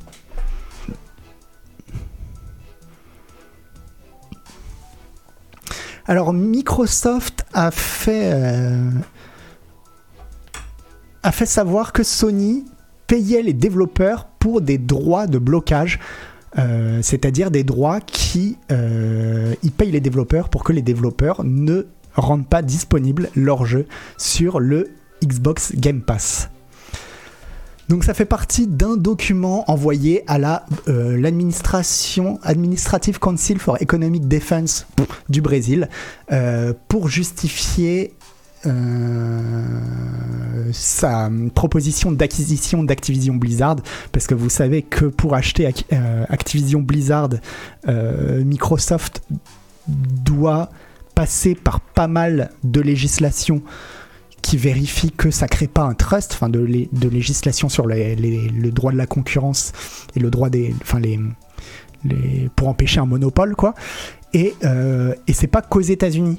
Alors 6.07 6.33
Microsoft 6.33 7.45
a 7.53 7.71
fait, 7.71 8.33
euh, 8.33 8.91
a 11.23 11.33
fait 11.33 11.47
savoir 11.47 11.93
que 11.93 12.03
Sony 12.03 12.65
payait 13.07 13.43
les 13.43 13.53
développeurs 13.53 14.27
pour 14.39 14.61
des 14.61 14.79
droits 14.79 15.27
de 15.27 15.39
blocage. 15.39 15.99
Euh, 16.59 16.99
c'est-à-dire 17.03 17.53
des 17.53 17.63
droits 17.63 18.01
qui 18.01 18.57
euh, 18.73 19.55
ils 19.63 19.71
payent 19.71 19.93
les 19.93 20.01
développeurs 20.01 20.49
pour 20.49 20.65
que 20.65 20.73
les 20.73 20.83
développeurs 20.83 21.45
ne 21.45 21.87
rendent 22.17 22.49
pas 22.49 22.63
disponible 22.63 23.29
leur 23.37 23.67
jeu 23.67 23.87
sur 24.19 24.59
le 24.59 24.89
Xbox 25.25 25.73
Game 25.77 26.01
Pass. 26.01 26.51
Donc 27.91 28.05
ça 28.05 28.15
fait 28.15 28.25
partie 28.25 28.69
d'un 28.69 28.97
document 28.97 29.69
envoyé 29.69 30.23
à 30.29 30.39
la 30.39 30.65
euh, 30.87 31.21
l'administration 31.21 32.39
Administrative 32.45 33.19
Council 33.19 33.59
for 33.59 33.79
Economic 33.83 34.29
Defense 34.29 34.87
du 35.29 35.43
Brésil 35.43 35.89
euh, 36.31 36.73
pour 36.87 37.09
justifier 37.09 38.15
euh, 38.65 39.65
sa 40.73 41.29
proposition 41.57 42.13
d'acquisition 42.13 42.85
d'Activision 42.85 43.35
Blizzard, 43.35 43.79
parce 44.13 44.29
que 44.29 44.37
vous 44.37 44.51
savez 44.51 44.83
que 44.83 45.07
pour 45.07 45.35
acheter 45.35 45.69
Activision 46.29 46.83
Blizzard, 46.83 47.31
Microsoft 47.89 49.23
doit 49.89 50.71
passer 51.17 51.57
par 51.57 51.81
pas 51.81 52.07
mal 52.07 52.51
de 52.63 52.81
législations 52.81 53.63
qui 54.43 54.57
vérifie 54.57 55.11
que 55.11 55.31
ça 55.31 55.47
crée 55.49 55.69
pas 55.69 55.83
un 55.85 55.95
trust, 55.95 56.33
enfin 56.33 56.49
de, 56.49 56.61
lé- 56.61 56.89
de 56.93 57.09
législation 57.09 57.69
sur 57.69 57.87
le 57.87 58.71
droit 58.71 58.93
de 58.93 58.97
la 58.97 59.07
concurrence 59.07 59.73
et 60.17 60.21
le 60.21 60.31
droit 60.31 60.51
des, 60.51 60.75
enfin 60.83 61.01
les, 61.01 61.19
pour 62.57 62.69
empêcher 62.69 63.01
un 63.01 63.07
monopole 63.07 63.55
quoi. 63.57 63.75
Et, 64.33 64.55
euh, 64.65 65.15
et 65.27 65.33
c'est 65.33 65.49
pas 65.49 65.63
qu'aux 65.63 65.81
États-Unis, 65.81 66.39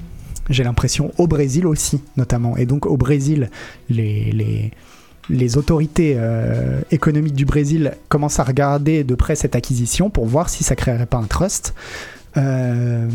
j'ai 0.50 0.64
l'impression, 0.64 1.12
au 1.18 1.26
Brésil 1.26 1.66
aussi 1.66 2.00
notamment. 2.16 2.56
Et 2.56 2.66
donc 2.66 2.86
au 2.86 2.96
Brésil, 2.96 3.50
les 3.88 5.56
autorités 5.56 6.14
euh, 6.16 6.80
économiques 6.90 7.36
du 7.36 7.44
Brésil 7.44 7.92
commencent 8.08 8.40
à 8.40 8.44
regarder 8.44 9.04
de 9.04 9.14
près 9.14 9.36
cette 9.36 9.54
acquisition 9.54 10.10
pour 10.10 10.26
voir 10.26 10.48
si 10.48 10.64
ça 10.64 10.74
créerait 10.74 11.06
pas 11.06 11.18
un 11.18 11.24
trust. 11.26 11.74
Euh, 12.36 13.08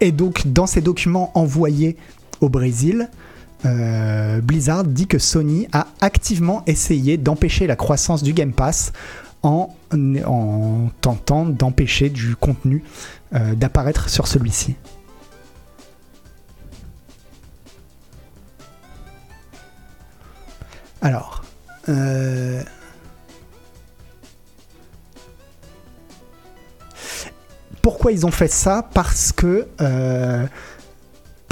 et 0.00 0.12
donc 0.12 0.46
dans 0.46 0.66
ces 0.66 0.80
documents 0.80 1.30
envoyés 1.34 1.96
au 2.40 2.48
Brésil, 2.48 3.10
euh, 3.64 4.40
Blizzard 4.40 4.84
dit 4.84 5.06
que 5.06 5.18
Sony 5.18 5.68
a 5.72 5.86
activement 6.00 6.62
essayé 6.66 7.16
d'empêcher 7.16 7.66
la 7.66 7.76
croissance 7.76 8.22
du 8.22 8.32
Game 8.32 8.52
Pass 8.52 8.92
en, 9.42 9.74
en 9.92 10.90
tentant 11.00 11.44
d'empêcher 11.44 12.08
du 12.10 12.36
contenu 12.36 12.82
euh, 13.34 13.54
d'apparaître 13.54 14.08
sur 14.08 14.26
celui-ci. 14.26 14.76
Alors, 21.02 21.44
euh, 21.90 22.62
pourquoi 27.82 28.12
ils 28.12 28.24
ont 28.24 28.30
fait 28.30 28.48
ça? 28.48 28.88
Parce 28.94 29.32
que 29.32 29.68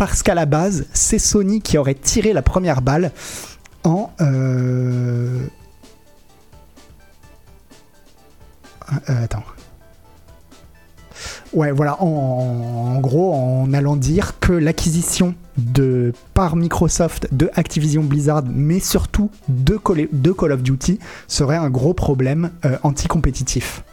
parce 0.05 0.25
qu'à 0.25 0.35
la 0.35 0.47
base, 0.47 0.87
c'est 0.93 1.21
Sony 1.21 1.61
qui 1.61 1.79
aurait 1.79 1.95
tiré 1.95 2.33
la 2.33 2.43
première 2.43 2.83
balle 2.83 3.13
en 3.85 4.11
euh, 4.21 5.47
euh, 8.91 9.25
attends. 9.25 9.45
Ouais, 11.53 11.71
voilà, 11.71 12.03
en, 12.03 12.99
gros, 12.99 13.33
en 13.33 13.73
allant 13.73 13.95
dire 13.95 14.41
que 14.41 14.53
l'acquisition 14.53 15.37
de 15.57 16.13
par 16.35 16.57
Microsoft 16.57 17.29
de 17.33 17.49
Activision 17.55 18.03
Blizzard, 18.03 18.43
mais 18.45 18.81
surtout 18.81 19.31
de 19.47 19.77
Call, 19.77 20.09
de 20.11 20.33
Call 20.33 20.51
of 20.51 20.65
Duty, 20.65 20.99
serait 21.29 21.55
un 21.55 21.71
gros 21.71 21.95
problème 21.95 22.51
euh, 22.65 22.77
anti-compétitif. 22.83 23.85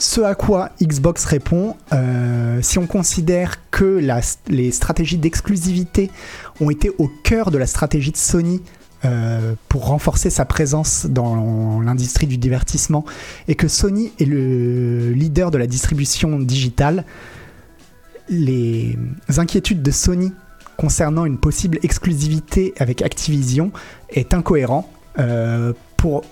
Ce 0.00 0.22
à 0.22 0.34
quoi 0.34 0.70
Xbox 0.82 1.26
répond, 1.26 1.76
euh, 1.92 2.62
si 2.62 2.78
on 2.78 2.86
considère 2.86 3.70
que 3.70 4.00
les 4.48 4.70
stratégies 4.70 5.18
d'exclusivité 5.18 6.10
ont 6.58 6.70
été 6.70 6.90
au 6.96 7.10
cœur 7.22 7.50
de 7.50 7.58
la 7.58 7.66
stratégie 7.66 8.10
de 8.10 8.16
Sony 8.16 8.62
euh, 9.04 9.54
pour 9.68 9.88
renforcer 9.88 10.30
sa 10.30 10.46
présence 10.46 11.04
dans 11.04 11.82
l'industrie 11.82 12.26
du 12.26 12.38
divertissement 12.38 13.04
et 13.46 13.56
que 13.56 13.68
Sony 13.68 14.10
est 14.18 14.24
le 14.24 15.12
leader 15.12 15.50
de 15.50 15.58
la 15.58 15.66
distribution 15.66 16.38
digitale, 16.38 17.04
les 18.30 18.96
inquiétudes 19.36 19.82
de 19.82 19.90
Sony 19.90 20.32
concernant 20.78 21.26
une 21.26 21.36
possible 21.36 21.78
exclusivité 21.82 22.72
avec 22.78 23.02
Activision 23.02 23.70
est 24.08 24.32
incohérent 24.32 24.90
euh, 25.18 25.74
pour, 25.98 26.22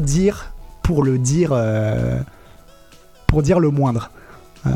dire 0.00 0.54
pour 0.84 1.02
le 1.02 1.18
dire 1.18 1.52
pour 3.34 3.42
dire 3.42 3.58
le 3.58 3.70
moindre 3.70 4.12
euh, 4.64 4.70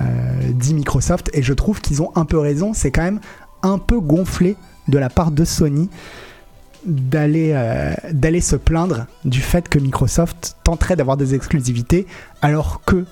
euh, 0.00 0.50
dit 0.54 0.74
Microsoft 0.74 1.30
et 1.34 1.40
je 1.40 1.52
trouve 1.52 1.80
qu'ils 1.80 2.02
ont 2.02 2.10
un 2.16 2.24
peu 2.24 2.36
raison 2.36 2.72
c'est 2.74 2.90
quand 2.90 3.04
même 3.04 3.20
un 3.62 3.78
peu 3.78 4.00
gonflé 4.00 4.56
de 4.88 4.98
la 4.98 5.08
part 5.08 5.30
de 5.30 5.44
Sony 5.44 5.88
d'aller 6.84 7.52
euh, 7.52 8.40
se 8.40 8.56
plaindre 8.56 9.06
du 9.24 9.40
fait 9.40 9.68
que 9.68 9.78
Microsoft 9.78 10.56
tenterait 10.64 10.96
d'avoir 10.96 11.16
des 11.16 11.36
exclusivités 11.36 12.08
alors 12.40 12.80
que 12.84 13.04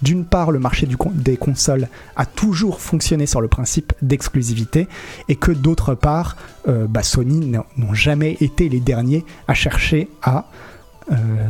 d'une 0.00 0.24
part 0.24 0.52
le 0.52 0.58
marché 0.58 0.86
du 0.86 0.96
des 1.12 1.36
consoles 1.36 1.88
a 2.16 2.24
toujours 2.24 2.80
fonctionné 2.80 3.26
sur 3.26 3.42
le 3.42 3.48
principe 3.48 3.92
d'exclusivité 4.00 4.88
et 5.28 5.36
que 5.36 5.52
d'autre 5.52 5.94
part 5.94 6.38
bah, 6.66 7.02
Sony 7.02 7.52
n'ont 7.76 7.92
jamais 7.92 8.38
été 8.40 8.70
les 8.70 8.80
derniers 8.80 9.26
à 9.48 9.52
chercher 9.52 10.08
à 10.22 10.46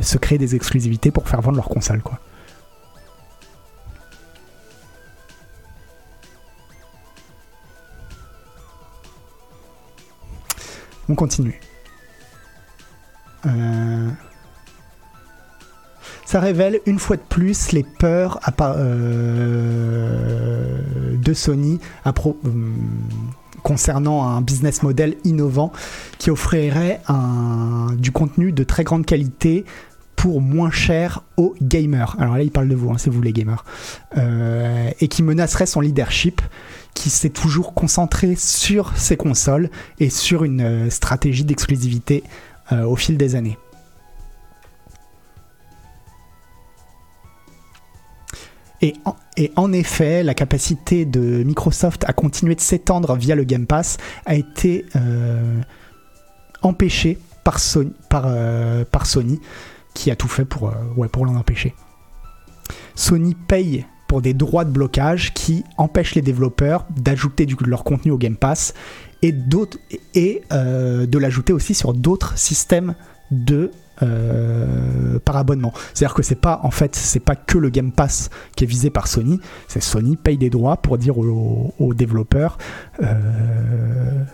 se 0.01 0.18
créer 0.18 0.38
des 0.38 0.57
exclusivités 0.57 1.12
pour 1.12 1.28
faire 1.28 1.41
vendre 1.41 1.57
leurs 1.57 1.68
consoles. 1.68 2.03
On 11.11 11.14
continue. 11.16 11.61
Euh, 13.46 14.08
Ça 16.24 16.38
révèle 16.38 16.78
une 16.86 17.00
fois 17.00 17.16
de 17.16 17.22
plus 17.28 17.72
les 17.72 17.82
peurs 17.82 18.38
euh, 18.61 20.06
de 21.16 21.34
Sony 21.34 21.80
à 22.04 22.14
hum, 22.44 22.76
concernant 23.64 24.28
un 24.28 24.40
business 24.40 24.84
model 24.84 25.16
innovant 25.24 25.72
qui 26.18 26.30
offrirait 26.30 27.00
du 27.96 28.12
contenu 28.12 28.52
de 28.52 28.62
très 28.62 28.84
grande 28.84 29.04
qualité 29.04 29.64
pour 30.20 30.42
moins 30.42 30.70
cher 30.70 31.22
aux 31.38 31.54
gamers. 31.62 32.14
Alors 32.18 32.36
là, 32.36 32.42
il 32.42 32.50
parle 32.50 32.68
de 32.68 32.74
vous, 32.74 32.90
hein, 32.90 32.96
c'est 32.98 33.08
vous 33.08 33.22
les 33.22 33.32
gamers. 33.32 33.64
Euh, 34.18 34.90
et 35.00 35.08
qui 35.08 35.22
menacerait 35.22 35.64
son 35.64 35.80
leadership 35.80 36.42
qui 37.01 37.09
s'est 37.09 37.30
toujours 37.30 37.72
concentré 37.72 38.36
sur 38.36 38.94
ses 38.94 39.16
consoles 39.16 39.70
et 40.01 40.11
sur 40.11 40.44
une 40.44 40.61
euh, 40.61 40.90
stratégie 40.90 41.44
d'exclusivité 41.44 42.22
euh, 42.72 42.84
au 42.84 42.94
fil 42.94 43.16
des 43.16 43.36
années. 43.36 43.57
Et 48.82 48.92
en, 49.07 49.16
et 49.38 49.51
en 49.57 49.72
effet, 49.72 50.22
la 50.22 50.34
capacité 50.34 51.07
de 51.07 51.42
Microsoft 51.42 52.05
à 52.07 52.12
continuer 52.12 52.55
de 52.55 52.61
s'étendre 52.61 53.16
via 53.16 53.34
le 53.34 53.44
Game 53.44 53.66
Pass 53.66 53.96
a 54.26 54.34
été 54.34 54.84
euh, 54.94 55.59
empêchée 56.61 57.16
par 57.44 57.61
Sony, 57.61 57.94
par, 58.11 59.07
Sony, 59.07 59.40
qui 59.94 60.11
a 60.11 60.16
tout 60.16 60.28
fait 60.28 60.44
pour, 60.44 60.70
ouais, 60.98 61.09
pour 61.09 61.24
l'en 61.24 61.36
empêcher. 61.36 61.74
Sony 62.94 63.34
paye 63.34 63.86
pour 64.11 64.22
des 64.22 64.34
droits 64.34 64.64
de 64.64 64.72
blocage 64.72 65.32
qui 65.34 65.62
empêchent 65.76 66.16
les 66.16 66.20
développeurs 66.20 66.84
d'ajouter 66.96 67.46
du- 67.46 67.54
leur 67.64 67.84
contenu 67.84 68.11
au 68.11 68.18
Game 68.18 68.34
Pass 68.34 68.74
et, 69.22 69.32
et 70.16 70.42
euh, 70.50 71.06
de 71.06 71.16
l'ajouter 71.16 71.52
aussi 71.52 71.74
sur 71.74 71.94
d'autres 71.94 72.36
systèmes 72.36 72.96
de 73.30 73.70
euh, 74.02 75.20
par 75.24 75.36
abonnement. 75.36 75.72
C'est-à-dire 75.94 76.14
que 76.16 76.24
c'est 76.24 76.34
pas 76.34 76.58
en 76.64 76.72
fait 76.72 76.96
c'est 76.96 77.20
pas 77.20 77.36
que 77.36 77.56
le 77.56 77.70
Game 77.70 77.92
Pass 77.92 78.30
qui 78.56 78.64
est 78.64 78.66
visé 78.66 78.90
par 78.90 79.06
Sony, 79.06 79.38
c'est 79.68 79.80
Sony 79.80 80.16
paye 80.16 80.38
des 80.38 80.50
droits 80.50 80.78
pour 80.78 80.98
dire 80.98 81.16
aux, 81.16 81.94
développeurs 81.94 82.58
euh, 83.04 84.24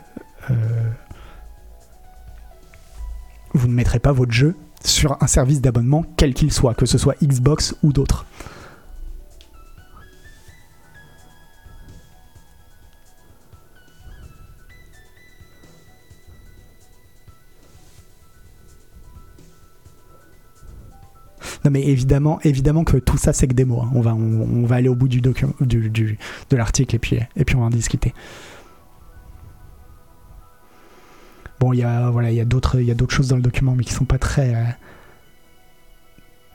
vous 3.52 3.68
ne 3.68 3.74
mettrez 3.74 3.98
pas 3.98 4.12
votre 4.12 4.32
jeu 4.32 4.54
sur 4.82 5.22
un 5.22 5.26
service 5.26 5.60
d'abonnement 5.60 6.02
quel 6.16 6.32
qu'il 6.32 6.50
soit, 6.50 6.72
que 6.72 6.86
ce 6.86 6.96
soit 6.96 7.16
Xbox 7.22 7.74
ou 7.82 7.92
d'autres. 7.92 8.24
Non 21.66 21.72
mais 21.72 21.82
évidemment, 21.82 22.38
évidemment 22.44 22.84
que 22.84 22.96
tout 22.96 23.18
ça 23.18 23.32
c'est 23.32 23.48
que 23.48 23.52
des 23.52 23.64
mots. 23.64 23.82
hein. 23.82 23.90
On, 23.92 24.00
va, 24.00 24.14
on, 24.14 24.64
va 24.66 24.76
aller 24.76 24.88
au 24.88 24.94
bout 24.94 25.08
du 25.08 25.20
docu- 25.20 25.52
du, 25.60 26.16
de 26.48 26.56
l'article 26.56 26.94
et 26.94 26.98
puis, 27.00 27.18
et 27.34 27.44
puis 27.44 27.56
on 27.56 27.58
va 27.58 27.66
en 27.66 27.70
discuter. 27.70 28.14
Bon, 31.58 31.72
il 31.72 31.80
y 31.80 31.82
a 31.82 32.08
voilà, 32.10 32.30
il 32.30 32.36
y 32.36 32.40
a 32.40 32.44
d'autres, 32.44 32.78
il 32.78 32.86
y 32.86 32.92
a 32.92 32.94
d'autres 32.94 33.12
choses 33.12 33.26
dans 33.26 33.34
le 33.34 33.42
document, 33.42 33.74
mais 33.74 33.82
qui 33.82 33.92
sont 33.92 34.04
pas 34.04 34.18
très, 34.18 34.54
euh, 34.54 34.62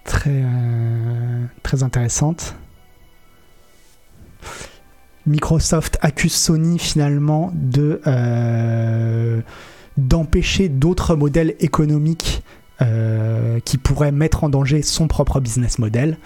très, 0.06 0.44
euh, 0.46 1.46
très 1.62 1.84
intéressantes. 1.84 2.56
Microsoft 5.26 5.98
accuse 6.02 6.32
Sony 6.34 6.80
finalement 6.80 7.52
de 7.54 8.00
euh, 8.08 9.42
d'empêcher 9.98 10.70
d'autres 10.70 11.18
modèles 11.18 11.56
économiques 11.60 12.44
euh, 12.82 13.60
qui 13.60 13.78
pourraient 13.78 14.12
mettre 14.12 14.44
en 14.44 14.50
danger 14.50 14.82
son 14.82 15.08
propre 15.08 15.40
business 15.40 15.78
model. 15.78 16.18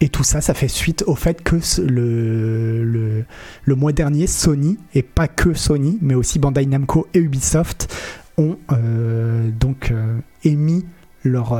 Et 0.00 0.08
tout 0.08 0.24
ça, 0.24 0.40
ça 0.40 0.54
fait 0.54 0.68
suite 0.68 1.04
au 1.06 1.14
fait 1.14 1.42
que 1.42 1.56
le, 1.80 3.24
le, 3.64 3.74
mois 3.74 3.92
dernier, 3.92 4.26
Sony, 4.26 4.76
et 4.92 5.02
pas 5.02 5.28
que 5.28 5.54
Sony, 5.54 5.98
mais 6.02 6.14
aussi 6.14 6.38
Bandai 6.38 6.66
Namco 6.66 7.06
et 7.14 7.20
Ubisoft, 7.20 7.94
ont 8.36 8.58
euh, 8.72 9.50
donc 9.50 9.92
euh, 9.92 10.18
émis 10.42 10.84
leurs 11.22 11.56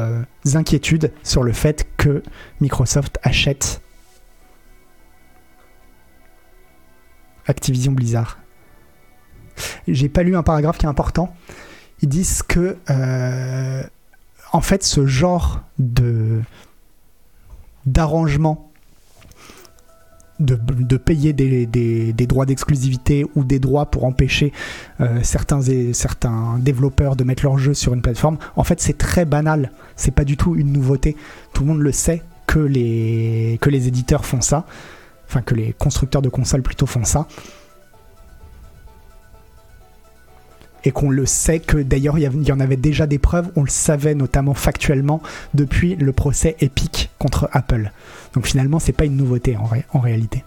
inquiétudes 0.52 1.12
sur 1.22 1.42
le 1.42 1.52
fait 1.52 1.86
que 1.96 2.22
Microsoft 2.60 3.18
achète 3.22 3.80
Activision 7.46 7.92
Blizzard. 7.92 8.38
J'ai 9.86 10.08
pas 10.08 10.22
lu 10.22 10.36
un 10.36 10.42
paragraphe 10.42 10.78
qui 10.78 10.86
est 10.86 10.88
important. 10.88 11.34
Ils 12.02 12.08
disent 12.08 12.42
que, 12.42 12.76
euh, 12.90 13.82
en 14.52 14.60
fait, 14.60 14.82
ce 14.82 15.06
genre 15.06 15.62
de 15.78 16.40
d'arrangement 17.86 18.70
de, 20.40 20.96
payer 20.96 21.32
des, 21.32 22.12
droits 22.26 22.46
d'exclusivité 22.46 23.24
ou 23.34 23.44
des 23.44 23.58
droits 23.58 23.86
pour 23.86 24.04
empêcher 24.04 24.52
euh, 25.00 25.20
certains, 25.22 25.60
certains 25.92 26.58
développeurs 26.58 27.14
de 27.14 27.24
mettre 27.24 27.44
leur 27.44 27.58
jeu 27.58 27.74
sur 27.74 27.94
une 27.94 28.02
plateforme, 28.02 28.38
en 28.56 28.64
fait 28.64 28.80
c'est 28.80 28.98
très 28.98 29.26
banal, 29.26 29.70
c'est 29.96 30.10
pas 30.10 30.24
du 30.24 30.36
tout 30.36 30.56
une 30.56 30.72
nouveauté. 30.72 31.16
Tout 31.52 31.62
le 31.62 31.68
monde 31.68 31.80
le 31.80 31.92
sait 31.92 32.22
que 32.46 32.58
les 32.58 33.58
éditeurs 33.62 34.24
font 34.24 34.40
ça, 34.40 34.66
enfin 35.28 35.42
que 35.42 35.54
les 35.54 35.72
constructeurs 35.72 36.22
de 36.22 36.28
consoles 36.28 36.62
plutôt 36.62 36.86
font 36.86 37.04
ça. 37.04 37.26
et 40.84 40.90
qu'on 40.90 41.10
le 41.10 41.26
sait 41.26 41.60
que 41.60 41.78
d'ailleurs 41.78 42.18
il 42.18 42.46
y 42.46 42.52
en 42.52 42.60
avait 42.60 42.76
déjà 42.76 43.06
des 43.06 43.18
preuves, 43.18 43.50
on 43.56 43.62
le 43.62 43.70
savait 43.70 44.14
notamment 44.14 44.54
factuellement 44.54 45.22
depuis 45.54 45.96
le 45.96 46.12
procès 46.12 46.56
Epic 46.60 47.10
contre 47.18 47.48
Apple. 47.52 47.90
Donc 48.34 48.46
finalement 48.46 48.78
c'est 48.78 48.92
pas 48.92 49.06
une 49.06 49.16
nouveauté 49.16 49.56
en, 49.56 49.68
en 49.92 50.00
réalité. 50.00 50.44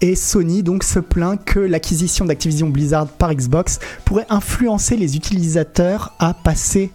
Et 0.00 0.16
Sony 0.16 0.62
donc 0.62 0.84
se 0.84 0.98
plaint 0.98 1.42
que 1.42 1.60
l'acquisition 1.60 2.24
d'Activision 2.24 2.68
Blizzard 2.68 3.06
par 3.06 3.34
Xbox 3.34 3.78
pourrait 4.04 4.26
influencer 4.28 4.96
les 4.96 5.16
utilisateurs 5.16 6.14
à 6.18 6.34
passer 6.34 6.90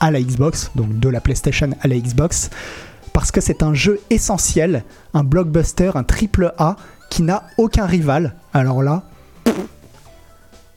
à 0.00 0.10
la 0.10 0.20
Xbox, 0.20 0.70
donc 0.74 0.98
de 0.98 1.08
la 1.08 1.20
PlayStation 1.20 1.70
à 1.80 1.88
la 1.88 1.96
Xbox, 1.96 2.50
parce 3.12 3.30
que 3.30 3.40
c'est 3.40 3.62
un 3.62 3.74
jeu 3.74 4.00
essentiel, 4.10 4.84
un 5.14 5.24
blockbuster, 5.24 5.92
un 5.94 6.02
triple 6.02 6.52
A 6.58 6.76
qui 7.10 7.22
n'a 7.22 7.44
aucun 7.58 7.86
rival. 7.86 8.34
Alors 8.52 8.82
là, 8.82 9.02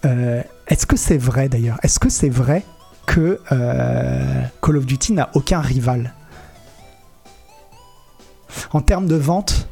euh, 0.05 0.41
est-ce 0.67 0.85
que 0.85 0.97
c'est 0.97 1.17
vrai 1.17 1.49
d'ailleurs? 1.49 1.77
Est-ce 1.81 1.99
que 1.99 2.09
c'est 2.09 2.29
vrai 2.29 2.63
que 3.05 3.39
euh, 3.51 4.41
Call 4.61 4.77
of 4.77 4.85
Duty 4.85 5.13
n'a 5.13 5.29
aucun 5.33 5.61
rival? 5.61 6.13
En 8.71 8.81
termes 8.81 9.07
de 9.07 9.15
vente, 9.15 9.67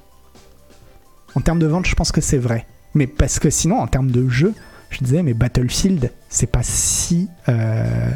en 1.36 1.42
termes 1.42 1.60
de 1.60 1.68
vente, 1.68 1.86
je 1.86 1.96
pense 1.96 2.12
que 2.12 2.22
c'est 2.22 2.38
vrai. 2.38 2.66
Mais 2.94 3.08
parce 3.08 3.40
que 3.40 3.50
sinon, 3.50 3.80
en 3.80 3.88
termes 3.88 4.12
de 4.12 4.28
jeu, 4.30 4.54
je 4.90 5.00
disais, 5.00 5.24
mais 5.24 5.34
Battlefield, 5.34 6.12
c'est 6.30 6.48
pas 6.48 6.62
si 6.62 7.28
euh, 7.50 8.12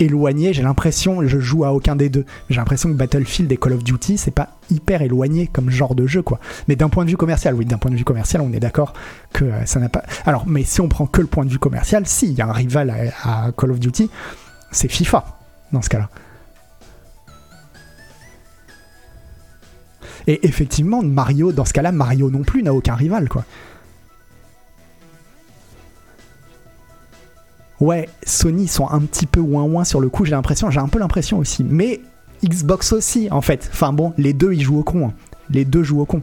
éloigné. 0.00 0.52
J'ai 0.52 0.62
l'impression, 0.62 1.26
je 1.26 1.38
joue 1.38 1.64
à 1.64 1.72
aucun 1.72 1.96
des 1.96 2.08
deux. 2.08 2.24
J'ai 2.48 2.56
l'impression 2.56 2.88
que 2.88 2.94
Battlefield 2.94 3.50
et 3.52 3.56
Call 3.56 3.74
of 3.74 3.84
Duty, 3.84 4.16
c'est 4.16 4.30
pas 4.30 4.50
hyper 4.70 5.02
éloigné 5.02 5.46
comme 5.46 5.70
genre 5.70 5.94
de 5.94 6.06
jeu, 6.06 6.22
quoi. 6.22 6.40
Mais 6.68 6.76
d'un 6.76 6.88
point 6.88 7.04
de 7.04 7.10
vue 7.10 7.16
commercial, 7.16 7.54
oui, 7.54 7.66
d'un 7.66 7.78
point 7.78 7.90
de 7.90 7.96
vue 7.96 8.04
commercial, 8.04 8.40
on 8.40 8.52
est 8.52 8.60
d'accord 8.60 8.94
que 9.32 9.44
euh, 9.44 9.66
ça 9.66 9.80
n'a 9.80 9.88
pas. 9.88 10.02
Alors, 10.24 10.46
mais 10.46 10.64
si 10.64 10.80
on 10.80 10.88
prend 10.88 11.06
que 11.06 11.20
le 11.20 11.26
point 11.26 11.44
de 11.44 11.50
vue 11.50 11.58
commercial, 11.58 12.06
si, 12.06 12.28
il 12.28 12.32
y 12.32 12.40
a 12.40 12.46
un 12.46 12.52
rival 12.52 13.12
à, 13.22 13.46
à 13.46 13.52
Call 13.52 13.72
of 13.72 13.80
Duty, 13.80 14.10
c'est 14.70 14.88
FIFA, 14.88 15.24
dans 15.72 15.82
ce 15.82 15.88
cas-là. 15.90 16.08
Et 20.28 20.46
effectivement, 20.46 21.02
Mario, 21.02 21.52
dans 21.52 21.64
ce 21.64 21.72
cas-là, 21.72 21.90
Mario 21.90 22.30
non 22.30 22.42
plus 22.42 22.62
n'a 22.62 22.74
aucun 22.74 22.94
rival, 22.94 23.30
quoi. 23.30 23.44
Ouais, 27.80 28.10
Sony 28.26 28.68
sont 28.68 28.90
un 28.90 29.00
petit 29.00 29.24
peu 29.24 29.40
ouin 29.40 29.62
ouin 29.62 29.84
sur 29.84 30.00
le 30.00 30.10
coup, 30.10 30.26
j'ai 30.26 30.32
l'impression, 30.32 30.70
j'ai 30.70 30.80
un 30.80 30.88
peu 30.88 30.98
l'impression 30.98 31.38
aussi. 31.38 31.64
Mais 31.64 32.02
Xbox 32.44 32.92
aussi, 32.92 33.28
en 33.30 33.40
fait. 33.40 33.70
Enfin 33.72 33.92
bon, 33.94 34.12
les 34.18 34.34
deux 34.34 34.52
ils 34.52 34.60
jouent 34.60 34.80
au 34.80 34.84
con. 34.84 35.08
Hein. 35.08 35.12
Les 35.48 35.64
deux 35.64 35.82
jouent 35.82 36.02
au 36.02 36.06
con. 36.06 36.20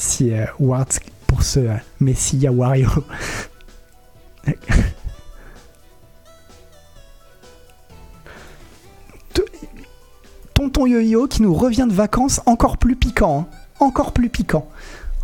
Merci 0.00 0.32
euh, 0.32 0.46
pour 1.26 1.42
ce 1.42 1.60
euh, 1.60 1.74
Messia 2.00 2.50
Wario. 2.50 2.88
Tonton 10.54 10.86
Yo-Yo 10.86 11.26
qui 11.26 11.42
nous 11.42 11.52
revient 11.52 11.86
de 11.86 11.92
vacances 11.92 12.40
encore 12.46 12.78
plus 12.78 12.96
piquant. 12.96 13.40
Hein. 13.40 13.46
Encore 13.78 14.12
plus 14.12 14.30
piquant. 14.30 14.66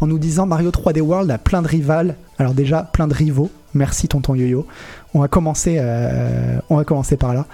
En 0.02 0.08
nous 0.08 0.18
disant 0.18 0.44
Mario 0.44 0.70
3D 0.70 1.00
World 1.00 1.30
a 1.30 1.38
plein 1.38 1.62
de 1.62 1.68
rivales. 1.68 2.14
Alors 2.38 2.52
déjà, 2.52 2.82
plein 2.82 3.08
de 3.08 3.14
rivaux. 3.14 3.50
Merci 3.72 4.08
Tonton 4.08 4.34
Yo-Yo. 4.34 4.66
On 5.14 5.20
va 5.20 5.28
commencer, 5.28 5.78
euh, 5.80 6.58
on 6.68 6.76
va 6.76 6.84
commencer 6.84 7.16
par 7.16 7.32
là. 7.32 7.46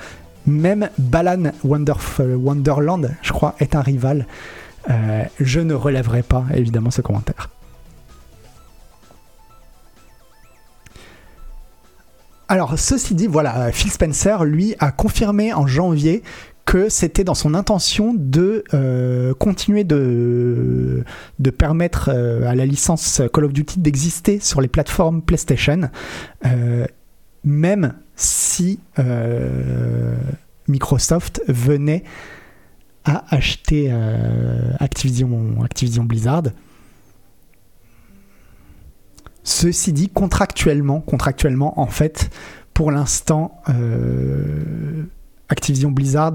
Même 0.45 0.91
Balan 0.99 1.53
Wonderland, 1.63 3.13
je 3.23 3.33
crois, 3.33 3.55
est 3.61 3.77
un 3.77 3.81
rival. 3.81 4.27
Euh, 4.91 5.25
je 5.41 5.61
ne 5.61 5.75
relèverai 5.75 6.23
pas 6.23 6.45
évidemment 6.55 6.91
ce 6.91 7.03
commentaire. 7.03 7.51
Alors, 12.49 12.79
ceci 12.79 13.15
dit, 13.15 13.29
voilà, 13.29 13.73
Phil 13.73 13.91
Spencer, 13.91 14.45
lui, 14.45 14.75
a 14.79 14.93
confirmé 14.93 15.55
en 15.55 15.67
janvier 15.67 16.23
que 16.65 16.89
c'était 16.89 17.25
dans 17.25 17.35
son 17.35 17.55
intention 17.55 18.15
de 18.15 18.65
euh, 18.75 19.35
continuer 19.35 19.85
de, 19.85 21.03
de 21.39 21.51
permettre 21.51 22.11
euh, 22.13 22.47
à 22.47 22.55
la 22.55 22.67
licence 22.67 23.23
Call 23.33 23.47
of 23.47 23.53
Duty 23.53 23.81
d'exister 23.81 24.39
sur 24.39 24.61
les 24.61 24.69
plateformes 24.69 25.23
PlayStation, 25.23 25.91
euh, 26.47 26.87
même 27.45 27.95
si 28.17 28.81
euh, 28.99 30.15
Microsoft 30.69 31.43
venait 31.49 32.05
à 33.05 33.25
acheter 33.35 33.89
euh, 33.91 34.73
Activision, 34.79 35.63
Activision 35.63 36.05
Blizzard. 36.05 36.45
Ceci 39.45 39.93
dit, 39.93 40.09
contractuellement, 40.09 41.01
contractuellement, 41.01 41.81
en 41.81 41.89
fait, 41.89 42.31
pour 42.75 42.91
l'instant, 42.91 43.61
euh, 43.69 45.05
Activision 45.49 45.91
Blizzard 45.91 46.35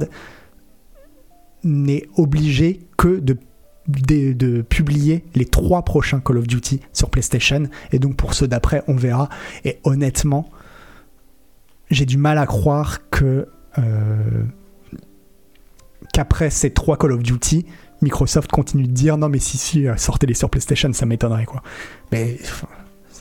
n'est 1.63 2.07
obligé 2.15 2.81
que 2.97 3.19
de, 3.19 3.37
publier 4.63 5.23
les 5.35 5.45
trois 5.45 5.83
prochains 5.83 6.19
Call 6.19 6.37
of 6.37 6.47
Duty 6.47 6.81
sur 6.91 7.09
PlayStation. 7.09 7.63
Et 7.91 7.99
donc 7.99 8.15
pour 8.17 8.33
ceux 8.33 8.47
d'après, 8.47 8.83
on 8.87 8.95
verra. 8.95 9.29
Et 9.63 9.79
honnêtement, 9.83 10.49
j'ai 11.89 12.05
du 12.05 12.17
mal 12.17 12.37
à 12.37 12.45
croire 12.45 13.09
que 13.09 13.47
euh, 13.77 14.43
qu'après 16.17 16.49
ces 16.49 16.71
trois 16.71 16.97
Call 16.97 17.11
of 17.11 17.21
Duty, 17.21 17.67
Microsoft 18.01 18.49
continue 18.49 18.87
de 18.87 18.91
dire 18.91 19.19
non 19.19 19.29
mais 19.29 19.37
si 19.37 19.55
si 19.55 19.85
sortez-les 19.97 20.33
sur 20.33 20.49
PlayStation, 20.49 20.91
ça 20.91 21.05
m'étonnerait 21.05 21.45
quoi. 21.45 21.61
Mais 22.11 22.39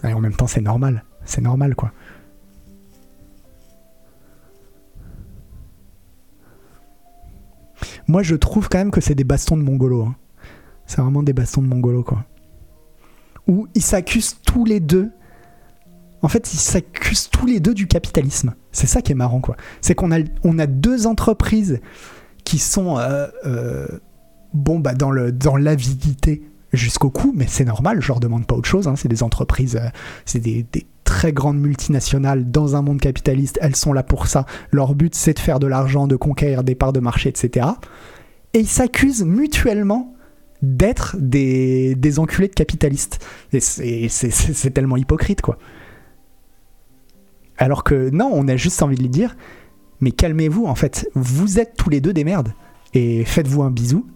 en 0.03 0.19
même 0.19 0.33
temps 0.33 0.47
c'est 0.47 0.63
normal, 0.63 1.05
c'est 1.27 1.43
normal 1.43 1.75
quoi. 1.75 1.93
Moi 8.09 8.23
je 8.23 8.35
trouve 8.35 8.71
quand 8.71 8.79
même 8.79 8.91
que 8.91 9.03
c'est 9.03 9.15
des 9.15 9.25
bastons 9.25 9.59
de 9.59 9.63
mongolo. 9.63 10.05
Hein. 10.05 10.17
C'est 10.87 11.03
vraiment 11.03 11.23
des 11.23 11.35
bastons 11.35 11.61
de 11.61 11.69
mongolo 11.69 12.03
quoi. 12.03 12.25
Où 13.47 13.69
ils 13.75 13.83
s'accusent 13.83 14.39
tous 14.47 14.65
les 14.65 14.81
deux. 14.81 15.11
En 16.23 16.29
fait, 16.29 16.55
ils 16.55 16.59
s'accusent 16.59 17.29
tous 17.29 17.45
les 17.45 17.61
deux 17.61 17.75
du 17.75 17.87
capitalisme. 17.87 18.55
C'est 18.73 18.87
ça 18.87 19.03
qui 19.03 19.13
est 19.13 19.15
marrant 19.15 19.41
quoi. 19.41 19.57
C'est 19.83 19.95
qu'on 19.95 20.11
a, 20.13 20.21
on 20.45 20.59
a 20.59 20.67
deux 20.67 21.07
entreprises 21.07 21.79
qui 22.47 22.59
sont 22.59 22.97
euh, 22.97 23.27
euh, 23.45 23.87
bon 24.55 24.79
bah 24.79 24.95
dans 24.95 25.11
le 25.11 25.33
dans 25.33 25.57
l'avidité 25.57 26.43
jusqu'au 26.73 27.11
cou, 27.11 27.35
mais 27.37 27.47
c'est 27.49 27.65
normal, 27.65 28.01
je 28.01 28.09
leur 28.09 28.21
demande 28.21 28.47
pas 28.47 28.55
autre 28.55 28.69
chose. 28.69 28.89
Hein, 28.89 28.95
c'est 28.97 29.09
des 29.09 29.23
entreprises, 29.23 29.77
euh, 29.77 29.89
c'est 30.25 30.39
des, 30.39 30.65
des, 30.73 30.87
très 31.05 31.33
grandes 31.33 31.59
multinationales 31.59 32.51
dans 32.51 32.75
un 32.75 32.83
monde 32.83 33.01
capitaliste. 33.01 33.59
Elles 33.63 33.77
sont 33.77 33.93
là 33.93 34.03
pour 34.03 34.27
ça. 34.27 34.45
Leur 34.73 34.95
but 34.95 35.15
c'est 35.15 35.35
de 35.35 35.39
faire 35.39 35.61
de 35.61 35.67
l'argent, 35.67 36.07
de 36.07 36.17
conquérir 36.17 36.65
des 36.65 36.75
parts 36.75 36.93
de 36.93 37.01
marché, 37.01 37.29
etc. 37.29 37.67
Et 38.55 38.61
ils 38.61 38.69
s'accusent 38.69 39.25
mutuellement 39.25 40.15
d'être 40.63 41.17
des, 41.19 41.95
des 41.95 42.19
enculés 42.19 42.49
de 42.49 42.55
capitalistes. 42.55 43.25
Et 43.53 43.61
c'est 43.61 44.71
tellement 44.71 44.97
hypocrite, 44.97 45.43
quoi. 45.43 45.59
Alors 47.59 47.85
que 47.85 48.11
non, 48.11 48.31
on 48.33 48.49
a 48.49 48.57
juste 48.57 48.83
envie 48.83 48.97
de 48.97 49.03
lui 49.03 49.09
dire, 49.09 49.37
mais 50.01 50.13
calmez-vous 50.13 50.67
en 50.67 50.75
fait. 50.75 51.09
Vous 51.15 51.59
êtes 51.59 51.77
tous 51.77 51.91
les 51.91 52.01
deux 52.01 52.13
des 52.13 52.25
merdes. 52.25 52.53
Et 52.95 53.25
faites-vous 53.25 53.63
un 53.63 53.71
bisou. 53.71 54.07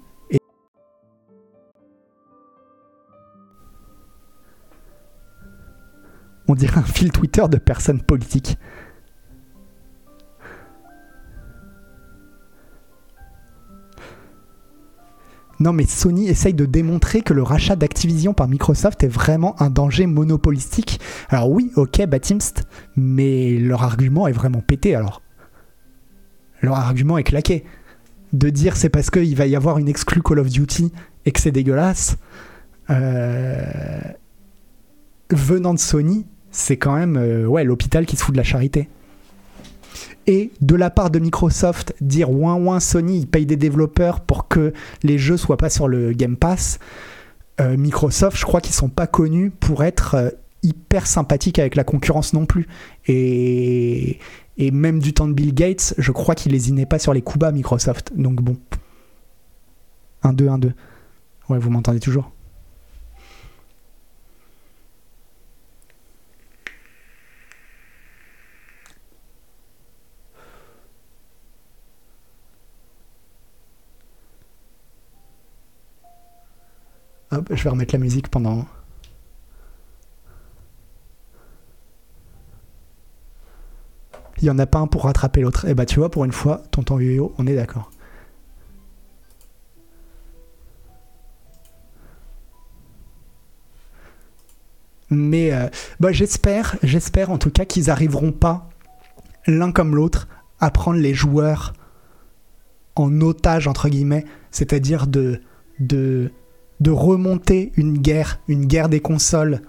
On 6.49 6.55
dirait 6.55 6.79
un 6.79 6.83
fil 6.83 7.13
Twitter 7.13 7.45
de 7.49 7.59
personnes 7.59 8.03
politiques. 8.03 8.59
Non 15.61 15.73
mais 15.75 15.85
Sony 15.85 16.27
essaye 16.27 16.55
de 16.55 16.65
démontrer 16.65 17.21
que 17.21 17.35
le 17.35 17.43
rachat 17.43 17.77
d'Activision 17.77 18.33
par 18.33 18.49
Microsoft 18.49 19.05
est 19.05 19.09
vraiment 19.09 19.61
un 19.63 19.69
danger 19.69 20.07
monopolistique. 20.07 21.01
Alors 21.29 21.51
oui, 21.51 21.71
ok, 21.77 22.05
Batimst, 22.07 22.65
mais 22.97 23.59
leur 23.59 23.85
argument 23.85 24.27
est 24.27 24.33
vraiment 24.33 24.63
pété 24.63 24.95
alors. 24.95 25.23
Leur 26.61 26.77
argument 26.77 27.19
est 27.19 27.25
claqué. 27.25 27.65
De 28.33 28.49
dire 28.51 28.77
c'est 28.77 28.91
parce 28.91 29.11
qu'il 29.11 29.35
va 29.37 29.47
y 29.47 29.57
avoir 29.57 29.79
une 29.79 29.89
exclue 29.89 30.23
Call 30.23 30.39
of 30.39 30.49
Duty 30.49 30.93
et 31.27 31.33
que 31.33 31.41
c'est 31.41 31.51
dégueulasse, 31.51 32.17
euh, 32.91 34.01
venant 35.31 35.75
de 35.75 35.79
Sony, 35.79 36.27
c'est 36.51 36.77
quand 36.77 36.95
même 36.95 37.17
euh, 37.17 37.47
ouais, 37.47 37.65
l'hôpital 37.65 38.07
qui 38.07 38.17
se 38.17 38.25
fout 38.25 38.33
de 38.33 38.39
la 38.39 38.45
charité. 38.45 38.89
Et 40.27 40.53
de 40.61 40.77
la 40.77 40.91
part 40.91 41.11
de 41.11 41.19
Microsoft, 41.19 41.95
dire 42.01 42.31
ouin 42.31 42.55
ouin 42.55 42.79
Sony, 42.79 43.19
il 43.19 43.27
paye 43.27 43.47
des 43.47 43.57
développeurs 43.57 44.21
pour 44.21 44.49
que 44.49 44.73
les 45.03 45.19
jeux 45.19 45.37
soient 45.37 45.57
pas 45.57 45.71
sur 45.71 45.89
le 45.89 46.13
Game 46.13 46.37
Pass. 46.37 46.79
Euh, 47.61 47.77
Microsoft, 47.77 48.37
je 48.39 48.45
crois 48.45 48.61
qu'ils 48.61 48.75
sont 48.75 48.89
pas 48.89 49.07
connus 49.07 49.51
pour 49.51 49.83
être 49.83 50.35
hyper 50.63 51.07
sympathiques 51.07 51.59
avec 51.59 51.75
la 51.75 51.85
concurrence 51.85 52.33
non 52.33 52.47
plus. 52.47 52.69
Et, 53.07 54.19
et 54.61 54.71
même 54.71 55.01
du 55.01 55.15
temps 55.15 55.27
de 55.27 55.33
Bill 55.33 55.55
Gates, 55.55 55.95
je 55.97 56.13
crois 56.13 56.35
qu'il 56.35 56.53
lésinait 56.53 56.85
pas 56.85 56.99
sur 56.99 57.15
les 57.15 57.23
coups 57.23 57.39
bas 57.39 57.51
Microsoft. 57.51 58.13
Donc 58.15 58.43
bon. 58.43 58.59
1-2, 60.23 60.35
1-2. 60.47 60.73
Ouais, 61.49 61.59
vous 61.59 61.71
m'entendez 61.71 61.99
toujours? 61.99 62.31
Hop, 77.33 77.49
je 77.51 77.65
vais 77.65 77.71
remettre 77.71 77.95
la 77.95 78.01
musique 78.01 78.29
pendant 78.29 78.67
il 84.41 84.45
n'y 84.45 84.51
en 84.51 84.59
a 84.59 84.67
pas 84.67 84.79
un 84.79 84.87
pour 84.87 85.05
rattraper 85.05 85.41
l'autre. 85.41 85.67
Et 85.67 85.71
eh 85.71 85.75
bah 85.75 85.87
tu 85.87 85.99
vois, 85.99 86.11
pour 86.11 86.25
une 86.25 86.33
fois, 86.33 86.63
tonton 86.71 86.99
yo 86.99 87.35
on 87.39 87.47
est 87.47 87.55
d'accord. 87.55 87.91
Mais 95.11 95.53
euh, 95.53 95.69
bah, 95.99 96.13
j'espère, 96.13 96.77
j'espère 96.83 97.31
en 97.31 97.39
tout 97.39 97.51
cas 97.51 97.65
qu'ils 97.65 97.91
arriveront 97.91 98.31
pas 98.33 98.69
l'un 99.47 99.73
comme 99.73 99.97
l'autre 99.97 100.29
à 100.61 100.71
prendre 100.71 101.01
les 101.01 101.15
joueurs 101.15 101.73
en 102.95 103.21
otage 103.21 103.67
entre 103.67 103.89
guillemets, 103.89 104.25
c'est-à-dire 104.51 105.07
de, 105.07 105.41
de 105.81 106.31
de 106.81 106.91
remonter 106.91 107.73
une 107.77 107.99
guerre, 107.99 108.41
une 108.49 108.65
guerre 108.67 108.89
des 108.89 109.01
consoles 109.01 109.61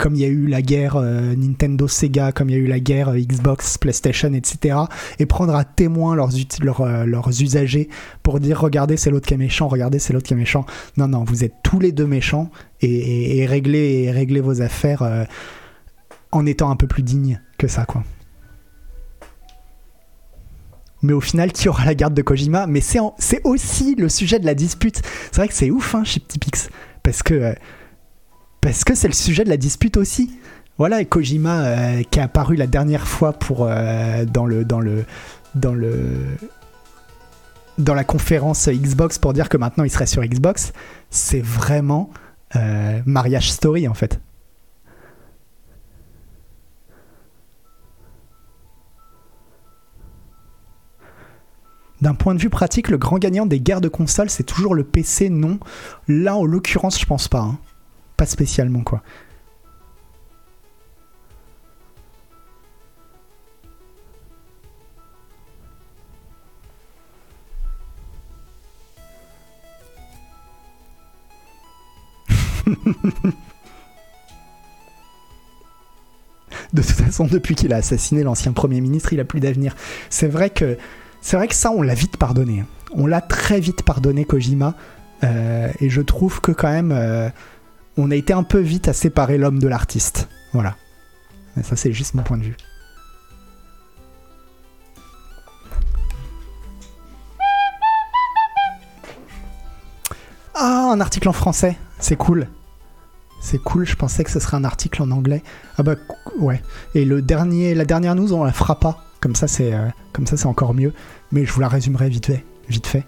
comme 0.00 0.14
il 0.14 0.22
y 0.22 0.24
a 0.24 0.28
eu 0.28 0.46
la 0.46 0.62
guerre 0.62 0.96
euh, 0.96 1.36
Nintendo 1.36 1.86
Sega, 1.86 2.32
comme 2.32 2.48
il 2.48 2.52
y 2.52 2.56
a 2.56 2.58
eu 2.58 2.66
la 2.66 2.80
guerre 2.80 3.10
euh, 3.10 3.18
Xbox, 3.18 3.76
PlayStation, 3.76 4.32
etc. 4.32 4.78
Et 5.18 5.26
prendre 5.26 5.54
à 5.54 5.64
témoin 5.64 6.16
leurs, 6.16 6.30
euh, 6.80 7.04
leurs 7.04 7.28
usagers 7.42 7.88
pour 8.22 8.40
dire 8.40 8.58
regardez 8.58 8.96
c'est 8.96 9.10
l'autre 9.10 9.26
qui 9.26 9.34
est 9.34 9.36
méchant, 9.36 9.68
regardez 9.68 9.98
c'est 9.98 10.14
l'autre 10.14 10.26
qui 10.26 10.32
est 10.32 10.38
méchant. 10.38 10.64
Non, 10.96 11.06
non, 11.06 11.22
vous 11.24 11.44
êtes 11.44 11.52
tous 11.62 11.78
les 11.78 11.92
deux 11.92 12.06
méchants 12.06 12.50
et, 12.80 13.38
et, 13.38 13.46
réglez, 13.46 14.40
vos 14.40 14.62
affaires 14.62 15.26
en 16.32 16.46
étant 16.46 16.70
un 16.70 16.76
peu 16.76 16.86
plus 16.86 17.02
digne 17.02 17.42
que 17.58 17.68
ça, 17.68 17.84
quoi. 17.84 18.02
Mais 21.02 21.12
au 21.12 21.20
final, 21.20 21.52
qui 21.52 21.68
aura 21.68 21.84
la 21.84 21.94
garde 21.94 22.14
de 22.14 22.22
Kojima? 22.22 22.66
Mais 22.66 22.80
c'est 22.80 23.00
aussi 23.44 23.94
le 23.96 24.08
sujet 24.08 24.38
de 24.38 24.46
la 24.46 24.54
dispute. 24.54 25.02
C'est 25.30 25.36
vrai 25.36 25.48
que 25.48 25.54
c'est 25.54 25.70
ouf 25.70 25.94
hein, 25.94 26.04
chez 26.04 26.20
Petit 26.20 26.38
Pix. 26.38 26.70
Parce 27.02 27.22
que 27.22 27.54
parce 28.60 28.84
que 28.84 28.94
c'est 28.94 29.08
le 29.08 29.14
sujet 29.14 29.44
de 29.44 29.48
la 29.48 29.56
dispute 29.56 29.96
aussi. 29.96 30.38
Voilà, 30.78 31.00
et 31.00 31.06
Kojima 31.06 31.60
euh, 31.60 32.02
qui 32.10 32.18
est 32.18 32.22
apparu 32.22 32.56
la 32.56 32.66
dernière 32.66 33.06
fois 33.06 33.34
pour 33.34 33.66
euh, 33.68 34.24
dans 34.24 34.46
le 34.46 34.64
dans 34.64 34.80
le 34.80 35.04
dans 35.54 35.74
le 35.74 35.92
dans 37.76 37.94
la 37.94 38.04
conférence 38.04 38.68
Xbox 38.68 39.18
pour 39.18 39.32
dire 39.32 39.48
que 39.48 39.56
maintenant 39.56 39.84
il 39.84 39.90
serait 39.90 40.06
sur 40.06 40.22
Xbox, 40.22 40.72
c'est 41.10 41.42
vraiment 41.42 42.10
euh, 42.56 43.00
mariage 43.04 43.52
story 43.52 43.88
en 43.88 43.94
fait. 43.94 44.20
D'un 52.00 52.14
point 52.14 52.34
de 52.34 52.40
vue 52.40 52.48
pratique, 52.48 52.88
le 52.88 52.96
grand 52.96 53.18
gagnant 53.18 53.44
des 53.44 53.60
guerres 53.60 53.82
de 53.82 53.88
consoles, 53.88 54.30
c'est 54.30 54.44
toujours 54.44 54.74
le 54.74 54.84
PC, 54.84 55.28
non. 55.28 55.58
Là, 56.08 56.34
en 56.34 56.46
l'occurrence, 56.46 56.98
je 56.98 57.04
pense 57.04 57.28
pas. 57.28 57.40
Hein 57.40 57.58
pas 58.20 58.26
spécialement 58.26 58.82
quoi. 58.82 59.02
de 76.72 76.82
toute 76.82 76.90
façon, 76.90 77.24
depuis 77.24 77.54
qu'il 77.54 77.72
a 77.72 77.76
assassiné 77.76 78.22
l'ancien 78.22 78.52
Premier 78.52 78.82
ministre, 78.82 79.14
il 79.14 79.20
a 79.20 79.24
plus 79.24 79.40
d'avenir. 79.40 79.74
C'est 80.10 80.28
vrai 80.28 80.50
que 80.50 80.76
c'est 81.22 81.38
vrai 81.38 81.48
que 81.48 81.54
ça, 81.54 81.70
on 81.70 81.80
l'a 81.80 81.94
vite 81.94 82.18
pardonné. 82.18 82.64
On 82.92 83.06
l'a 83.06 83.22
très 83.22 83.60
vite 83.60 83.82
pardonné, 83.82 84.26
Kojima. 84.26 84.74
Euh, 85.24 85.72
et 85.80 85.88
je 85.88 86.02
trouve 86.02 86.42
que 86.42 86.52
quand 86.52 86.70
même, 86.70 86.92
euh, 86.92 87.30
on 88.00 88.10
a 88.10 88.16
été 88.16 88.32
un 88.32 88.42
peu 88.42 88.58
vite 88.58 88.88
à 88.88 88.92
séparer 88.92 89.36
l'homme 89.36 89.58
de 89.58 89.68
l'artiste. 89.68 90.28
Voilà. 90.52 90.76
ça, 91.62 91.76
c'est 91.76 91.92
juste 91.92 92.14
mon 92.14 92.22
point 92.22 92.38
de 92.38 92.44
vue. 92.44 92.56
Ah, 100.54 100.90
un 100.92 101.00
article 101.00 101.28
en 101.28 101.32
français. 101.32 101.76
C'est 101.98 102.16
cool. 102.16 102.48
C'est 103.42 103.58
cool, 103.58 103.86
je 103.86 103.96
pensais 103.96 104.24
que 104.24 104.30
ce 104.30 104.40
serait 104.40 104.56
un 104.56 104.64
article 104.64 105.02
en 105.02 105.10
anglais. 105.10 105.42
Ah 105.78 105.82
bah 105.82 105.94
ouais. 106.38 106.62
Et 106.94 107.04
le 107.04 107.22
dernier, 107.22 107.74
la 107.74 107.84
dernière 107.84 108.14
news, 108.14 108.32
on 108.32 108.44
la 108.44 108.52
fera 108.52 108.78
pas. 108.80 109.04
Comme 109.20 109.34
ça, 109.34 109.46
c'est 109.46 109.74
euh, 109.74 109.88
comme 110.12 110.26
ça, 110.26 110.36
c'est 110.36 110.46
encore 110.46 110.74
mieux. 110.74 110.92
Mais 111.32 111.44
je 111.44 111.52
vous 111.52 111.60
la 111.60 111.68
résumerai 111.68 112.08
vite 112.08 112.26
fait. 112.26 112.44
Vite 112.68 112.86
fait. 112.86 113.04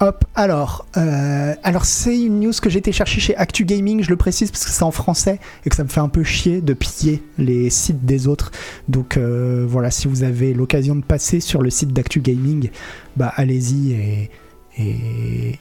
Hop, 0.00 0.24
alors, 0.34 0.86
euh, 0.96 1.54
alors 1.62 1.84
c'est 1.84 2.18
une 2.18 2.40
news 2.40 2.52
que 2.60 2.70
j'ai 2.70 2.78
été 2.78 2.90
chercher 2.90 3.20
chez 3.20 3.36
Actu 3.36 3.64
Gaming, 3.64 4.02
je 4.02 4.08
le 4.08 4.16
précise 4.16 4.50
parce 4.50 4.64
que 4.64 4.70
c'est 4.70 4.82
en 4.82 4.90
français 4.90 5.38
et 5.64 5.70
que 5.70 5.76
ça 5.76 5.84
me 5.84 5.88
fait 5.88 6.00
un 6.00 6.08
peu 6.08 6.24
chier 6.24 6.60
de 6.62 6.72
piller 6.72 7.22
les 7.36 7.68
sites 7.68 8.06
des 8.06 8.26
autres. 8.26 8.50
Donc 8.88 9.16
euh, 9.16 9.66
voilà, 9.68 9.90
si 9.90 10.08
vous 10.08 10.22
avez 10.22 10.54
l'occasion 10.54 10.96
de 10.96 11.02
passer 11.02 11.40
sur 11.40 11.60
le 11.60 11.68
site 11.68 11.92
d'Actu 11.92 12.20
Gaming, 12.20 12.70
bah 13.16 13.32
allez-y 13.36 13.92
et, 14.78 15.58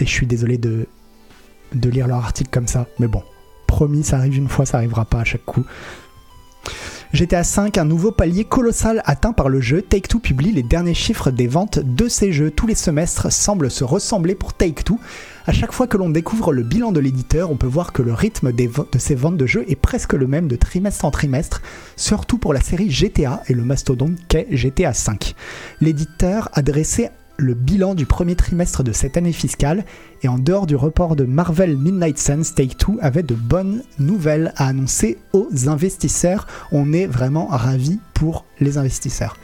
je 0.00 0.06
suis 0.06 0.26
désolé 0.26 0.56
de, 0.56 0.86
de 1.74 1.90
lire 1.90 2.06
leur 2.06 2.18
article 2.18 2.48
comme 2.50 2.68
ça. 2.68 2.86
Mais 2.98 3.08
bon, 3.08 3.22
promis, 3.66 4.02
ça 4.02 4.16
arrive 4.16 4.38
une 4.38 4.48
fois, 4.48 4.64
ça 4.64 4.78
arrivera 4.78 5.04
pas 5.04 5.20
à 5.20 5.24
chaque 5.24 5.44
coup. 5.44 5.64
GTA 7.12 7.42
5, 7.42 7.76
un 7.76 7.84
nouveau 7.84 8.12
palier 8.12 8.44
colossal 8.44 9.02
atteint 9.04 9.32
par 9.32 9.48
le 9.48 9.60
jeu. 9.60 9.82
Take-Two 9.82 10.20
publie 10.20 10.52
les 10.52 10.62
derniers 10.62 10.94
chiffres 10.94 11.32
des 11.32 11.48
ventes 11.48 11.80
de 11.80 12.06
ces 12.06 12.32
jeux. 12.32 12.52
Tous 12.52 12.68
les 12.68 12.76
semestres 12.76 13.32
semblent 13.32 13.68
se 13.68 13.82
ressembler 13.82 14.36
pour 14.36 14.52
Take-Two. 14.52 15.00
À 15.44 15.52
chaque 15.52 15.72
fois 15.72 15.88
que 15.88 15.96
l'on 15.96 16.08
découvre 16.08 16.52
le 16.52 16.62
bilan 16.62 16.92
de 16.92 17.00
l'éditeur, 17.00 17.50
on 17.50 17.56
peut 17.56 17.66
voir 17.66 17.92
que 17.92 18.02
le 18.02 18.14
rythme 18.14 18.52
de 18.52 18.98
ces 18.98 19.16
ventes 19.16 19.36
de 19.36 19.46
jeux 19.46 19.64
est 19.68 19.74
presque 19.74 20.12
le 20.12 20.28
même 20.28 20.46
de 20.46 20.54
trimestre 20.54 21.04
en 21.04 21.10
trimestre, 21.10 21.62
surtout 21.96 22.38
pour 22.38 22.54
la 22.54 22.60
série 22.60 22.90
GTA 22.90 23.42
et 23.48 23.54
le 23.54 23.64
mastodonte 23.64 24.16
qu'est 24.28 24.46
GTA 24.52 24.94
5. 24.94 25.34
L'éditeur 25.80 26.48
a 26.52 26.62
dressé 26.62 27.08
le 27.40 27.54
bilan 27.54 27.94
du 27.94 28.06
premier 28.06 28.36
trimestre 28.36 28.84
de 28.84 28.92
cette 28.92 29.16
année 29.16 29.32
fiscale 29.32 29.84
et 30.22 30.28
en 30.28 30.38
dehors 30.38 30.66
du 30.66 30.76
report 30.76 31.16
de 31.16 31.24
Marvel 31.24 31.76
Midnight 31.76 32.18
Suns, 32.18 32.54
Take-Two 32.54 32.98
avait 33.00 33.22
de 33.22 33.34
bonnes 33.34 33.82
nouvelles 33.98 34.52
à 34.56 34.66
annoncer 34.66 35.16
aux 35.32 35.48
investisseurs. 35.66 36.46
On 36.70 36.92
est 36.92 37.06
vraiment 37.06 37.46
ravis 37.46 37.98
pour 38.14 38.44
les 38.60 38.78
investisseurs. 38.78 39.36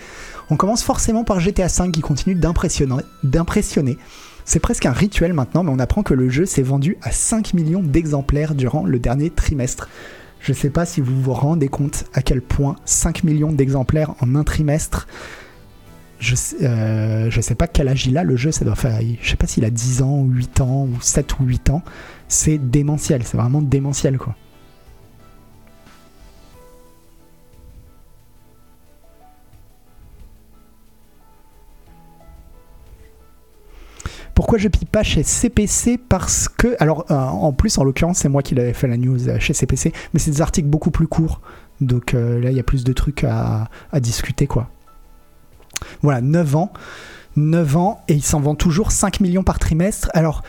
On 0.51 0.57
commence 0.57 0.83
forcément 0.83 1.25
par 1.25 1.41
GTA 1.41 1.67
V 1.67 1.91
qui 1.91 2.03
continue 2.03 2.35
d'impressionner. 2.35 3.99
C'est 4.45 4.61
presque 4.61 4.87
un 4.87 4.93
rituel 4.93 5.33
maintenant, 5.33 5.65
mais 5.65 5.73
on 5.73 5.79
apprend 5.79 6.03
que 6.03 6.15
le 6.15 6.29
jeu 6.29 6.45
s'est 6.45 6.63
vendu 6.63 6.99
à 7.03 7.11
5 7.11 7.55
millions 7.55 7.83
d'exemplaires 7.83 8.55
durant 8.55 8.85
le 8.85 8.99
dernier 8.99 9.31
trimestre. 9.31 9.89
Je 10.41 10.53
ne 10.53 10.57
sais 10.57 10.71
pas 10.71 10.87
si 10.87 11.01
vous 11.01 11.21
vous 11.21 11.33
rendez 11.33 11.69
compte 11.69 12.05
à 12.13 12.23
quel 12.23 12.43
point 12.43 12.77
5 12.85 13.25
millions 13.25 13.53
d'exemplaires 13.53 14.15
en 14.21 14.37
un 14.37 14.45
trimestre, 14.45 15.09
euh, 16.63 17.31
je 17.31 17.41
sais, 17.41 17.55
pas 17.55 17.67
quel 17.67 17.89
âge 17.89 18.07
il 18.07 18.17
a 18.17 18.25
le 18.25 18.37
jeu, 18.37 18.51
ça 18.51 18.65
doit 18.65 18.75
faire, 18.75 19.01
je 19.21 19.29
sais 19.29 19.37
pas 19.37 19.47
s'il 19.47 19.65
a 19.65 19.71
10 19.71 20.03
ans, 20.03 20.25
8 20.25 20.61
ans, 20.61 20.85
ou 20.85 21.01
7 21.01 21.39
ou 21.41 21.45
8 21.45 21.71
ans, 21.71 21.83
c'est 22.29 22.59
démentiel, 22.59 23.23
c'est 23.23 23.37
vraiment 23.37 23.61
démentiel 23.61 24.19
quoi. 24.19 24.35
Pourquoi 34.35 34.59
je 34.59 34.69
pipe 34.69 34.91
pas 34.91 35.03
chez 35.03 35.23
CPC 35.23 35.99
Parce 35.99 36.49
que, 36.49 36.77
alors 36.79 37.07
euh, 37.11 37.15
en 37.15 37.53
plus 37.53 37.79
en 37.79 37.85
l'occurrence 37.85 38.19
c'est 38.19 38.29
moi 38.29 38.43
qui 38.43 38.55
l'avais 38.55 38.75
fait 38.75 38.89
la 38.89 38.97
news 38.97 39.29
euh, 39.29 39.39
chez 39.39 39.53
CPC, 39.53 39.93
mais 40.15 40.21
c'est 40.21 40.31
des 40.31 40.43
articles 40.43 40.69
beaucoup 40.69 40.91
plus 40.91 41.07
courts, 41.07 41.41
donc 41.83 42.13
là 42.13 42.51
il 42.51 42.57
y 42.57 42.61
a 42.61 42.65
plus 42.65 42.85
de 42.85 42.93
trucs 42.95 43.25
à 43.25 43.69
discuter 44.01 44.47
quoi. 44.47 44.71
Voilà, 46.03 46.21
9 46.21 46.57
ans. 46.57 46.73
9 47.37 47.77
ans, 47.77 48.01
et 48.09 48.15
il 48.15 48.23
s'en 48.23 48.41
vend 48.41 48.55
toujours 48.55 48.93
5 48.93 49.21
millions 49.21 49.43
par 49.43 49.59
trimestre. 49.59 50.09
Alors, 50.15 50.43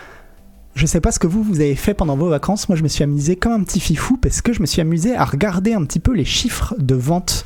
je 0.76 0.86
sais 0.86 1.02
pas 1.02 1.12
ce 1.12 1.20
que 1.20 1.28
vous, 1.28 1.44
vous 1.44 1.60
avez 1.60 1.76
fait 1.76 1.94
pendant 1.94 2.16
vos 2.16 2.30
vacances. 2.30 2.70
Moi, 2.70 2.78
je 2.78 2.84
me 2.84 2.88
suis 2.88 3.04
amusé 3.04 3.36
comme 3.36 3.52
un 3.52 3.64
petit 3.64 3.80
fifou 3.80 4.16
parce 4.16 4.42
que 4.42 4.54
je 4.54 4.62
me 4.62 4.66
suis 4.66 4.80
amusé 4.80 5.16
à 5.16 5.26
regarder 5.26 5.74
un 5.74 5.84
petit 5.84 6.00
peu 6.00 6.14
les 6.14 6.24
chiffres 6.24 6.76
de 6.78 6.96
vente 6.96 7.46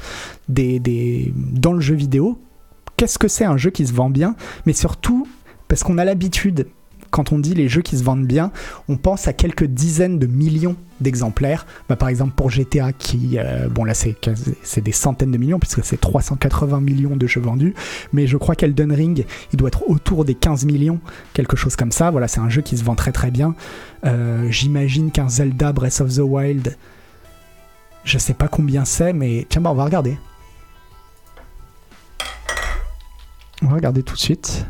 des... 0.50 1.34
dans 1.36 1.74
le 1.74 1.80
jeu 1.80 1.96
vidéo. 1.96 2.40
Qu'est-ce 2.98 3.18
que 3.18 3.28
c'est 3.28 3.46
un 3.46 3.58
jeu 3.58 3.72
qui 3.72 3.88
se 3.88 3.94
vend 3.94 4.10
bien? 4.10 4.36
Mais 4.66 4.74
surtout, 4.74 5.28
parce 5.68 5.84
qu'on 5.84 5.98
a 5.98 6.06
l'habitude, 6.06 6.68
quand 7.12 7.34
on 7.34 7.40
dit 7.40 7.54
les 7.54 7.68
jeux 7.68 7.82
qui 7.82 7.98
se 7.98 8.04
vendent 8.04 8.26
bien, 8.26 8.52
on 8.88 8.98
pense 8.98 9.28
à 9.28 9.34
quelques 9.34 9.66
dizaines 9.66 10.18
de 10.18 10.28
millions 10.28 10.76
d'exemplaires. 11.02 11.66
Bah, 11.90 11.96
par 11.98 12.10
exemple, 12.10 12.34
pour 12.36 12.50
GTA, 12.50 12.94
qui, 12.94 13.38
euh, 13.38 13.68
bon 13.68 13.84
là 13.84 13.94
c'est 13.94 14.82
des 14.82 14.92
centaines 14.92 15.32
de 15.32 15.38
millions, 15.38 15.60
puisque 15.60 15.84
c'est 15.84 16.00
380 16.00 16.80
millions 16.80 17.16
de 17.16 17.28
jeux 17.28 17.42
vendus, 17.42 17.76
mais 18.14 18.28
je 18.28 18.38
crois 18.38 18.56
qu'Elden 18.56 18.92
Ring, 18.92 19.26
il 19.52 19.58
doit 19.58 19.68
être 19.68 19.88
autour 19.90 20.26
des 20.26 20.36
15 20.36 20.66
millions, 20.66 21.00
quelque 21.34 21.58
chose 21.58 21.76
comme 21.76 21.92
ça. 21.92 22.12
Voilà, 22.12 22.28
c'est 22.28 22.40
un 22.40 22.50
jeu 22.50 22.62
qui 22.62 22.78
se 22.78 22.84
vend 22.84 22.96
très 22.96 23.12
très 23.12 23.30
bien. 23.30 23.56
Euh, 24.06 24.50
J'imagine 24.50 25.12
qu'un 25.12 25.30
Zelda 25.30 25.74
Breath 25.74 26.02
of 26.02 26.16
the 26.16 26.20
Wild, 26.20 26.78
je 28.06 28.18
sais 28.18 28.34
pas 28.34 28.48
combien 28.48 28.86
c'est, 28.86 29.14
mais 29.14 29.46
tiens, 29.50 29.62
bah, 29.62 29.72
on 29.72 29.76
va 29.76 29.86
regarder. 29.86 30.18
On 33.64 33.68
va 33.68 33.76
regarder 33.76 34.02
tout 34.02 34.16
de 34.16 34.20
suite. 34.20 34.66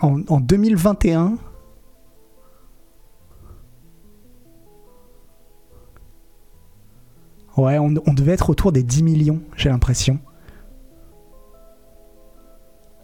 En, 0.00 0.22
en 0.28 0.40
2021, 0.40 1.38
ouais, 7.56 7.78
on, 7.78 7.90
devait 7.90 8.32
être 8.32 8.50
autour 8.50 8.72
des 8.72 8.82
10 8.82 9.02
millions, 9.02 9.40
j'ai 9.56 9.68
l'impression. 9.68 10.18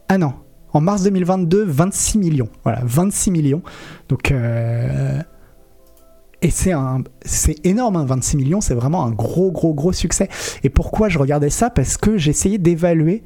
Ah 0.09 0.19
non, 0.19 0.35
en 0.73 0.81
mars 0.81 1.03
2022, 1.05 1.65
26 1.65 2.19
millions. 2.19 2.49
Voilà, 2.63 2.81
26 2.85 3.31
millions. 3.31 3.63
Donc, 4.09 4.33
euh, 4.33 5.21
et 6.43 6.51
c'est 6.51 6.75
énorme, 7.65 7.97
hein, 7.97 8.05
26 8.05 8.37
millions, 8.37 8.61
c'est 8.61 8.75
vraiment 8.75 9.05
un 9.05 9.13
gros, 9.13 9.51
gros, 9.51 9.75
gros 9.75 9.93
succès. 9.93 10.29
Et 10.63 10.71
pourquoi 10.71 11.09
je 11.09 11.19
regardais 11.19 11.51
ça? 11.51 11.71
Parce 11.71 11.97
que 11.97 12.19
j'essayais 12.19 12.59
d'évaluer 12.59 13.23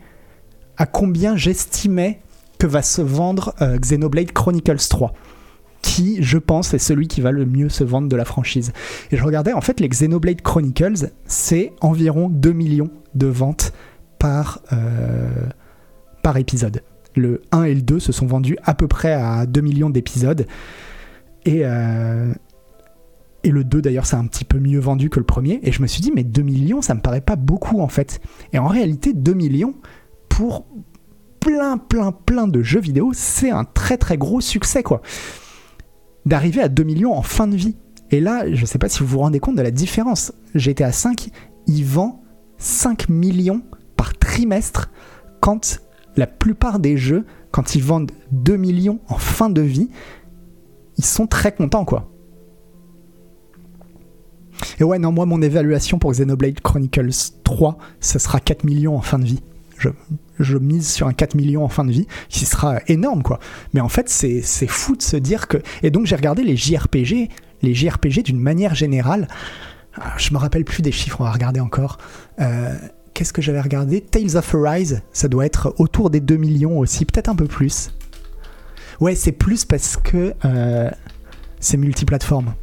à 0.76 0.86
combien 0.86 1.36
j'estimais 1.36 2.20
que 2.58 2.66
va 2.66 2.82
se 2.82 3.02
vendre 3.02 3.54
euh, 3.62 3.78
Xenoblade 3.78 4.32
Chronicles 4.32 4.88
3 4.88 5.12
qui, 5.82 6.22
je 6.22 6.38
pense, 6.38 6.74
est 6.74 6.78
celui 6.78 7.06
qui 7.06 7.20
va 7.20 7.30
le 7.30 7.46
mieux 7.46 7.68
se 7.68 7.84
vendre 7.84 8.08
de 8.08 8.16
la 8.16 8.24
franchise. 8.24 8.72
Et 9.10 9.16
je 9.16 9.24
regardais, 9.24 9.52
en 9.52 9.60
fait, 9.60 9.80
les 9.80 9.88
Xenoblade 9.88 10.42
Chronicles, 10.42 11.12
c'est 11.24 11.72
environ 11.80 12.28
2 12.28 12.52
millions 12.52 12.90
de 13.14 13.26
ventes 13.26 13.72
par, 14.18 14.60
euh, 14.72 15.46
par 16.22 16.36
épisode. 16.36 16.82
Le 17.16 17.42
1 17.52 17.64
et 17.64 17.74
le 17.74 17.82
2 17.82 18.00
se 18.00 18.12
sont 18.12 18.26
vendus 18.26 18.56
à 18.64 18.74
peu 18.74 18.88
près 18.88 19.12
à 19.12 19.46
2 19.46 19.60
millions 19.60 19.90
d'épisodes. 19.90 20.46
Et, 21.44 21.60
euh, 21.62 22.32
le 23.44 23.64
2, 23.64 23.80
d'ailleurs, 23.80 24.04
c'est 24.04 24.16
un 24.16 24.26
petit 24.26 24.44
peu 24.44 24.58
mieux 24.58 24.80
vendu 24.80 25.08
que 25.08 25.18
le 25.18 25.24
premier. 25.24 25.60
Et 25.62 25.72
je 25.72 25.80
me 25.80 25.86
suis 25.86 26.02
dit, 26.02 26.12
mais 26.14 26.24
2 26.24 26.42
millions, 26.42 26.82
ça 26.82 26.94
me 26.94 27.00
paraît 27.00 27.22
pas 27.22 27.36
beaucoup, 27.36 27.80
en 27.80 27.88
fait. 27.88 28.20
Et 28.52 28.58
en 28.58 28.66
réalité, 28.66 29.14
2 29.14 29.32
millions, 29.32 29.74
pour 30.28 30.66
plein, 31.48 31.78
plein, 31.78 32.12
plein 32.12 32.46
de 32.46 32.62
jeux 32.62 32.80
vidéo, 32.80 33.12
c'est 33.14 33.50
un 33.50 33.64
très, 33.64 33.96
très 33.96 34.18
gros 34.18 34.42
succès, 34.42 34.82
quoi. 34.82 35.00
D'arriver 36.26 36.60
à 36.60 36.68
2 36.68 36.82
millions 36.82 37.14
en 37.14 37.22
fin 37.22 37.46
de 37.46 37.56
vie. 37.56 37.74
Et 38.10 38.20
là, 38.20 38.52
je 38.52 38.66
sais 38.66 38.78
pas 38.78 38.90
si 38.90 39.00
vous 39.00 39.06
vous 39.06 39.20
rendez 39.20 39.40
compte 39.40 39.56
de 39.56 39.62
la 39.62 39.70
différence. 39.70 40.34
GTA 40.54 40.92
5, 40.92 41.30
il 41.66 41.84
vend 41.86 42.22
5 42.58 43.08
millions 43.08 43.62
par 43.96 44.18
trimestre 44.18 44.90
quand 45.40 45.80
la 46.16 46.26
plupart 46.26 46.80
des 46.80 46.98
jeux, 46.98 47.24
quand 47.50 47.74
ils 47.74 47.82
vendent 47.82 48.12
2 48.32 48.58
millions 48.58 49.00
en 49.08 49.16
fin 49.16 49.48
de 49.48 49.62
vie, 49.62 49.88
ils 50.98 51.04
sont 51.04 51.26
très 51.26 51.54
contents, 51.54 51.86
quoi. 51.86 52.10
Et 54.80 54.84
ouais, 54.84 54.98
non, 54.98 55.12
moi, 55.12 55.24
mon 55.24 55.40
évaluation 55.40 55.98
pour 55.98 56.12
Xenoblade 56.12 56.60
Chronicles 56.60 57.32
3, 57.42 57.78
ce 58.00 58.18
sera 58.18 58.38
4 58.38 58.64
millions 58.64 58.96
en 58.96 59.02
fin 59.02 59.18
de 59.18 59.24
vie. 59.24 59.40
Je, 60.38 60.56
mise 60.58 60.88
sur 60.88 61.06
un 61.06 61.12
4 61.12 61.34
millions 61.34 61.64
en 61.64 61.68
fin 61.68 61.84
de 61.84 61.90
vie, 61.90 62.06
qui 62.28 62.44
sera 62.44 62.80
énorme, 62.88 63.22
quoi. 63.22 63.38
Mais 63.74 63.80
en 63.80 63.88
fait, 63.88 64.08
c'est 64.08 64.42
c'est 64.42 64.66
fou 64.66 64.96
de 64.96 65.02
se 65.02 65.16
dire 65.16 65.48
que. 65.48 65.58
Et 65.82 65.90
donc, 65.90 66.06
j'ai 66.06 66.16
regardé 66.16 66.42
les 66.42 66.56
JRPG, 66.56 67.28
les 67.62 67.74
JRPG 67.74 68.22
d'une 68.22 68.40
manière 68.40 68.74
générale. 68.74 69.28
Ah, 70.00 70.14
Je 70.16 70.32
me 70.32 70.38
rappelle 70.38 70.64
plus 70.64 70.82
des 70.82 70.92
chiffres, 70.92 71.20
on 71.20 71.24
va 71.24 71.32
regarder 71.32 71.60
encore. 71.60 71.98
Euh, 72.40 72.76
Qu'est-ce 73.18 73.32
que 73.32 73.42
j'avais 73.42 73.60
regardé? 73.60 74.00
Tales 74.00 74.36
of 74.36 74.54
Arise, 74.54 75.02
ça 75.12 75.26
doit 75.26 75.44
être 75.44 75.74
autour 75.78 76.08
des 76.08 76.20
2 76.20 76.36
millions 76.36 76.78
aussi, 76.78 77.04
peut-être 77.04 77.28
un 77.28 77.34
peu 77.34 77.46
plus. 77.46 77.90
Ouais, 79.00 79.16
c'est 79.16 79.32
plus 79.32 79.64
parce 79.64 79.96
que 79.96 80.34
euh, 80.44 80.88
c'est 81.58 81.76
multiplateforme. 81.76 82.54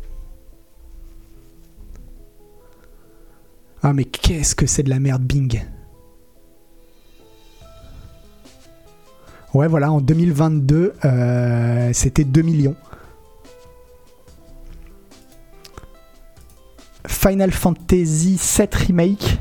Ah, 3.84 3.91
mais 3.91 4.05
qu'est-ce 4.05 4.55
que 4.55 4.66
c'est 4.66 4.84
de 4.84 4.89
la 4.89 4.99
merde, 4.99 5.24
Bing? 5.24 5.61
Ouais, 9.56 9.70
voilà, 9.70 9.89
en 9.89 10.01
2022, 10.01 10.95
euh, 11.06 11.89
c'était 11.93 12.26
2 12.26 12.41
millions. 12.41 12.76
Final 17.06 17.51
Fantasy 17.51 18.38
VII 18.38 18.68
Remake, 18.74 19.39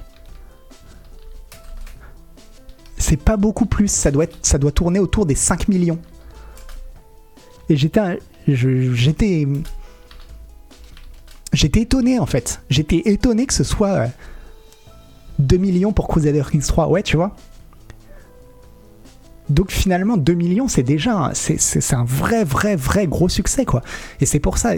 c'est 2.96 3.16
pas 3.16 3.36
beaucoup 3.36 3.66
plus, 3.66 3.88
ça 3.88 4.12
doit, 4.12 4.28
tourner 4.72 5.00
autour 5.00 5.26
des 5.26 5.34
5 5.34 5.66
millions. 5.66 5.98
Et 7.68 7.74
j'étais, 7.74 8.20
j'étais, 8.46 9.48
j'étais 11.52 11.80
étonné 11.80 12.20
en 12.20 12.26
fait. 12.26 12.60
J'étais 12.70 13.02
étonné 13.06 13.46
que 13.46 13.54
ce 13.54 13.64
soit 13.64 13.88
euh, 13.88 14.06
2 15.40 15.56
millions 15.56 15.92
pour 15.92 16.06
Crusader 16.06 16.44
Kings 16.48 16.64
3, 16.64 16.86
ouais, 16.86 17.02
tu 17.02 17.16
vois. 17.16 17.34
Donc 19.50 19.70
finalement, 19.70 20.16
2 20.16 20.32
millions, 20.34 20.68
c'est 20.68 20.82
déjà 20.82 21.14
un- 21.16 21.34
c'est, 21.34 21.60
c'est- 21.60 21.80
c'est 21.80 21.94
un 21.96 22.04
vrai, 22.04 22.44
vrai, 22.44 22.76
vrai 22.76 23.06
gros 23.06 23.28
succès, 23.28 23.64
quoi. 23.66 23.82
Et 24.20 24.26
c'est 24.26 24.40
pour 24.40 24.56
ça 24.58 24.72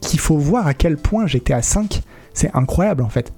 qu'il 0.00 0.20
faut 0.20 0.36
voir 0.36 0.66
à 0.66 0.74
quel 0.74 0.96
point 0.98 1.26
j'étais 1.26 1.54
à 1.54 1.62
5. 1.62 2.02
C'est 2.34 2.54
incroyable, 2.54 3.02
en 3.02 3.08
fait. 3.08 3.32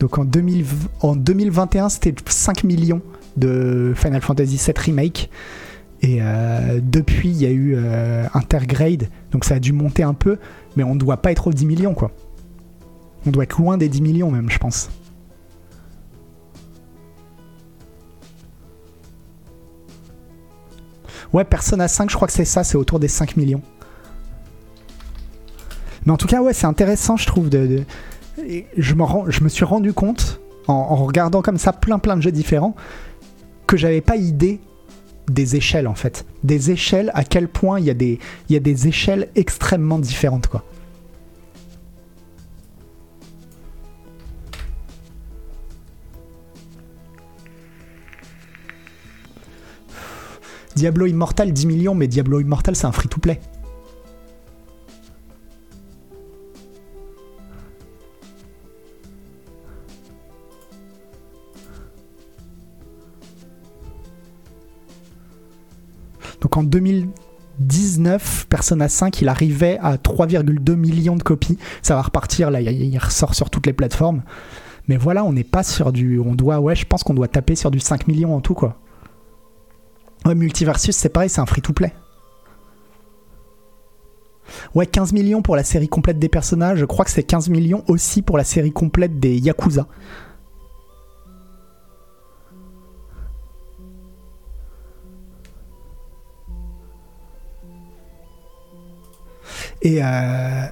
Donc 0.00 0.18
en, 0.18 0.24
2000 0.24 0.66
en 1.00 1.14
2021, 1.14 1.88
c'était 1.88 2.14
5 2.28 2.64
millions 2.64 3.02
de 3.36 3.92
Final 3.96 4.20
Fantasy 4.20 4.56
VII 4.56 4.74
Remake. 4.76 5.30
Et 6.02 6.18
euh, 6.20 6.80
depuis, 6.82 7.28
il 7.28 7.36
y 7.36 7.46
a 7.46 7.50
eu 7.50 7.74
euh, 7.76 8.26
Intergrade, 8.34 9.08
donc 9.30 9.44
ça 9.44 9.54
a 9.54 9.58
dû 9.60 9.72
monter 9.72 10.02
un 10.02 10.14
peu, 10.14 10.38
mais 10.76 10.82
on 10.82 10.94
ne 10.94 10.98
doit 10.98 11.18
pas 11.18 11.30
être 11.30 11.46
aux 11.46 11.52
10 11.52 11.64
millions, 11.64 11.94
quoi. 11.94 12.10
On 13.24 13.30
doit 13.30 13.44
être 13.44 13.60
loin 13.60 13.78
des 13.78 13.88
10 13.88 14.02
millions, 14.02 14.30
même, 14.32 14.50
je 14.50 14.58
pense. 14.58 14.90
Ouais, 21.32 21.44
Persona 21.44 21.86
5, 21.86 22.10
je 22.10 22.16
crois 22.16 22.26
que 22.26 22.34
c'est 22.34 22.44
ça, 22.44 22.64
c'est 22.64 22.76
autour 22.76 22.98
des 22.98 23.08
5 23.08 23.36
millions. 23.36 23.62
Mais 26.04 26.10
en 26.10 26.16
tout 26.16 26.26
cas, 26.26 26.42
ouais, 26.42 26.52
c'est 26.52 26.66
intéressant, 26.66 27.16
je 27.16 27.28
trouve, 27.28 27.48
de, 27.48 27.84
je, 28.76 28.94
me 28.94 29.04
je 29.30 29.44
me 29.44 29.48
suis 29.48 29.64
rendu 29.64 29.92
compte, 29.92 30.40
en 30.66 30.96
regardant 30.96 31.42
comme 31.42 31.58
ça 31.58 31.72
plein 31.72 32.00
plein 32.00 32.16
de 32.16 32.22
jeux 32.22 32.32
différents, 32.32 32.74
que 33.72 33.78
j'avais 33.78 34.02
pas 34.02 34.16
idée 34.16 34.60
des 35.30 35.56
échelles 35.56 35.88
en 35.88 35.94
fait. 35.94 36.26
Des 36.44 36.70
échelles, 36.70 37.10
à 37.14 37.24
quel 37.24 37.48
point 37.48 37.80
il 37.80 37.86
y, 37.86 37.90
a 37.90 37.94
des, 37.94 38.18
y 38.50 38.56
a 38.56 38.60
des 38.60 38.86
échelles 38.86 39.30
extrêmement 39.34 39.98
différentes 39.98 40.46
quoi. 40.46 40.62
Diablo 50.76 51.06
Immortal 51.06 51.54
10 51.54 51.64
millions, 51.66 51.94
mais 51.94 52.08
Diablo 52.08 52.40
Immortal 52.40 52.76
c'est 52.76 52.86
un 52.86 52.92
free-to-play. 52.92 53.40
Donc 66.42 66.56
en 66.56 66.64
2019, 66.64 68.46
Persona 68.50 68.88
5, 68.88 69.22
il 69.22 69.28
arrivait 69.28 69.78
à 69.80 69.96
3,2 69.96 70.74
millions 70.74 71.16
de 71.16 71.22
copies. 71.22 71.56
Ça 71.80 71.94
va 71.94 72.02
repartir, 72.02 72.50
là, 72.50 72.60
il 72.60 72.98
ressort 72.98 73.34
sur 73.34 73.48
toutes 73.48 73.66
les 73.66 73.72
plateformes. 73.72 74.22
Mais 74.88 74.96
voilà, 74.96 75.24
on 75.24 75.32
n'est 75.32 75.44
pas 75.44 75.62
sur 75.62 75.92
du. 75.92 76.18
On 76.18 76.34
doit, 76.34 76.58
ouais, 76.58 76.74
je 76.74 76.84
pense 76.84 77.04
qu'on 77.04 77.14
doit 77.14 77.28
taper 77.28 77.54
sur 77.54 77.70
du 77.70 77.78
5 77.78 78.08
millions 78.08 78.34
en 78.34 78.40
tout, 78.40 78.54
quoi. 78.54 78.76
Ouais, 80.26 80.34
Multiversus, 80.34 80.96
c'est 80.96 81.08
pareil, 81.08 81.28
c'est 81.30 81.40
un 81.40 81.46
free-to-play. 81.46 81.92
Ouais, 84.74 84.86
15 84.86 85.12
millions 85.12 85.42
pour 85.42 85.54
la 85.54 85.62
série 85.62 85.88
complète 85.88 86.18
des 86.18 86.28
personnages. 86.28 86.78
Je 86.78 86.84
crois 86.84 87.04
que 87.04 87.12
c'est 87.12 87.22
15 87.22 87.48
millions 87.50 87.84
aussi 87.86 88.22
pour 88.22 88.36
la 88.36 88.44
série 88.44 88.72
complète 88.72 89.20
des 89.20 89.38
Yakuza. 89.38 89.86
Et, 99.82 100.02
euh, 100.02 100.66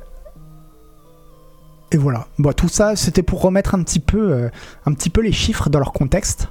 et 1.92 1.96
voilà. 1.96 2.26
Bon, 2.38 2.52
tout 2.52 2.68
ça, 2.68 2.96
c'était 2.96 3.22
pour 3.22 3.42
remettre 3.42 3.74
un 3.74 3.82
petit 3.82 4.00
peu, 4.00 4.32
euh, 4.32 4.50
un 4.86 4.94
petit 4.94 5.10
peu 5.10 5.20
les 5.20 5.32
chiffres 5.32 5.70
dans 5.70 5.78
leur 5.78 5.92
contexte. 5.92 6.48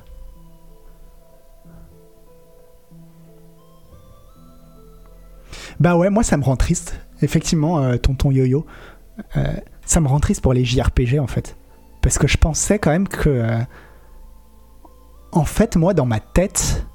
Bah 5.79 5.95
ouais, 5.95 6.09
moi 6.09 6.23
ça 6.23 6.35
me 6.35 6.43
rend 6.43 6.57
triste. 6.57 6.99
Effectivement, 7.21 7.79
euh, 7.79 7.95
tonton 7.97 8.31
Yo-Yo, 8.31 8.65
ça 9.85 10.01
me 10.01 10.07
rend 10.07 10.19
triste 10.19 10.41
pour 10.41 10.53
les 10.53 10.65
JRPG 10.65 11.19
en 11.19 11.27
fait, 11.27 11.57
parce 12.01 12.17
que 12.17 12.27
je 12.27 12.37
pensais 12.37 12.79
quand 12.79 12.91
même 12.91 13.07
que, 13.07 13.45
en 15.31 15.45
fait, 15.45 15.77
moi 15.77 15.93
dans 15.93 16.05
ma 16.05 16.19
tête, 16.19 16.85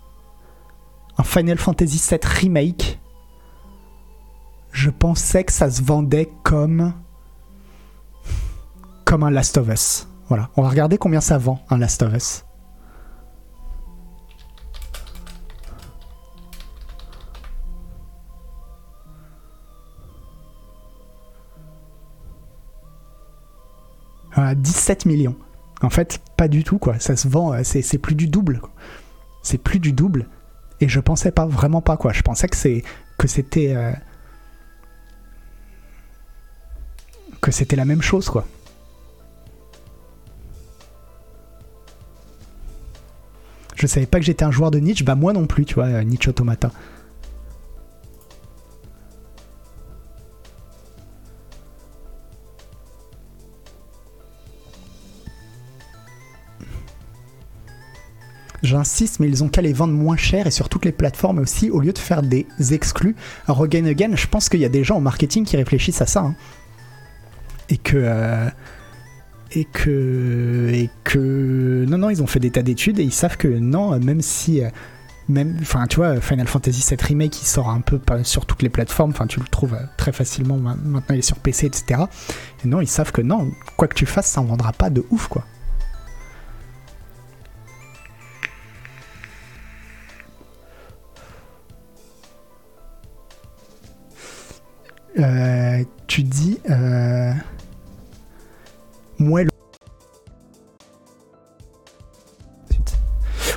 un 1.17 1.23
Final 1.23 1.59
Fantasy 1.59 2.03
VII 2.11 2.21
remake 2.23 2.99
je 4.75 4.91
pensais 4.91 5.45
que 5.45 5.53
ça 5.53 5.71
se 5.71 5.83
vendait 5.83 6.29
comme 6.43 6.93
comme 9.05 9.23
un 9.23 9.31
Last 9.31 9.57
of 9.57 9.69
Us. 9.69 10.09
Voilà, 10.29 10.51
on 10.57 10.63
va 10.63 10.69
regarder 10.69 10.99
combien 10.99 11.21
ça 11.21 11.39
vend 11.39 11.65
un 11.71 11.79
Last 11.79 12.03
of 12.03 12.13
Us. 12.13 12.45
Euh, 24.37 24.55
17 24.57 25.07
millions. 25.07 25.37
En 25.83 25.91
fait, 25.91 26.21
pas 26.37 26.49
du 26.49 26.65
tout 26.65 26.79
quoi. 26.79 26.99
Ça 26.99 27.15
se 27.15 27.29
vend, 27.29 27.53
euh, 27.53 27.61
c'est 27.63 27.99
plus 27.99 28.17
du 28.17 28.27
double. 28.27 28.61
C'est 29.43 29.59
plus 29.59 29.79
du 29.79 29.93
double. 29.93 30.29
Et 30.81 30.89
je 30.89 30.99
pensais 30.99 31.31
pas 31.31 31.47
vraiment 31.47 31.81
pas 31.81 31.97
quoi. 31.97 32.13
Je 32.13 32.23
pensais 32.23 32.49
que 32.49 32.57
c'était 33.29 33.95
que 37.45 37.53
c'était 37.53 37.77
la 37.77 37.85
même 37.85 38.01
chose, 38.01 38.31
quoi. 38.31 38.47
Je 43.77 43.87
savais 43.87 44.07
pas 44.07 44.19
que 44.19 44.25
j'étais 44.25 44.45
un 44.45 44.51
joueur 44.51 44.71
de 44.71 44.79
Nietzsche, 44.79 45.05
bah 45.05 45.15
moi 45.15 45.35
non 45.35 45.47
plus, 45.47 45.67
tu 45.67 45.75
vois, 45.75 45.85
euh, 45.85 46.03
Nietzsche 46.05 46.31
Automata. 46.31 46.73
J'insiste, 58.63 59.21
mais 59.21 59.29
ils 59.29 59.45
ont 59.45 59.51
qu'à 59.51 59.61
les 59.61 59.75
vendre 59.75 59.93
moins 59.93 60.17
cher 60.17 60.47
et 60.47 60.51
sur 60.51 60.71
toutes 60.71 60.87
les 60.87 60.93
plateformes 60.93 61.41
aussi, 61.41 61.69
au 61.69 61.81
lieu 61.81 61.93
de 61.93 61.99
faire 61.99 62.23
des 62.23 62.47
exclus. 62.71 63.15
Alors, 63.47 63.63
again, 63.65 63.85
again, 63.85 64.17
je 64.17 64.27
pense 64.27 64.49
qu'il 64.49 64.61
y 64.61 64.65
a 64.65 64.71
des 64.71 64.83
gens 64.83 64.97
en 64.97 65.03
marketing 65.03 65.45
qui 65.45 65.59
réfléchissent 65.59 66.01
à 66.01 66.07
ça. 66.07 66.21
Hein 66.21 66.35
et 67.69 67.77
que 67.77 67.97
euh, 67.97 68.49
et 69.53 69.65
que 69.65 70.71
et 70.73 70.91
que 71.05 71.85
non 71.89 71.99
non 71.99 72.11
ils 72.11 72.23
ont 72.23 72.27
fait 72.27 72.41
des 72.41 72.51
tas 72.51 72.63
d'études 72.63 72.99
et 72.99 73.03
ils 73.03 73.13
savent 73.13 73.37
que 73.37 73.49
non 73.49 73.99
même 73.99 74.21
si 74.21 74.63
euh, 74.63 74.69
même 75.29 75.57
enfin 75.61 75.87
tu 75.87 75.97
vois 75.97 76.21
Final 76.21 76.47
Fantasy 76.47 76.85
VII 76.89 76.99
remake 77.07 77.31
qui 77.31 77.47
sort 77.47 77.71
un 77.71 77.81
peu 77.81 78.01
sur 78.25 78.47
toutes 78.47 78.63
les 78.63 78.69
plateformes 78.69 79.11
enfin 79.11 79.27
tu 79.27 79.41
le 79.41 79.47
trouves 79.47 79.75
euh, 79.75 79.87
très 79.97 80.13
facilement 80.13 80.57
maintenant 80.57 81.01
il 81.11 81.19
est 81.19 81.23
sur 81.23 81.39
PC 81.39 81.67
etc 81.67 82.03
et 82.65 82.69
non 82.69 82.81
ils 82.81 82.89
savent 82.89 83.13
que 83.13 83.23
non 83.23 83.51
quoi 83.77 83.89
que 83.89 83.95
tu 83.95 84.07
fasses 84.07 84.31
ça 84.31 84.41
en 84.41 84.45
vendra 84.45 84.73
pas 84.73 84.91
de 84.91 85.05
ouf 85.11 85.29
quoi. 85.29 85.45
Tu 96.15 96.23
dis 96.23 96.61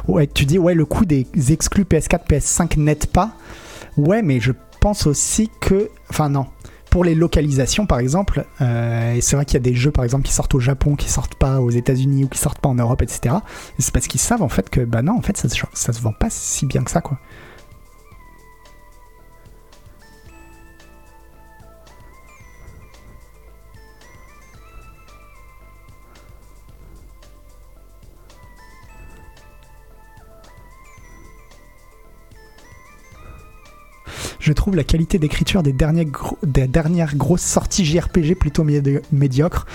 Ouais, 0.08 0.26
tu 0.26 0.46
dis, 0.46 0.58
ouais, 0.58 0.74
le 0.74 0.86
coût 0.86 1.06
des 1.06 1.28
exclus 1.52 1.84
PS4, 1.84 2.28
PS5 2.28 2.80
n'aide 2.80 3.08
pas. 3.08 3.32
Ouais, 3.98 4.22
mais 4.22 4.40
je 4.40 4.54
pense 4.80 5.06
aussi 5.06 5.50
que. 5.60 5.90
Enfin, 6.10 6.30
non. 6.30 6.46
Pour 6.90 7.04
les 7.04 7.14
localisations, 7.14 7.86
par 7.86 8.00
exemple, 8.00 8.46
euh, 8.62 9.18
c'est 9.20 9.36
vrai 9.36 9.44
qu'il 9.44 9.56
y 9.56 9.58
a 9.58 9.60
des 9.62 9.76
jeux, 9.76 9.92
par 9.92 10.06
exemple, 10.06 10.24
qui 10.26 10.32
sortent 10.32 10.56
au 10.56 10.62
Japon, 10.62 10.96
qui 10.96 11.10
sortent 11.10 11.36
pas 11.36 11.60
aux 11.60 11.70
États-Unis 11.70 12.24
ou 12.24 12.28
qui 12.30 12.40
sortent 12.40 12.60
pas 12.60 12.70
en 12.70 12.76
Europe, 12.76 13.02
etc. 13.02 13.36
C'est 13.78 13.94
parce 13.94 14.08
qu'ils 14.08 14.22
savent, 14.22 14.42
en 14.42 14.48
fait, 14.48 14.70
que, 14.70 14.80
bah 14.80 15.02
non, 15.02 15.18
en 15.18 15.22
fait, 15.22 15.36
ça 15.36 15.50
se 15.94 16.02
vend 16.02 16.14
pas 16.14 16.30
si 16.30 16.66
bien 16.66 16.84
que 16.84 16.92
ça, 16.92 17.02
quoi. 17.02 17.20
Je 34.48 34.54
trouve 34.54 34.78
la 34.78 34.86
qualité 34.86 35.20
d'écriture 35.20 35.62
des, 35.62 35.74
dernières 35.74 37.16
grosses 37.16 37.42
sorties 37.42 37.84
JRPG 37.84 38.36
plutôt 38.36 38.66
médiocre. 39.12 39.68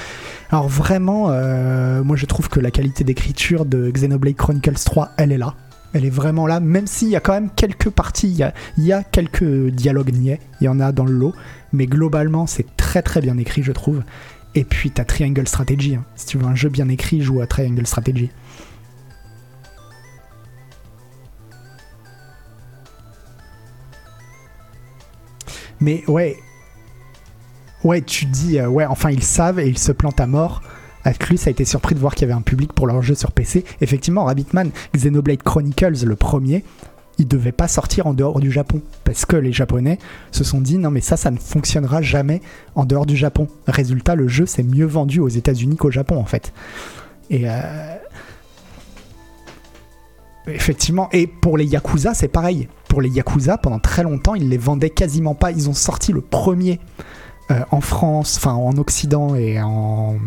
Alors 0.48 0.66
vraiment, 0.66 1.26
euh, 1.28 2.02
moi 2.02 2.16
je 2.16 2.24
trouve 2.24 2.48
que 2.48 2.58
la 2.58 2.70
qualité 2.70 3.04
d'écriture 3.04 3.66
de 3.66 3.90
Xenoblade 3.90 4.34
Chronicles 4.34 4.82
3, 4.82 5.10
elle 5.18 5.30
est 5.30 5.36
là. 5.36 5.56
Elle 5.92 6.06
est 6.06 6.10
vraiment 6.10 6.46
là, 6.46 6.58
même 6.58 6.86
s'il 6.86 7.10
y 7.10 7.16
a 7.16 7.20
quand 7.20 7.34
même 7.34 7.50
quelques 7.54 7.90
parties, 7.90 8.34
il 8.78 8.84
y 8.84 8.92
a, 8.94 9.02
quelques 9.02 9.68
dialogues 9.68 10.14
niais, 10.14 10.40
il 10.62 10.64
y 10.64 10.68
en 10.68 10.80
a 10.80 10.90
dans 10.90 11.04
le 11.04 11.12
lot, 11.12 11.34
mais 11.74 11.84
globalement 11.84 12.46
c'est 12.46 12.64
très 12.78 13.02
très 13.02 13.20
bien 13.20 13.36
écrit 13.36 13.62
je 13.62 13.72
trouve. 13.72 14.02
Et 14.54 14.64
puis 14.64 14.90
t'as 14.90 15.04
Triangle 15.04 15.46
Strategy, 15.46 15.96
hein. 15.96 16.04
si 16.16 16.24
tu 16.24 16.38
veux 16.38 16.46
un 16.46 16.54
jeu 16.54 16.70
bien 16.70 16.88
écrit, 16.88 17.20
joue 17.20 17.42
à 17.42 17.46
Triangle 17.46 17.86
Strategy. 17.86 18.30
Mais 25.82 26.04
ouais, 26.06 26.38
ouais, 27.82 28.02
tu 28.02 28.26
dis, 28.26 28.60
euh, 28.60 28.68
ouais, 28.68 28.86
enfin 28.86 29.10
ils 29.10 29.24
savent 29.24 29.58
et 29.58 29.66
ils 29.66 29.78
se 29.78 29.90
plantent 29.90 30.20
à 30.20 30.28
mort. 30.28 30.62
Atlus 31.04 31.40
a 31.46 31.50
été 31.50 31.64
surpris 31.64 31.96
de 31.96 32.00
voir 32.00 32.14
qu'il 32.14 32.22
y 32.22 32.30
avait 32.30 32.38
un 32.38 32.42
public 32.42 32.72
pour 32.72 32.86
leur 32.86 33.02
jeu 33.02 33.16
sur 33.16 33.32
PC. 33.32 33.64
Effectivement, 33.80 34.24
Rabbitman, 34.24 34.70
Xenoblade 34.96 35.42
Chronicles, 35.42 36.04
le 36.04 36.14
premier, 36.14 36.62
il 37.18 37.26
devait 37.26 37.50
pas 37.50 37.66
sortir 37.66 38.06
en 38.06 38.14
dehors 38.14 38.38
du 38.38 38.52
Japon 38.52 38.80
parce 39.02 39.26
que 39.26 39.34
les 39.34 39.52
Japonais 39.52 39.98
se 40.30 40.44
sont 40.44 40.60
dit 40.60 40.78
non 40.78 40.92
mais 40.92 41.00
ça, 41.00 41.16
ça 41.16 41.32
ne 41.32 41.36
fonctionnera 41.36 42.00
jamais 42.00 42.40
en 42.76 42.84
dehors 42.84 43.04
du 43.04 43.16
Japon. 43.16 43.48
Résultat, 43.66 44.14
le 44.14 44.28
jeu 44.28 44.46
s'est 44.46 44.62
mieux 44.62 44.86
vendu 44.86 45.18
aux 45.18 45.28
États-Unis 45.28 45.74
qu'au 45.74 45.90
Japon 45.90 46.16
en 46.16 46.26
fait. 46.26 46.52
Et 47.28 47.50
euh, 47.50 47.96
effectivement, 50.46 51.08
et 51.10 51.26
pour 51.26 51.58
les 51.58 51.66
Yakuza, 51.66 52.14
c'est 52.14 52.28
pareil 52.28 52.68
pour 52.92 53.00
les 53.00 53.08
Yakuza, 53.08 53.56
pendant 53.56 53.78
très 53.78 54.02
longtemps, 54.02 54.34
ils 54.34 54.50
les 54.50 54.58
vendaient 54.58 54.90
quasiment 54.90 55.34
pas. 55.34 55.50
Ils 55.50 55.70
ont 55.70 55.72
sorti 55.72 56.12
le 56.12 56.20
premier 56.20 56.78
euh, 57.50 57.60
en 57.70 57.80
France, 57.80 58.36
enfin 58.36 58.52
en 58.52 58.76
Occident 58.76 59.34
et 59.34 59.62
en, 59.62 60.18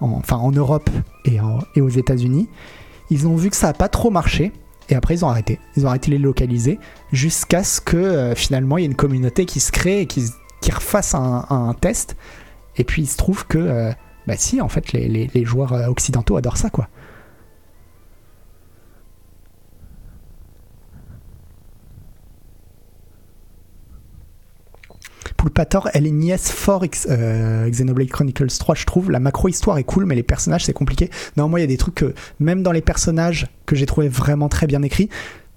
enfin, 0.00 0.36
en 0.36 0.50
Europe 0.50 0.90
et, 1.24 1.38
et 1.76 1.80
aux 1.80 1.88
États-Unis. 1.88 2.48
Ils 3.10 3.28
ont 3.28 3.36
vu 3.36 3.50
que 3.50 3.56
ça 3.56 3.68
n'a 3.68 3.72
pas 3.72 3.88
trop 3.88 4.10
marché. 4.10 4.50
Et 4.88 4.96
après, 4.96 5.14
ils 5.14 5.24
ont 5.24 5.28
arrêté. 5.28 5.60
Ils 5.76 5.86
ont 5.86 5.90
arrêté 5.90 6.10
de 6.10 6.16
les 6.16 6.22
localiser 6.22 6.80
jusqu'à 7.12 7.62
ce 7.62 7.80
que 7.80 7.96
euh, 7.96 8.34
finalement 8.34 8.78
il 8.78 8.80
y 8.80 8.84
ait 8.84 8.90
une 8.90 8.96
communauté 8.96 9.46
qui 9.46 9.60
se 9.60 9.70
crée 9.70 10.00
et 10.00 10.06
qui, 10.06 10.28
refasse 10.74 11.14
un, 11.14 11.76
test. 11.80 12.16
Et 12.78 12.82
puis 12.82 13.02
il 13.02 13.06
se 13.06 13.16
trouve 13.16 13.46
que, 13.46 13.58
euh, 13.58 13.92
bah 14.26 14.34
si, 14.36 14.60
en 14.60 14.68
fait, 14.68 14.92
les, 14.92 15.08
les 15.08 15.44
joueurs 15.44 15.88
occidentaux 15.88 16.36
adorent 16.36 16.56
ça, 16.56 16.68
quoi. 16.68 16.88
Poulpator, 25.42 25.88
elle 25.92 26.06
est 26.06 26.12
nièce 26.12 26.52
fort 26.52 26.84
euh, 27.08 27.68
Xenoblade 27.68 28.10
Chronicles 28.10 28.46
3, 28.46 28.76
je 28.76 28.86
trouve. 28.86 29.10
La 29.10 29.18
macro-histoire 29.18 29.76
est 29.76 29.82
cool, 29.82 30.06
mais 30.06 30.14
les 30.14 30.22
personnages, 30.22 30.66
c'est 30.66 30.72
compliqué. 30.72 31.10
Non, 31.36 31.48
moi, 31.48 31.58
il 31.58 31.64
y 31.64 31.64
a 31.64 31.66
des 31.66 31.78
trucs 31.78 31.96
que, 31.96 32.14
même 32.38 32.62
dans 32.62 32.70
les 32.70 32.80
personnages, 32.80 33.48
que 33.66 33.74
j'ai 33.74 33.84
trouvé 33.84 34.08
vraiment 34.08 34.48
très 34.48 34.68
bien 34.68 34.82
écrits, 34.82 35.08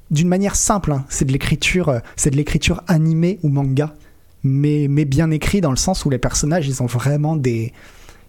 d'une 0.10 0.28
manière 0.28 0.56
simple, 0.56 0.92
hein, 0.92 1.06
c'est 1.08 1.26
de 1.26 1.32
l'écriture 1.32 1.90
euh, 1.90 2.00
c'est 2.16 2.32
de 2.32 2.36
l'écriture 2.36 2.82
animée 2.88 3.38
ou 3.44 3.50
manga, 3.50 3.94
mais, 4.42 4.88
mais 4.90 5.06
bien 5.06 5.30
écrit 5.30 5.62
dans 5.62 5.70
le 5.70 5.78
sens 5.78 6.04
où 6.04 6.10
les 6.10 6.18
personnages, 6.18 6.68
ils 6.68 6.82
ont 6.82 6.88
vraiment 6.88 7.36
des, 7.36 7.72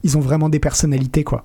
ils 0.05 0.19
ont 0.19 0.21
vraiment 0.21 0.51
des 0.51 0.61
personnalités, 0.61 1.25
quoi. 1.25 1.43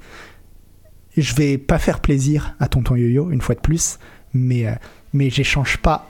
Et 1.15 1.21
je 1.21 1.33
vais 1.35 1.57
pas 1.57 1.79
faire 1.79 2.01
plaisir 2.01 2.57
à 2.59 2.67
Tonton 2.67 2.97
Yo-Yo, 2.97 3.31
une 3.31 3.39
fois 3.39 3.55
de 3.55 3.61
plus, 3.61 3.97
mais, 4.33 4.67
euh, 4.67 4.73
mais 5.13 5.29
j'échange 5.29 5.77
pas 5.77 6.09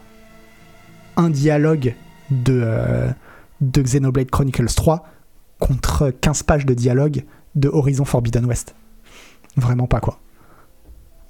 un 1.18 1.30
dialogue 1.30 1.94
de, 2.32 3.14
de 3.62 3.82
Xenoblade 3.82 4.30
Chronicles 4.30 4.74
3 4.74 5.06
contre 5.60 6.10
15 6.10 6.44
pages 6.44 6.66
de 6.66 6.74
dialogue 6.74 7.24
de 7.56 7.70
Horizon 7.70 8.06
Forbidden 8.06 8.46
West. 8.46 8.76
Vraiment 9.56 9.88
pas 9.88 10.00
quoi. 10.00 10.20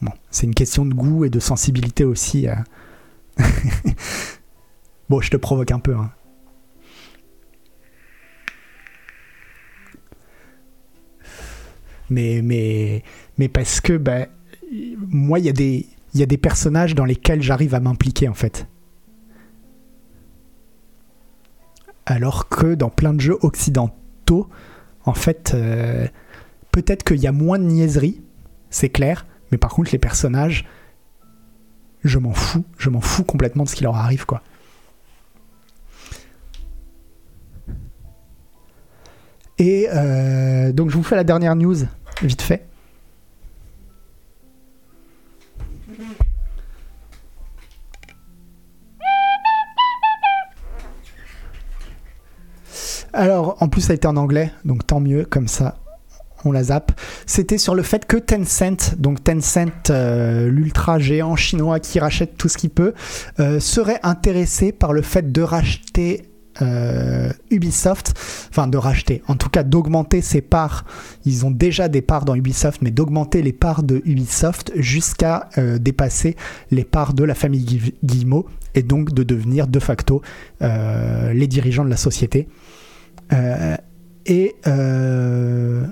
Bon, 0.02 0.12
c'est 0.32 0.48
une 0.48 0.56
question 0.56 0.86
de 0.86 0.94
goût 0.94 1.26
et 1.26 1.30
de 1.30 1.40
sensibilité 1.40 2.06
aussi. 2.06 2.48
euh. 2.48 2.56
bon, 5.10 5.22
je 5.22 5.30
te 5.30 5.38
provoque 5.38 5.72
un 5.72 5.80
peu. 5.80 5.96
hein. 5.96 6.12
Mais, 12.10 12.42
mais, 12.44 13.04
mais 13.38 13.48
parce 13.48 13.80
que 13.80 13.94
bah, 13.98 14.28
moi, 14.98 15.40
il 15.40 15.46
y, 15.46 15.86
y 16.16 16.24
a 16.24 16.26
des 16.26 16.38
personnages 16.38 16.94
dans 16.96 17.06
lesquels 17.06 17.42
j'arrive 17.42 17.74
à 17.76 17.80
m'impliquer 17.80 18.28
en 18.28 18.34
fait. 18.34 18.68
Alors 22.12 22.50
que 22.50 22.76
dans 22.76 22.90
plein 22.90 23.14
de 23.14 23.22
jeux 23.22 23.38
occidentaux, 23.40 24.50
en 25.06 25.14
fait, 25.14 25.54
euh, 25.54 26.06
peut-être 26.74 27.06
qu'il 27.06 27.20
y 27.20 27.28
a 27.28 27.32
moins 27.32 27.58
de 27.58 27.64
niaiseries, 27.64 28.22
c'est 28.70 28.90
clair, 28.90 29.26
mais 29.50 29.58
par 29.58 29.70
contre, 29.70 29.94
les 29.94 29.98
personnages, 29.98 30.68
je 32.04 32.20
m'en 32.20 32.34
fous, 32.34 32.66
je 32.78 32.90
m'en 32.90 33.00
fous 33.00 33.24
complètement 33.24 33.64
de 33.64 33.70
ce 33.70 33.76
qui 33.76 33.84
leur 33.84 33.96
arrive, 33.96 34.26
quoi. 34.26 34.42
Et 39.58 39.88
euh, 39.94 40.74
donc, 40.74 40.90
je 40.90 40.98
vous 40.98 41.04
fais 41.04 41.16
la 41.16 41.24
dernière 41.24 41.56
news, 41.56 41.78
vite 42.24 42.42
fait. 42.42 42.68
Alors, 53.14 53.58
en 53.60 53.68
plus, 53.68 53.82
ça 53.82 53.92
a 53.92 53.96
été 53.96 54.08
en 54.08 54.16
anglais, 54.18 54.52
donc 54.66 54.88
tant 54.88 55.00
mieux, 55.00 55.26
comme 55.26 55.48
ça, 55.48 55.78
on 56.46 56.52
la 56.52 56.64
zappe. 56.64 56.94
C'était 57.26 57.58
sur 57.58 57.76
le 57.76 57.84
fait 57.84 58.06
que 58.06 58.18
Tencent, 58.18 58.96
donc 58.98 59.24
Tencent, 59.24 59.90
euh, 59.90 60.50
l'ultra 60.50 60.98
géant 60.98 61.36
chinois 61.36 61.80
qui 61.80 62.00
rachète 62.00 62.38
tout 62.38 62.48
ce 62.50 62.58
qu'il 62.58 62.70
peut, 62.72 62.94
euh, 63.40 63.60
serait 63.60 64.00
intéressé 64.04 64.72
par 64.72 64.94
le 64.94 65.02
fait 65.02 65.32
de 65.32 65.42
racheter 65.42 66.24
euh, 66.62 67.32
Ubisoft, 67.50 68.14
enfin 68.50 68.68
de 68.68 68.78
racheter, 68.78 69.22
en 69.28 69.36
tout 69.36 69.50
cas 69.50 69.64
d'augmenter 69.64 70.22
ses 70.22 70.42
parts. 70.42 70.86
Ils 71.26 71.46
ont 71.46 71.52
déjà 71.52 71.88
des 71.90 72.02
parts 72.02 72.26
dans 72.26 72.36
Ubisoft, 72.36 72.82
mais 72.82 72.92
d'augmenter 72.92 73.42
les 73.42 73.54
parts 73.54 73.84
de 73.84 74.02
Ubisoft 74.06 74.72
jusqu'à 74.76 75.48
dépasser 75.80 76.36
les 76.72 76.84
parts 76.84 77.14
de 77.14 77.24
la 77.24 77.36
famille 77.36 77.64
Gui- 77.64 77.94
Guillemot 78.04 78.48
et 78.76 78.84
donc 78.84 79.14
de 79.14 79.24
devenir 79.24 79.68
de 79.68 79.80
facto 79.80 80.22
les 80.60 81.48
dirigeants 81.48 81.86
de 81.86 81.90
la 81.90 81.98
société. 81.98 82.50
Euh, 83.34 83.78
et, 84.26 84.56
euh, 84.68 85.86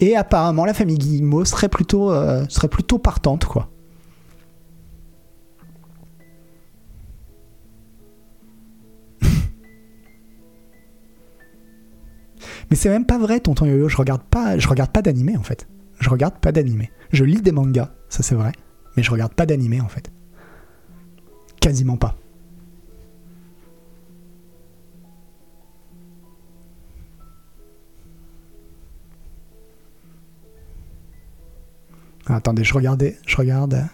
et 0.00 0.16
apparemment, 0.16 0.64
la 0.64 0.74
famille 0.74 0.98
Guillemot 0.98 1.44
serait 1.44 1.68
plutôt, 1.68 2.10
euh, 2.10 2.44
partante, 3.02 3.44
quoi. 3.44 3.70
Mais 12.70 12.76
c'est 12.76 12.88
même 12.88 13.06
pas 13.06 13.18
vrai, 13.18 13.40
tonton 13.40 13.66
Yo-Yo. 13.66 13.88
Je 13.88 13.96
regarde 13.96 14.22
pas, 14.22 14.58
je 14.58 14.68
regarde 14.68 14.90
pas 14.90 15.02
d'animé 15.02 15.36
en 15.36 15.42
fait. 15.42 15.68
Je 16.00 16.08
regarde 16.08 16.38
pas 16.38 16.52
d'animé. 16.52 16.90
Je 17.12 17.24
lis 17.24 17.42
des 17.42 17.52
mangas, 17.52 17.90
ça 18.08 18.22
c'est 18.22 18.34
vrai, 18.34 18.52
mais 18.96 19.02
je 19.02 19.10
regarde 19.10 19.34
pas 19.34 19.44
d'animé 19.46 19.80
en 19.80 19.88
fait. 19.88 20.10
Quasiment 21.60 21.96
pas. 21.96 22.16
Attendez, 32.32 32.64
je 32.64 32.74
regardais, 32.74 33.18
je 33.26 33.36
regarde. 33.36 33.86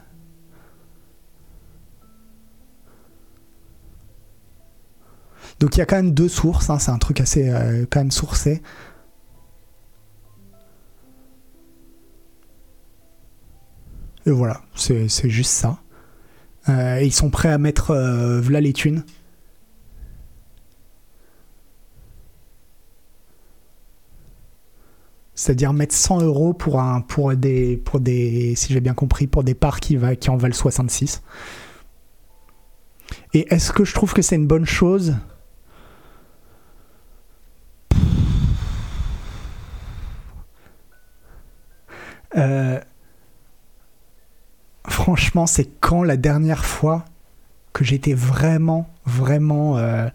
Donc 5.58 5.76
il 5.76 5.78
y 5.78 5.82
a 5.82 5.86
quand 5.86 5.96
même 5.96 6.12
deux 6.12 6.28
sources, 6.28 6.68
hein, 6.68 6.78
c'est 6.78 6.90
un 6.90 6.98
truc 6.98 7.20
assez 7.20 7.48
euh, 7.48 7.86
quand 7.90 8.00
même 8.00 8.10
sourcé. 8.10 8.62
Et 14.26 14.30
voilà, 14.30 14.60
c'est 14.74 15.08
juste 15.28 15.52
ça. 15.52 15.78
Euh, 16.68 17.00
ils 17.02 17.12
sont 17.12 17.30
prêts 17.30 17.48
à 17.48 17.58
mettre 17.58 17.92
euh, 17.92 18.40
v'là 18.40 18.60
les 18.60 18.72
thunes. 18.72 19.04
C'est-à-dire 25.36 25.74
mettre 25.74 25.94
100 25.94 26.22
euros 26.22 26.54
pour, 26.54 26.80
un, 26.80 27.02
pour, 27.02 27.36
des, 27.36 27.76
pour 27.76 28.00
des, 28.00 28.54
si 28.56 28.72
j'ai 28.72 28.80
bien 28.80 28.94
compris, 28.94 29.26
pour 29.26 29.44
des 29.44 29.54
parts 29.54 29.80
qui, 29.80 29.96
va, 29.96 30.16
qui 30.16 30.30
en 30.30 30.36
valent 30.38 30.54
66. 30.54 31.22
Et 33.34 33.52
est-ce 33.52 33.70
que 33.70 33.84
je 33.84 33.94
trouve 33.94 34.14
que 34.14 34.22
c'est 34.22 34.36
une 34.36 34.46
bonne 34.46 34.64
chose? 34.64 35.14
Euh, 42.34 42.80
franchement, 44.88 45.46
c'est 45.46 45.68
quand 45.80 46.02
la 46.02 46.16
dernière 46.16 46.64
fois 46.64 47.04
que 47.74 47.84
j'étais 47.84 48.14
vraiment, 48.14 48.88
vraiment 49.04 49.76
euh, 49.76 50.08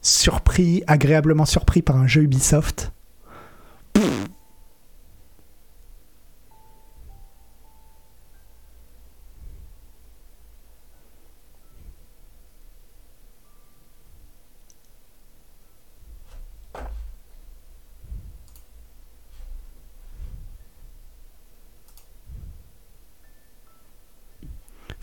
surpris, 0.00 0.84
agréablement 0.86 1.44
surpris 1.44 1.82
par 1.82 1.96
un 1.96 2.06
jeu 2.06 2.22
Ubisoft? 2.22 2.92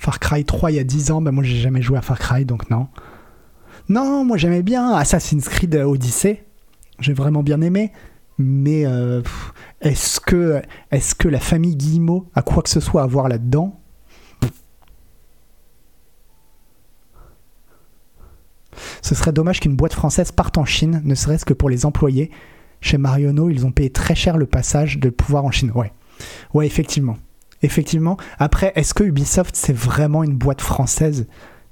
Far 0.02 0.20
Cry 0.20 0.44
3 0.44 0.72
il 0.72 0.78
y 0.78 0.80
a 0.80 0.84
10 0.84 1.12
ans, 1.12 1.22
bah 1.22 1.32
moi 1.32 1.44
j'ai 1.44 1.58
jamais 1.58 1.84
joué 1.84 1.96
à 1.96 2.02
Far 2.02 2.18
Cry 2.18 2.44
donc 2.44 2.72
non. 2.72 2.88
Non, 3.88 4.26
moi 4.26 4.36
j'aimais 4.36 4.64
bien 4.64 4.94
Assassin's 4.96 5.48
Creed 5.48 5.76
Odyssey. 5.76 6.44
J'ai 7.00 7.14
vraiment 7.14 7.44
bien 7.44 7.62
aimé. 7.62 7.92
Mais 8.40 8.88
euh, 8.88 9.22
est-ce 9.80 10.20
que, 10.20 10.64
la 11.26 11.40
famille 11.40 11.76
Guillemot 11.76 12.28
a 12.34 12.42
quoi 12.42 12.64
que 12.64 12.70
ce 12.72 12.80
soit 12.80 13.04
à 13.04 13.06
voir 13.06 13.30
là-dedans? 13.30 13.80
Ce 19.04 19.14
serait 19.14 19.34
dommage 19.34 19.60
qu'une 19.60 19.76
boîte 19.76 19.94
française 19.94 20.32
parte 20.32 20.58
en 20.58 20.66
Chine, 20.66 21.04
ne 21.06 21.14
serait-ce 21.14 21.46
que 21.46 21.54
pour 21.54 21.70
les 21.70 21.86
employés. 21.86 22.32
Chez 22.80 22.98
Marionneau, 22.98 23.52
ils 23.52 23.68
ont 23.68 23.72
payé 23.72 23.92
très 23.92 24.16
cher 24.16 24.40
le 24.40 24.48
passage 24.48 24.98
de 24.98 25.12
pouvoir 25.12 25.46
en 25.46 25.52
Chine. 25.52 25.72
Ouais, 25.76 25.94
ouais 26.56 26.66
effectivement. 26.66 27.18
Effectivement. 27.64 28.18
Après, 28.40 28.72
est-ce 28.76 28.94
que 28.94 29.04
Ubisoft, 29.04 29.56
c'est 29.56 29.76
vraiment 29.76 30.24
une 30.24 30.36
boîte 30.36 30.62
française? 30.62 31.28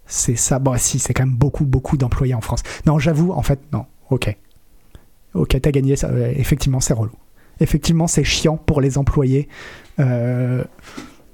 C'est 0.05 0.35
ça. 0.35 0.59
Bon, 0.59 0.75
si, 0.77 0.99
c'est 0.99 1.13
quand 1.13 1.25
même 1.25 1.35
beaucoup, 1.35 1.65
beaucoup 1.65 1.97
d'employés 1.97 2.33
en 2.33 2.41
France. 2.41 2.63
Non, 2.85 2.99
j'avoue, 2.99 3.31
en 3.31 3.41
fait, 3.41 3.59
non. 3.71 3.85
Ok. 4.09 4.35
Ok, 5.33 5.57
t'as 5.61 5.71
gagné. 5.71 5.95
Euh, 6.03 6.33
effectivement, 6.35 6.79
c'est 6.79 6.93
relou. 6.93 7.13
Effectivement, 7.59 8.07
c'est 8.07 8.23
chiant 8.23 8.57
pour 8.57 8.81
les 8.81 8.97
employés. 8.97 9.47
Euh, 9.99 10.63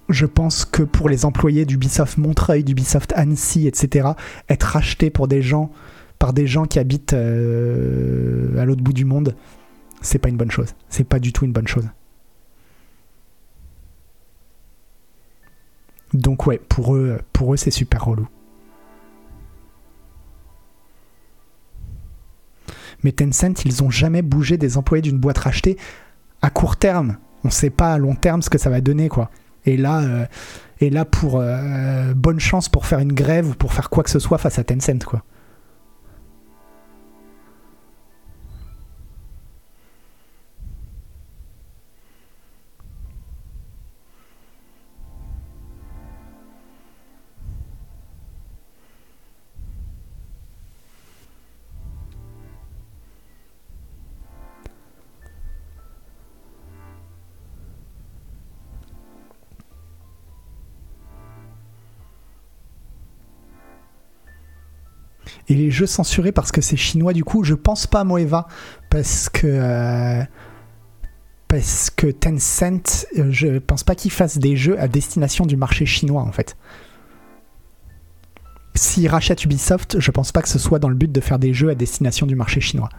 je 0.09 0.25
pense 0.25 0.65
que 0.65 0.83
pour 0.83 1.09
les 1.09 1.25
employés 1.25 1.65
d'Ubisoft 1.65 2.17
Montreuil, 2.17 2.63
d'Ubisoft 2.63 3.13
Annecy, 3.15 3.67
etc., 3.67 4.09
être 4.49 4.63
racheté 4.63 5.09
pour 5.09 5.27
des 5.27 5.41
gens, 5.41 5.71
par 6.19 6.33
des 6.33 6.47
gens 6.47 6.65
qui 6.65 6.79
habitent 6.79 7.13
euh, 7.13 8.57
à 8.59 8.65
l'autre 8.65 8.83
bout 8.83 8.93
du 8.93 9.05
monde, 9.05 9.35
c'est 10.01 10.19
pas 10.19 10.29
une 10.29 10.37
bonne 10.37 10.51
chose. 10.51 10.75
C'est 10.89 11.07
pas 11.07 11.19
du 11.19 11.33
tout 11.33 11.45
une 11.45 11.51
bonne 11.51 11.67
chose. 11.67 11.87
Donc 16.15 16.47
ouais, 16.47 16.59
pour 16.69 16.95
eux, 16.95 17.19
pour 17.33 17.53
eux 17.53 17.57
c'est 17.57 17.71
super 17.71 18.05
relou. 18.05 18.27
Mais 23.03 23.11
Tencent, 23.11 23.65
ils 23.65 23.83
ont 23.83 23.89
jamais 23.89 24.21
bougé 24.21 24.57
des 24.57 24.77
employés 24.77 25.01
d'une 25.01 25.19
boîte 25.19 25.37
rachetée 25.39 25.77
à 26.41 26.49
court 26.49 26.77
terme. 26.77 27.17
On 27.43 27.49
sait 27.49 27.69
pas 27.69 27.93
à 27.93 27.97
long 27.97 28.15
terme 28.15 28.41
ce 28.41 28.49
que 28.49 28.57
ça 28.57 28.69
va 28.69 28.81
donner, 28.81 29.09
quoi. 29.09 29.29
Et 29.65 29.77
là, 29.77 30.01
euh, 30.01 30.25
et 30.79 30.89
là 30.89 31.05
pour 31.05 31.39
euh, 31.39 32.13
bonne 32.15 32.39
chance 32.39 32.69
pour 32.69 32.85
faire 32.85 32.99
une 32.99 33.13
grève 33.13 33.49
ou 33.49 33.53
pour 33.53 33.73
faire 33.73 33.89
quoi 33.89 34.03
que 34.03 34.09
ce 34.09 34.19
soit 34.19 34.37
face 34.37 34.57
à 34.57 34.63
Tencent, 34.63 35.05
quoi. 35.05 35.23
Et 65.47 65.53
les 65.53 65.69
jeux 65.69 65.85
censurés 65.85 66.31
parce 66.31 66.51
que 66.51 66.61
c'est 66.61 66.77
chinois, 66.77 67.13
du 67.13 67.23
coup, 67.23 67.43
je 67.43 67.53
pense 67.53 67.87
pas 67.87 68.01
à 68.01 68.03
Moeva. 68.03 68.47
Parce 68.89 69.29
que. 69.29 69.47
euh, 69.47 70.23
parce 71.47 71.89
que 71.89 72.07
Tencent, 72.07 73.05
euh, 73.17 73.31
je 73.31 73.59
pense 73.59 73.83
pas 73.83 73.95
qu'ils 73.95 74.11
fassent 74.11 74.39
des 74.39 74.57
jeux 74.57 74.79
à 74.79 74.87
destination 74.87 75.45
du 75.45 75.55
marché 75.55 75.85
chinois, 75.85 76.21
en 76.23 76.31
fait. 76.31 76.57
S'ils 78.73 79.07
rachètent 79.07 79.45
Ubisoft, 79.45 79.99
je 79.99 80.11
pense 80.11 80.31
pas 80.31 80.41
que 80.41 80.49
ce 80.49 80.59
soit 80.59 80.79
dans 80.79 80.89
le 80.89 80.95
but 80.95 81.11
de 81.11 81.21
faire 81.21 81.39
des 81.39 81.53
jeux 81.53 81.69
à 81.69 81.75
destination 81.75 82.25
du 82.25 82.35
marché 82.35 82.59
chinois. 82.59 82.89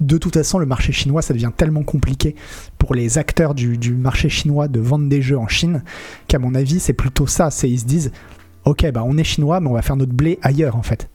De 0.00 0.18
toute 0.18 0.34
façon, 0.34 0.58
le 0.58 0.66
marché 0.66 0.92
chinois, 0.92 1.22
ça 1.22 1.34
devient 1.34 1.52
tellement 1.56 1.84
compliqué 1.84 2.34
pour 2.78 2.96
les 2.96 3.18
acteurs 3.18 3.54
du, 3.54 3.78
du 3.78 3.94
marché 3.94 4.28
chinois 4.28 4.66
de 4.66 4.80
vendre 4.80 5.08
des 5.08 5.22
jeux 5.22 5.38
en 5.38 5.46
Chine 5.46 5.84
qu'à 6.26 6.40
mon 6.40 6.56
avis, 6.56 6.80
c'est 6.80 6.94
plutôt 6.94 7.28
ça. 7.28 7.52
C'est 7.52 7.70
ils 7.70 7.78
se 7.78 7.84
disent, 7.84 8.10
ok, 8.64 8.90
bah 8.92 9.02
on 9.04 9.16
est 9.16 9.24
chinois, 9.24 9.60
mais 9.60 9.68
on 9.68 9.74
va 9.74 9.82
faire 9.82 9.96
notre 9.96 10.12
blé 10.12 10.38
ailleurs 10.42 10.76
en 10.76 10.82
fait. 10.82 11.08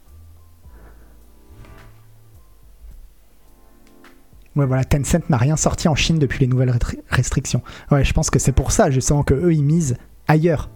Ouais, 4.56 4.66
voilà, 4.66 4.84
Tencent 4.84 5.28
n'a 5.28 5.36
rien 5.36 5.56
sorti 5.56 5.86
en 5.88 5.94
Chine 5.94 6.18
depuis 6.18 6.40
les 6.40 6.46
nouvelles 6.48 6.70
restri- 6.70 7.00
restrictions. 7.10 7.62
Ouais, 7.92 8.04
je 8.04 8.12
pense 8.12 8.28
que 8.28 8.38
c'est 8.40 8.52
pour 8.52 8.72
ça 8.72 8.90
justement 8.90 9.22
que 9.22 9.34
eux 9.34 9.54
ils 9.54 9.62
misent 9.62 9.96
ailleurs. 10.26 10.68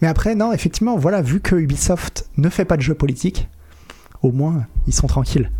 Mais 0.00 0.08
après, 0.08 0.34
non, 0.34 0.52
effectivement, 0.52 0.96
voilà, 0.96 1.22
vu 1.22 1.40
que 1.40 1.54
Ubisoft 1.56 2.28
ne 2.36 2.48
fait 2.48 2.64
pas 2.64 2.76
de 2.76 2.82
jeux 2.82 2.94
politiques, 2.94 3.48
au 4.22 4.32
moins 4.32 4.66
ils 4.86 4.92
sont 4.94 5.06
tranquilles. 5.06 5.50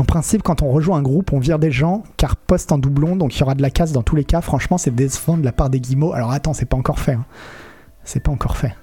En 0.00 0.04
principe, 0.04 0.42
quand 0.42 0.62
on 0.62 0.70
rejoint 0.70 0.96
un 0.96 1.02
groupe, 1.02 1.30
on 1.34 1.38
vire 1.38 1.58
des 1.58 1.70
gens 1.70 2.04
car 2.16 2.34
poste 2.34 2.72
en 2.72 2.78
doublon, 2.78 3.16
donc 3.16 3.36
il 3.36 3.40
y 3.40 3.42
aura 3.42 3.54
de 3.54 3.60
la 3.60 3.68
casse 3.68 3.92
dans 3.92 4.02
tous 4.02 4.16
les 4.16 4.24
cas. 4.24 4.40
Franchement, 4.40 4.78
c'est 4.78 4.94
décevant 4.94 5.36
de 5.36 5.44
la 5.44 5.52
part 5.52 5.68
des 5.68 5.78
guillemots. 5.78 6.14
Alors 6.14 6.32
attends, 6.32 6.54
c'est 6.54 6.64
pas 6.64 6.78
encore 6.78 6.98
fait. 6.98 7.12
hein. 7.12 7.26
C'est 8.02 8.20
pas 8.20 8.32
encore 8.32 8.56
fait. 8.56 8.74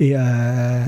Et 0.00 0.14
euh... 0.16 0.84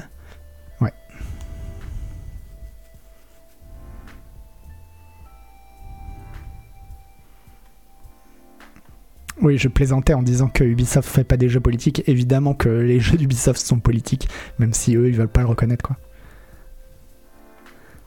Oui, 9.43 9.57
je 9.57 9.69
plaisantais 9.69 10.13
en 10.13 10.23
disant 10.23 10.49
que 10.49 10.65
Ubisoft 10.65 11.09
fait 11.09 11.25
pas 11.25 11.39
des 11.39 11.49
jeux 11.49 11.61
politiques. 11.61 12.03
Évidemment 12.07 12.53
que 12.53 12.69
les 12.69 13.01
jeux 13.01 13.17
d'Ubisoft 13.17 13.61
sont 13.61 13.81
politiques, 13.81 14.29
même 14.59 14.75
si 14.75 14.97
eux 14.97 15.09
ils 15.09 15.17
veulent 15.17 15.29
pas 15.29 15.41
le 15.41 15.47
reconnaître 15.47 15.85
quoi. 15.85 15.97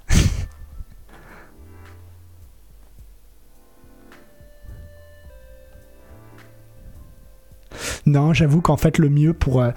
Non, 8.05 8.33
j'avoue 8.33 8.59
qu'en 8.61 8.75
fait 8.75 8.97
le 8.97 9.09
mieux 9.09 9.33
pour 9.33 9.61
euh, 9.61 9.71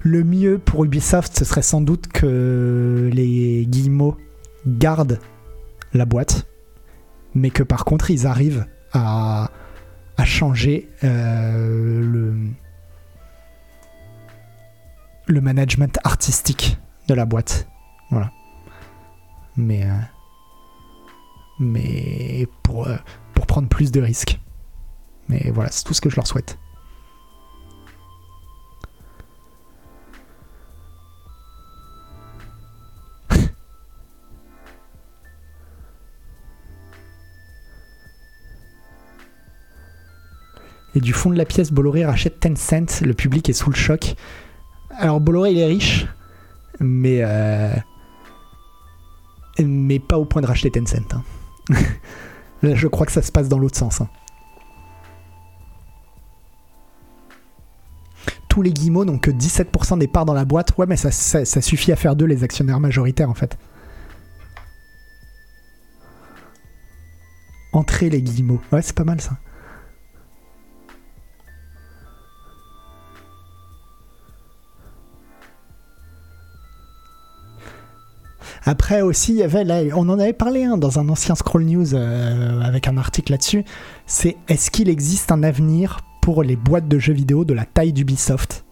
le 0.00 0.22
mieux 0.22 0.58
pour 0.58 0.84
Ubisoft, 0.84 1.36
ce 1.36 1.44
serait 1.44 1.62
sans 1.62 1.80
doute 1.80 2.06
que 2.06 3.10
les 3.12 3.66
guillemots 3.66 4.16
gardent 4.66 5.18
la 5.92 6.06
boîte, 6.06 6.46
mais 7.34 7.50
que 7.50 7.64
par 7.64 7.84
contre 7.84 8.12
ils 8.12 8.26
arrivent 8.26 8.66
à, 8.92 9.50
à 10.16 10.24
changer 10.24 10.88
euh, 11.04 12.50
le 15.26 15.40
management 15.40 15.98
artistique 16.04 16.78
de 17.08 17.14
la 17.14 17.24
boîte. 17.24 17.68
Voilà. 18.10 18.30
Mais 19.56 19.84
euh, 19.84 19.94
mais 21.58 22.46
pour 22.62 22.86
euh, 22.86 22.96
pour 23.34 23.46
prendre 23.46 23.68
plus 23.68 23.90
de 23.92 24.00
risques. 24.00 24.40
Mais 25.28 25.50
voilà, 25.54 25.70
c'est 25.70 25.84
tout 25.84 25.94
ce 25.94 26.00
que 26.00 26.10
je 26.10 26.16
leur 26.16 26.26
souhaite. 26.26 26.58
Et 40.94 41.00
du 41.00 41.12
fond 41.12 41.30
de 41.30 41.36
la 41.36 41.44
pièce, 41.46 41.72
Bolloré 41.72 42.04
rachète 42.04 42.38
Tencent. 42.40 43.00
Le 43.02 43.14
public 43.14 43.48
est 43.48 43.54
sous 43.54 43.70
le 43.70 43.76
choc. 43.76 44.14
Alors 44.98 45.20
Bolloré, 45.20 45.52
il 45.52 45.58
est 45.58 45.66
riche, 45.66 46.06
mais 46.80 47.20
euh, 47.22 47.74
mais 49.58 49.98
pas 49.98 50.18
au 50.18 50.24
point 50.26 50.42
de 50.42 50.46
racheter 50.46 50.70
Tencent. 50.70 51.14
hein. 51.14 51.22
Là, 52.62 52.74
je 52.74 52.86
crois 52.86 53.06
que 53.06 53.12
ça 53.12 53.22
se 53.22 53.32
passe 53.32 53.48
dans 53.48 53.58
l'autre 53.58 53.76
sens. 53.78 54.00
hein. 54.02 54.08
Tous 58.48 58.60
les 58.62 58.70
guillemots 58.72 59.06
n'ont 59.06 59.18
que 59.18 59.30
17% 59.30 59.98
des 59.98 60.06
parts 60.08 60.26
dans 60.26 60.34
la 60.34 60.44
boîte. 60.44 60.76
Ouais, 60.76 60.84
mais 60.86 60.96
ça, 60.98 61.10
ça- 61.10 61.44
ça 61.46 61.60
suffit 61.62 61.90
à 61.90 61.96
faire 61.96 62.14
d'eux 62.14 62.26
les 62.26 62.44
actionnaires 62.44 62.80
majoritaires 62.80 63.30
en 63.30 63.34
fait. 63.34 63.56
Entrer 67.72 68.10
les 68.10 68.20
guillemots. 68.20 68.60
Ouais, 68.70 68.82
c'est 68.82 68.94
pas 68.94 69.04
mal 69.04 69.20
ça. 69.22 69.38
Après 78.64 79.02
aussi, 79.02 79.42
on 79.94 80.08
en 80.08 80.18
avait 80.18 80.32
parlé 80.32 80.64
hein, 80.64 80.78
dans 80.78 80.98
un 80.98 81.08
ancien 81.08 81.34
Scroll 81.34 81.64
News 81.64 81.94
euh, 81.94 82.60
avec 82.60 82.86
un 82.86 82.96
article 82.96 83.32
là-dessus. 83.32 83.64
C'est 84.06 84.36
est-ce 84.48 84.70
qu'il 84.70 84.88
existe 84.88 85.32
un 85.32 85.42
avenir 85.42 86.00
pour 86.20 86.42
les 86.42 86.56
boîtes 86.56 86.86
de 86.86 86.98
jeux 86.98 87.12
vidéo 87.12 87.44
de 87.44 87.54
la 87.54 87.64
taille 87.64 87.92
d'Ubisoft? 87.92 88.64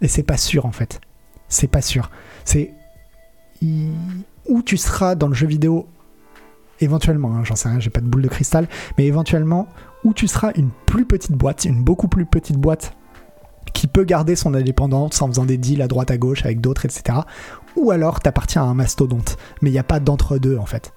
Et 0.00 0.08
c'est 0.08 0.22
pas 0.22 0.36
sûr 0.36 0.66
en 0.66 0.72
fait. 0.72 1.00
C'est 1.48 1.66
pas 1.66 1.82
sûr. 1.82 2.10
C'est 2.44 2.72
où 3.62 4.62
tu 4.62 4.76
seras 4.76 5.16
dans 5.16 5.26
le 5.26 5.34
jeu 5.34 5.48
vidéo 5.48 5.88
éventuellement, 6.80 7.34
hein, 7.34 7.42
j'en 7.42 7.56
sais 7.56 7.68
rien, 7.68 7.80
j'ai 7.80 7.90
pas 7.90 8.00
de 8.00 8.06
boule 8.06 8.22
de 8.22 8.28
cristal, 8.28 8.68
mais 8.96 9.06
éventuellement 9.06 9.66
où 10.04 10.14
tu 10.14 10.28
seras 10.28 10.52
une 10.54 10.70
plus 10.86 11.04
petite 11.04 11.32
boîte, 11.32 11.64
une 11.64 11.82
beaucoup 11.82 12.06
plus 12.06 12.24
petite 12.24 12.56
boîte 12.56 12.94
qui 13.72 13.86
peut 13.86 14.04
garder 14.04 14.36
son 14.36 14.54
indépendance 14.54 15.20
en 15.22 15.28
faisant 15.28 15.44
des 15.44 15.58
deals 15.58 15.82
à 15.82 15.88
droite 15.88 16.10
à 16.10 16.18
gauche 16.18 16.44
avec 16.44 16.60
d'autres, 16.60 16.84
etc. 16.84 17.20
Ou 17.76 17.90
alors 17.90 18.20
t'appartiens 18.20 18.62
à 18.62 18.66
un 18.66 18.74
mastodonte. 18.74 19.36
Mais 19.62 19.70
il 19.70 19.72
n'y 19.72 19.78
a 19.78 19.84
pas 19.84 20.00
d'entre-deux 20.00 20.58
en 20.58 20.66
fait. 20.66 20.92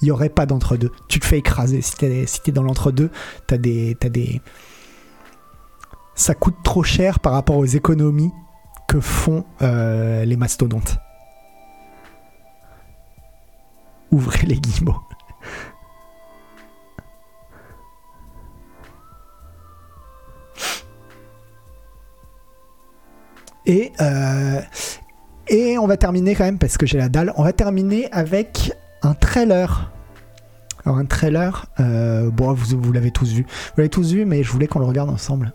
Il 0.00 0.06
n'y 0.06 0.10
aurait 0.10 0.30
pas 0.30 0.46
d'entre-deux. 0.46 0.92
Tu 1.08 1.20
te 1.20 1.26
fais 1.26 1.38
écraser. 1.38 1.82
Si 1.82 1.94
t'es 1.96 2.52
dans 2.52 2.62
l'entre-deux, 2.62 3.10
t'as 3.46 3.58
des, 3.58 3.96
des. 4.00 4.40
Ça 6.14 6.34
coûte 6.34 6.56
trop 6.64 6.82
cher 6.82 7.20
par 7.20 7.32
rapport 7.32 7.56
aux 7.56 7.66
économies 7.66 8.32
que 8.88 9.00
font 9.00 9.44
euh, 9.62 10.24
les 10.24 10.36
mastodontes. 10.36 10.98
Ouvrez 14.10 14.46
les 14.46 14.58
guillemots. 14.58 15.00
Euh, 24.00 24.60
et, 25.48 25.78
on 25.78 25.86
va 25.86 25.96
terminer 25.96 26.34
quand 26.34 26.44
même, 26.44 26.58
parce 26.58 26.76
que 26.76 26.86
j'ai 26.86 26.98
la 26.98 27.08
dalle, 27.08 27.32
on 27.36 27.44
va 27.44 27.52
terminer 27.52 28.10
avec 28.12 28.72
un 29.02 29.14
trailer. 29.14 29.90
Alors 30.84 30.98
un 30.98 31.04
trailer, 31.04 31.66
euh, 31.78 32.30
bon, 32.30 32.52
vous, 32.52 32.80
vous 32.80 32.92
l'avez 32.92 33.10
tous 33.10 33.32
vu. 33.32 33.42
Vous 33.42 33.74
l'avez 33.78 33.90
tous 33.90 34.12
vu, 34.12 34.24
mais 34.24 34.42
je 34.42 34.50
voulais 34.50 34.66
qu'on 34.66 34.78
le 34.78 34.86
regarde 34.86 35.10
ensemble. 35.10 35.52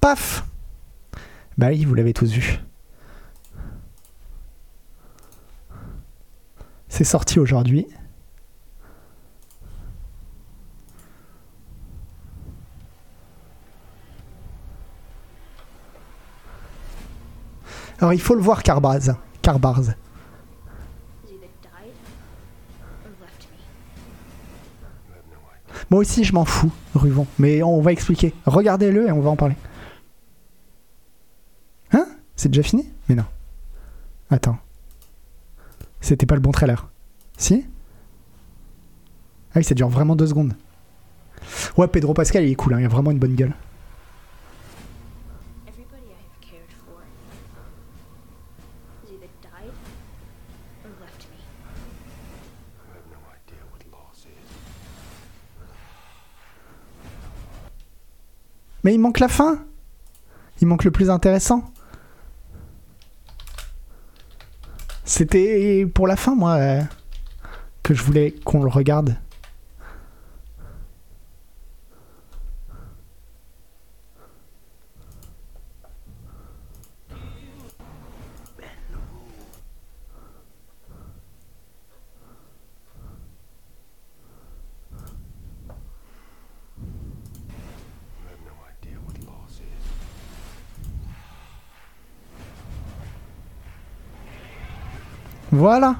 Paf 0.00 0.44
Bah 1.58 1.68
oui, 1.68 1.84
vous 1.84 1.94
l'avez 1.94 2.12
tous 2.12 2.30
vu. 2.30 2.60
C'est 6.88 7.04
sorti 7.04 7.38
aujourd'hui. 7.38 7.86
Alors 18.02 18.12
il 18.12 18.20
faut 18.20 18.34
le 18.34 18.40
voir 18.40 18.64
Carbaz. 18.64 19.14
Me. 19.44 19.94
Moi 25.88 26.00
aussi 26.00 26.24
je 26.24 26.34
m'en 26.34 26.44
fous, 26.44 26.72
Ruvon. 26.96 27.28
Mais 27.38 27.62
on 27.62 27.80
va 27.80 27.92
expliquer. 27.92 28.34
Regardez-le 28.44 29.06
et 29.06 29.12
on 29.12 29.20
va 29.20 29.30
en 29.30 29.36
parler. 29.36 29.54
Hein? 31.92 32.06
C'est 32.34 32.48
déjà 32.48 32.64
fini? 32.64 32.90
Mais 33.08 33.14
non. 33.14 33.24
Attends. 34.30 34.58
C'était 36.00 36.26
pas 36.26 36.34
le 36.34 36.40
bon 36.40 36.50
trailer. 36.50 36.88
Si? 37.36 37.64
Ah 39.54 39.58
oui, 39.58 39.64
ça 39.64 39.74
dure 39.74 39.88
vraiment 39.88 40.16
deux 40.16 40.26
secondes. 40.26 40.54
Ouais, 41.76 41.86
Pedro 41.86 42.14
Pascal, 42.14 42.42
il 42.42 42.50
est 42.50 42.56
cool, 42.56 42.74
hein, 42.74 42.80
il 42.80 42.84
a 42.84 42.88
vraiment 42.88 43.12
une 43.12 43.18
bonne 43.20 43.36
gueule. 43.36 43.54
Mais 58.84 58.94
il 58.94 58.98
manque 58.98 59.20
la 59.20 59.28
fin 59.28 59.58
Il 60.60 60.66
manque 60.66 60.84
le 60.84 60.90
plus 60.90 61.10
intéressant. 61.10 61.72
C'était 65.04 65.86
pour 65.86 66.06
la 66.06 66.16
fin, 66.16 66.34
moi, 66.34 66.52
euh, 66.54 66.80
que 67.82 67.94
je 67.94 68.02
voulais 68.02 68.32
qu'on 68.44 68.62
le 68.62 68.70
regarde. 68.70 69.16
Voilà. 95.52 95.96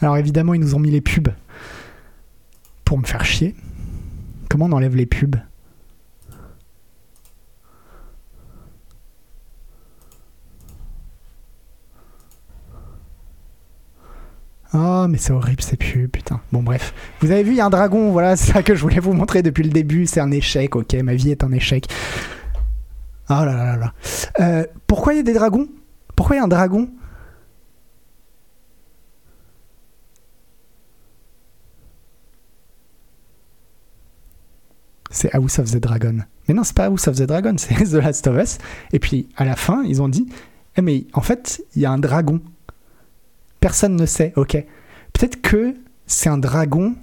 Alors 0.00 0.18
évidemment, 0.18 0.54
ils 0.54 0.60
nous 0.60 0.74
ont 0.74 0.78
mis 0.78 0.90
les 0.90 1.00
pubs 1.00 1.30
pour 2.84 2.98
me 2.98 3.04
faire 3.04 3.24
chier. 3.24 3.54
Comment 4.50 4.66
on 4.66 4.72
enlève 4.72 4.94
les 4.94 5.06
pubs? 5.06 5.36
Oh, 14.74 15.06
mais 15.08 15.18
c'est 15.18 15.32
horrible 15.32 15.62
ces 15.62 15.76
pubs, 15.76 16.08
putain. 16.08 16.40
Bon, 16.52 16.62
bref. 16.62 16.92
Vous 17.20 17.30
avez 17.30 17.44
vu, 17.44 17.52
il 17.52 17.56
y 17.56 17.60
a 17.60 17.66
un 17.66 17.70
dragon, 17.70 18.10
voilà, 18.10 18.36
c'est 18.36 18.52
ça 18.52 18.62
que 18.62 18.74
je 18.74 18.82
voulais 18.82 18.98
vous 18.98 19.12
montrer 19.12 19.42
depuis 19.42 19.62
le 19.62 19.70
début. 19.70 20.04
C'est 20.06 20.20
un 20.20 20.30
échec, 20.30 20.76
ok, 20.76 20.92
ma 20.94 21.14
vie 21.14 21.30
est 21.30 21.42
un 21.42 21.52
échec. 21.52 21.86
Oh 23.30 23.32
là 23.32 23.46
là 23.46 23.64
là 23.64 23.76
là. 23.76 23.92
Euh, 24.40 24.66
pourquoi 24.86 25.14
il 25.14 25.16
y 25.16 25.20
a 25.20 25.22
des 25.22 25.32
dragons? 25.32 25.68
Pourquoi 26.16 26.36
il 26.36 26.40
y 26.40 26.42
a 26.42 26.44
un 26.44 26.48
dragon? 26.48 26.90
C'est 35.14 35.34
House 35.34 35.58
of 35.58 35.70
the 35.70 35.78
Dragon. 35.78 36.18
Mais 36.46 36.54
non, 36.54 36.64
c'est 36.64 36.76
pas 36.76 36.86
House 36.86 37.08
of 37.08 37.16
the 37.16 37.22
Dragon, 37.22 37.54
c'est 37.56 37.74
The 37.90 37.94
Last 37.94 38.26
of 38.26 38.36
Us. 38.36 38.58
Et 38.92 38.98
puis 38.98 39.28
à 39.36 39.44
la 39.44 39.56
fin, 39.56 39.82
ils 39.84 40.02
ont 40.02 40.08
dit 40.08 40.28
Eh, 40.76 40.82
mais 40.82 41.06
en 41.14 41.20
fait, 41.20 41.64
il 41.74 41.82
y 41.82 41.86
a 41.86 41.90
un 41.90 41.98
dragon. 41.98 42.40
Personne 43.60 43.96
ne 43.96 44.06
sait, 44.06 44.32
ok. 44.36 44.62
Peut-être 45.12 45.40
que 45.40 45.74
c'est 46.06 46.28
un 46.28 46.36
dragon 46.36 46.94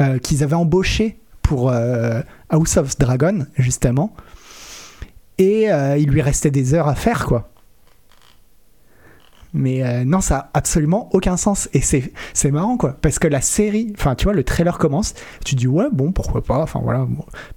euh, 0.00 0.18
qu'ils 0.18 0.42
avaient 0.42 0.54
embauché 0.54 1.18
pour 1.42 1.70
euh, 1.70 2.22
House 2.48 2.76
of 2.78 2.98
Dragon, 2.98 3.46
justement. 3.56 4.16
Et 5.38 5.70
euh, 5.70 5.98
il 5.98 6.08
lui 6.08 6.22
restait 6.22 6.50
des 6.50 6.74
heures 6.74 6.88
à 6.88 6.94
faire, 6.94 7.26
quoi. 7.26 7.50
Mais 9.56 9.84
euh, 9.84 10.04
non, 10.04 10.20
ça 10.20 10.36
a 10.36 10.50
absolument 10.54 11.08
aucun 11.12 11.36
sens. 11.36 11.68
Et 11.72 11.80
c'est, 11.80 12.50
marrant, 12.50 12.76
quoi. 12.76 12.96
Parce 13.00 13.20
que 13.20 13.28
la 13.28 13.40
série, 13.40 13.94
enfin, 13.96 14.16
tu 14.16 14.24
vois, 14.24 14.34
le 14.34 14.42
trailer 14.42 14.78
commence. 14.78 15.14
Tu 15.44 15.54
dis, 15.54 15.68
ouais, 15.68 15.86
bon, 15.92 16.10
pourquoi 16.10 16.42
pas. 16.42 16.58
Enfin, 16.58 16.80
voilà. 16.82 17.06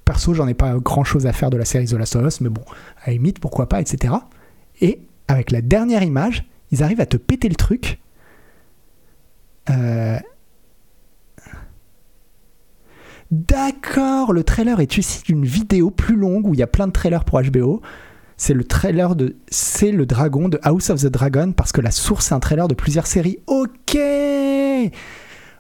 perso, 0.06 0.36
j'en 0.36 0.48
ai 0.48 0.54
pas 0.54 0.76
grand 0.76 1.04
chose 1.04 1.26
à 1.26 1.34
faire 1.34 1.50
de 1.50 1.58
la 1.58 1.66
série 1.66 1.86
The 1.86 1.94
Last 1.94 2.16
of 2.16 2.26
Us, 2.26 2.42
mais 2.42 2.50
bon, 2.50 2.62
à 3.04 3.10
limite, 3.10 3.40
pourquoi 3.40 3.68
pas, 3.68 3.82
etc. 3.82 4.14
Et 4.80 5.02
avec 5.28 5.50
la 5.50 5.62
dernière 5.62 6.04
image, 6.04 6.48
ils 6.72 6.84
arrivent 6.84 7.02
à 7.02 7.08
te 7.08 7.18
péter 7.18 7.50
le 7.50 7.56
truc. 7.56 8.00
Euh... 9.72 10.20
D'accord, 13.32 14.34
le 14.34 14.44
trailer 14.44 14.80
est 14.80 14.98
issu 14.98 15.24
d'une 15.24 15.46
vidéo 15.46 15.90
plus 15.90 16.16
longue 16.16 16.48
où 16.48 16.54
il 16.54 16.60
y 16.60 16.64
a 16.64 16.68
plein 16.68 16.86
de 16.86 16.94
trailers 16.94 17.26
pour 17.26 17.42
HBO. 17.42 17.82
C'est 18.38 18.54
le 18.54 18.64
trailer 18.64 19.16
de 19.16 19.36
C'est 19.50 19.92
le 19.92 20.06
dragon 20.06 20.48
de 20.48 20.60
House 20.64 20.90
of 20.92 21.02
the 21.02 21.08
Dragon 21.08 21.52
parce 21.54 21.72
que 21.72 21.82
la 21.82 21.92
source 21.92 22.32
est 22.32 22.36
un 22.36 22.40
trailer 22.40 22.68
de 22.68 22.76
plusieurs 22.76 23.08
séries. 23.08 23.40
Ok 23.48 23.98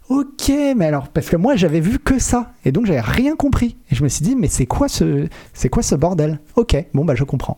Ok, 0.09 0.49
mais 0.77 0.85
alors, 0.85 1.09
parce 1.09 1.27
que 1.27 1.35
moi 1.35 1.57
j'avais 1.57 1.81
vu 1.81 1.99
que 1.99 2.17
ça 2.17 2.53
et 2.63 2.71
donc 2.71 2.85
j'avais 2.85 3.01
rien 3.01 3.35
compris. 3.35 3.75
Et 3.91 3.95
je 3.95 4.03
me 4.03 4.09
suis 4.09 4.23
dit, 4.23 4.35
mais 4.37 4.47
c'est 4.47 4.65
quoi 4.65 4.87
ce, 4.87 5.27
c'est 5.53 5.67
quoi 5.69 5.83
ce 5.83 5.95
bordel? 5.95 6.39
Ok, 6.55 6.77
bon 6.93 7.03
bah 7.03 7.13
je 7.15 7.25
comprends. 7.25 7.57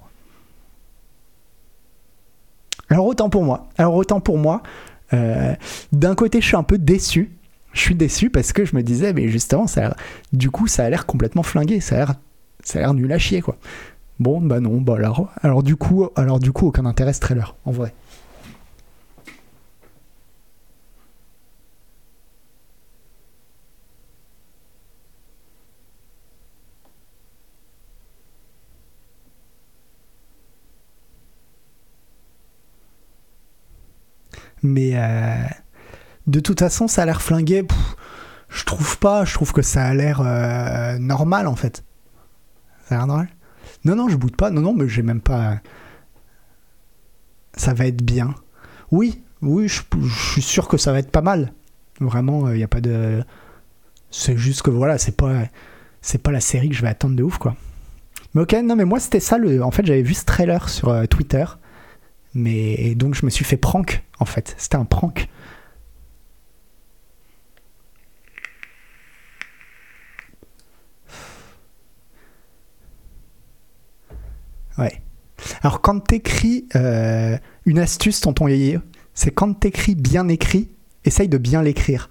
Alors 2.89 3.05
autant 3.05 3.29
pour 3.29 3.43
moi. 3.43 3.67
Alors 3.77 3.95
autant 3.95 4.19
pour 4.19 4.37
moi. 4.37 4.63
euh, 5.13 5.53
D'un 5.91 6.15
côté, 6.15 6.41
je 6.41 6.47
suis 6.47 6.55
un 6.55 6.63
peu 6.63 6.77
déçu. 6.77 7.31
Je 7.73 7.81
suis 7.81 7.93
déçu 7.95 8.31
parce 8.31 8.51
que 8.51 8.65
je 8.65 8.75
me 8.75 8.81
disais, 8.81 9.13
mais 9.13 9.27
justement, 9.27 9.67
ça 9.67 9.95
du 10.33 10.49
coup, 10.49 10.65
ça 10.67 10.85
a 10.85 10.89
l'air 10.89 11.05
complètement 11.05 11.43
flingué. 11.43 11.81
Ça 11.81 11.95
a 11.95 11.97
l'air, 11.99 12.13
ça 12.63 12.79
a 12.79 12.81
l'air 12.81 12.93
nul 12.95 13.11
à 13.11 13.19
chier, 13.19 13.41
quoi. 13.41 13.57
Bon, 14.19 14.41
bah 14.41 14.59
non, 14.59 14.81
bah 14.81 14.95
alors, 14.97 15.31
alors 15.41 15.63
du 15.63 15.75
coup, 15.75 16.09
alors 16.15 16.39
du 16.39 16.51
coup, 16.51 16.67
aucun 16.67 16.85
intérêt 16.85 17.13
ce 17.13 17.21
trailer, 17.21 17.55
en 17.65 17.71
vrai. 17.71 17.93
Mais 34.63 34.91
euh, 34.95 35.35
de 36.27 36.39
toute 36.39 36.59
façon, 36.59 36.87
ça 36.87 37.03
a 37.03 37.05
l'air 37.05 37.21
flingué. 37.21 37.65
Je 38.49 38.65
trouve 38.65 38.97
pas. 38.99 39.25
Je 39.25 39.33
trouve 39.33 39.53
que 39.53 39.61
ça 39.61 39.85
a 39.85 39.93
l'air 39.93 40.21
euh, 40.21 40.97
normal 40.99 41.47
en 41.47 41.55
fait. 41.55 41.83
Ça 42.87 42.95
a 42.95 42.97
l'air 42.99 43.07
normal. 43.07 43.29
Non, 43.85 43.95
non, 43.95 44.09
je 44.09 44.15
boude 44.15 44.35
pas. 44.35 44.51
Non, 44.51 44.61
non, 44.61 44.73
mais 44.73 44.87
j'ai 44.87 45.01
même 45.01 45.21
pas. 45.21 45.59
Ça 47.55 47.73
va 47.73 47.87
être 47.87 48.03
bien. 48.03 48.35
Oui, 48.91 49.21
oui, 49.41 49.67
je, 49.67 49.81
suis 50.31 50.41
sûr 50.41 50.67
que 50.67 50.77
ça 50.77 50.91
va 50.91 50.99
être 50.99 51.11
pas 51.11 51.21
mal. 51.21 51.53
Vraiment, 51.99 52.49
il 52.49 52.57
n'y 52.57 52.63
a 52.63 52.67
pas 52.67 52.81
de. 52.81 53.23
C'est 54.11 54.37
juste 54.37 54.63
que 54.63 54.69
voilà, 54.69 54.97
c'est 54.97 55.15
pas, 55.15 55.43
c'est 56.01 56.21
pas 56.21 56.31
la 56.31 56.39
série 56.39 56.69
que 56.69 56.75
je 56.75 56.81
vais 56.81 56.87
attendre 56.87 57.15
de 57.15 57.23
ouf, 57.23 57.37
quoi. 57.37 57.55
Mais 58.33 58.41
ok, 58.41 58.55
non, 58.63 58.75
mais 58.75 58.85
moi 58.85 58.99
c'était 58.99 59.19
ça. 59.19 59.37
Le... 59.37 59.63
En 59.63 59.71
fait, 59.71 59.85
j'avais 59.85 60.01
vu 60.01 60.13
ce 60.13 60.25
trailer 60.25 60.69
sur 60.69 60.89
euh, 60.89 61.05
Twitter. 61.05 61.45
Mais 62.33 62.73
et 62.73 62.95
donc 62.95 63.15
je 63.15 63.25
me 63.25 63.29
suis 63.29 63.45
fait 63.45 63.57
prank, 63.57 64.03
en 64.19 64.25
fait. 64.25 64.55
C'était 64.57 64.77
un 64.77 64.85
prank. 64.85 65.29
Ouais. 74.79 75.01
Alors 75.61 75.81
quand 75.81 75.99
t'écris 75.99 76.67
euh, 76.75 77.37
une 77.65 77.79
astuce, 77.79 78.21
tonton 78.21 78.47
Yéyé, 78.47 78.79
c'est 79.13 79.31
quand 79.31 79.53
t'écris 79.53 79.95
bien 79.95 80.27
écrit, 80.27 80.69
essaye 81.05 81.27
de 81.27 81.37
bien 81.37 81.61
l'écrire. 81.61 82.09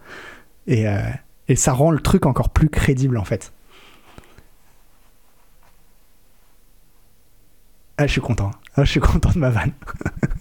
Et, 0.66 0.88
euh, 0.88 1.00
et 1.48 1.56
ça 1.56 1.72
rend 1.72 1.90
le 1.90 2.00
truc 2.00 2.26
encore 2.26 2.50
plus 2.50 2.68
crédible 2.68 3.18
en 3.18 3.24
fait. 3.24 3.52
Ah, 7.96 8.06
je 8.06 8.12
suis 8.12 8.20
content. 8.20 8.52
Ah, 8.76 8.84
je 8.84 8.90
suis 8.92 9.00
content 9.00 9.30
de 9.30 9.38
ma 9.38 9.50
vanne. 9.50 9.72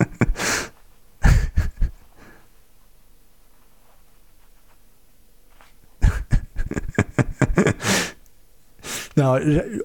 Non, 9.18 9.39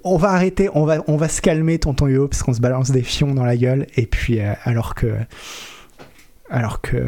on 0.05 0.17
va 0.19 0.31
arrêter, 0.33 0.69
on 0.75 0.85
va, 0.85 1.03
on 1.07 1.17
va 1.17 1.29
se 1.29 1.41
calmer, 1.41 1.79
tonton 1.79 2.07
Yo, 2.07 2.29
parce 2.29 2.43
qu'on 2.43 2.53
se 2.53 2.61
balance 2.61 2.91
des 2.91 3.03
fions 3.03 3.35
dans 3.35 3.47
la 3.47 3.57
gueule, 3.57 3.87
et 3.97 4.05
puis 4.05 4.41
euh, 4.41 4.53
alors 4.65 4.95
que. 4.95 5.15
Alors 6.51 6.83
que. 6.83 7.03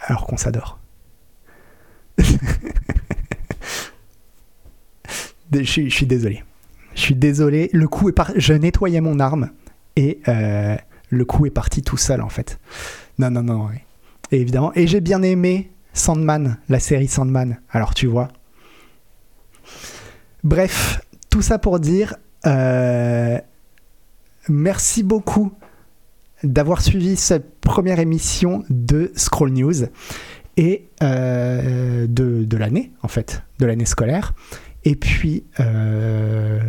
alors 0.00 0.24
qu'on 0.26 0.36
s'adore. 0.36 0.78
je, 5.52 5.62
suis, 5.62 6.06
désolé. 6.06 6.44
Je 6.94 7.00
suis 7.00 7.16
désolé. 7.16 7.68
Le 7.72 7.88
coup 7.88 8.08
est. 8.08 8.14
Je 8.36 8.54
nettoyais 8.54 9.00
mon 9.00 9.18
arme, 9.18 9.50
et 9.96 10.20
euh, 10.28 10.76
le 11.10 11.24
coup 11.24 11.46
est 11.46 11.50
parti 11.50 11.82
tout 11.82 11.96
seul, 11.96 12.22
en 12.22 12.28
fait. 12.28 12.60
Non, 13.18 13.32
non, 13.32 13.42
non, 13.42 13.68
évidemment. 14.30 14.70
Et 14.76 14.86
j'ai 14.86 15.00
bien 15.00 15.22
aimé 15.22 15.72
Sandman, 15.92 16.58
la 16.68 16.78
série 16.78 17.08
Sandman. 17.08 17.58
Alors, 17.70 17.94
tu 17.94 18.06
vois. 18.06 18.28
Bref, 20.46 21.00
tout 21.28 21.42
ça 21.42 21.58
pour 21.58 21.80
dire 21.80 22.14
euh, 22.46 23.36
merci 24.48 25.02
beaucoup 25.02 25.52
d'avoir 26.44 26.82
suivi 26.82 27.16
cette 27.16 27.58
première 27.58 27.98
émission 27.98 28.62
de 28.70 29.10
Scroll 29.16 29.50
News 29.50 29.86
et 30.56 30.88
euh, 31.02 32.06
de, 32.06 32.44
de 32.44 32.56
l'année, 32.56 32.92
en 33.02 33.08
fait, 33.08 33.42
de 33.58 33.66
l'année 33.66 33.86
scolaire. 33.86 34.34
Et 34.84 34.94
puis, 34.94 35.42
euh, 35.58 36.60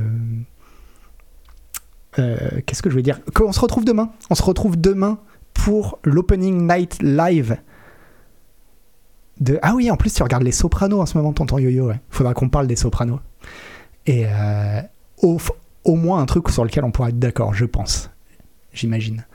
qu'est-ce 2.15 2.81
que 2.81 2.89
je 2.89 2.95
veux 2.95 3.03
dire? 3.03 3.19
On 3.39 3.51
se 3.51 3.59
retrouve 3.59 3.85
demain. 3.85 4.09
On 4.31 4.35
se 4.35 4.41
retrouve 4.41 4.81
demain 4.81 5.19
pour 5.53 5.99
l'opening 6.03 6.67
night 6.67 6.97
live 7.03 7.57
de... 9.39 9.59
Ah 9.61 9.75
oui, 9.75 9.91
en 9.91 9.97
plus, 9.97 10.11
tu 10.15 10.23
regardes 10.23 10.41
les 10.41 10.51
sopranos 10.51 10.99
en 10.99 11.05
ce 11.05 11.15
moment, 11.15 11.31
tonton 11.31 11.59
Yo-Yo. 11.59 11.89
Ouais. 11.89 12.01
Faudra 12.09 12.33
qu'on 12.33 12.49
parle 12.49 12.65
des 12.65 12.75
sopranos. 12.75 13.19
Et 14.07 14.25
euh, 14.25 14.81
au, 15.21 15.95
moins 15.95 16.21
un 16.21 16.25
truc 16.25 16.49
sur 16.49 16.63
lequel 16.63 16.83
on 16.85 16.91
pourra 16.91 17.09
être 17.09 17.19
d'accord, 17.19 17.53
je 17.53 17.65
pense. 17.65 18.09
J'imagine. 18.73 19.25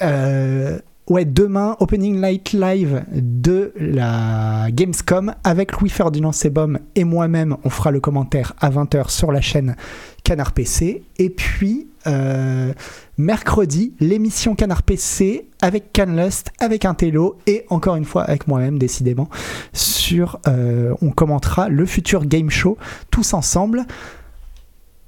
Euh, 0.00 0.78
ouais, 1.08 1.24
demain, 1.24 1.76
opening 1.78 2.20
night 2.20 2.52
live 2.52 3.04
de 3.12 3.72
la 3.76 4.70
Gamescom 4.70 5.34
avec 5.44 5.78
Louis 5.80 5.88
Ferdinand 5.88 6.32
Sebom 6.32 6.78
et 6.94 7.04
moi-même. 7.04 7.56
On 7.64 7.70
fera 7.70 7.90
le 7.90 8.00
commentaire 8.00 8.54
à 8.60 8.70
20h 8.70 9.10
sur 9.10 9.30
la 9.30 9.40
chaîne 9.40 9.76
Canard 10.24 10.52
PC. 10.52 11.04
Et 11.18 11.30
puis, 11.30 11.88
euh, 12.06 12.72
mercredi, 13.18 13.94
l'émission 14.00 14.56
Canard 14.56 14.82
PC 14.82 15.48
avec 15.62 15.92
Canlust, 15.92 16.50
avec 16.58 16.84
un 16.84 16.94
télo 16.94 17.38
et 17.46 17.64
encore 17.68 17.96
une 17.96 18.04
fois 18.04 18.24
avec 18.24 18.48
moi-même, 18.48 18.78
décidément. 18.78 19.28
Sur, 19.72 20.40
euh, 20.48 20.92
on 21.02 21.10
commentera 21.10 21.68
le 21.68 21.86
futur 21.86 22.26
game 22.26 22.50
show 22.50 22.76
tous 23.10 23.32
ensemble. 23.32 23.84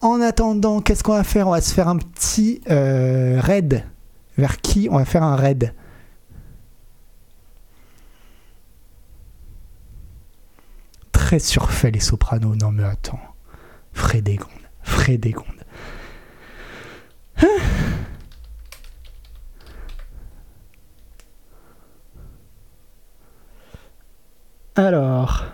En 0.01 0.20
attendant, 0.20 0.81
qu'est-ce 0.81 1.03
qu'on 1.03 1.15
va 1.15 1.25
faire? 1.25 1.49
On 1.49 1.53
va 1.53 1.61
se 1.61 1.75
faire 1.75 1.89
un 1.89 1.97
petit 1.97 2.61
euh, 2.70 3.41
raid. 3.41 3.85
Vers 4.37 4.61
qui? 4.61 4.89
On 4.93 4.99
va 4.99 5.05
faire 5.05 5.25
un 5.25 5.35
raid 5.35 5.73
Très 11.28 11.40
surfait 11.40 11.90
les 11.90 12.00
sopranos. 12.00 12.56
Non 12.56 12.72
mais 12.72 12.84
attends. 12.84 13.20
Frédégonde. 13.92 14.48
Frédégonde. 14.80 15.62
Hein 17.36 17.46
Alors. 24.74 25.44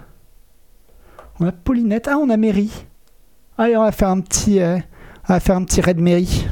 On 1.41 1.47
a 1.49 1.51
Paulinette. 1.51 2.07
Ah, 2.07 2.19
on 2.19 2.31
a 2.31 2.37
Mary. 2.37 2.71
Allez, 3.59 3.77
on 3.77 3.83
va 3.83 3.91
faire 3.91 4.11
un 4.11 4.21
petit, 4.21 4.61
euh, 4.61 4.79
on 5.29 5.33
va 5.33 5.41
faire 5.41 5.57
un 5.57 5.65
petit 5.65 5.81
raid 5.81 5.99
Mary. 5.99 6.47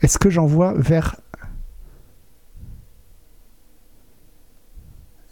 Est-ce 0.00 0.16
que 0.16 0.30
j'envoie 0.30 0.74
vers 0.76 1.16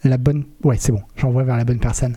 la 0.04 0.18
bonne 0.18 0.44
Ouais, 0.62 0.76
c'est 0.78 0.92
bon. 0.92 1.02
J'envoie 1.16 1.44
vers 1.44 1.56
la 1.56 1.64
bonne 1.64 1.80
personne. 1.80 2.16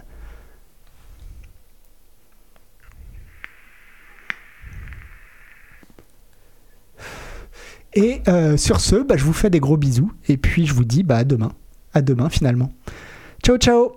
Et 7.94 8.22
euh, 8.28 8.56
sur 8.56 8.80
ce, 8.80 8.96
bah, 8.96 9.18
je 9.18 9.24
vous 9.24 9.34
fais 9.34 9.50
des 9.50 9.60
gros 9.60 9.78
bisous. 9.78 10.12
Et 10.28 10.38
puis 10.38 10.66
je 10.66 10.74
vous 10.74 10.86
dis 10.86 11.04
bah, 11.04 11.18
à 11.18 11.24
demain. 11.24 11.52
À 11.94 12.02
demain 12.02 12.30
finalement. 12.30 12.72
Ciao 13.44 13.58
ciao 13.58 13.96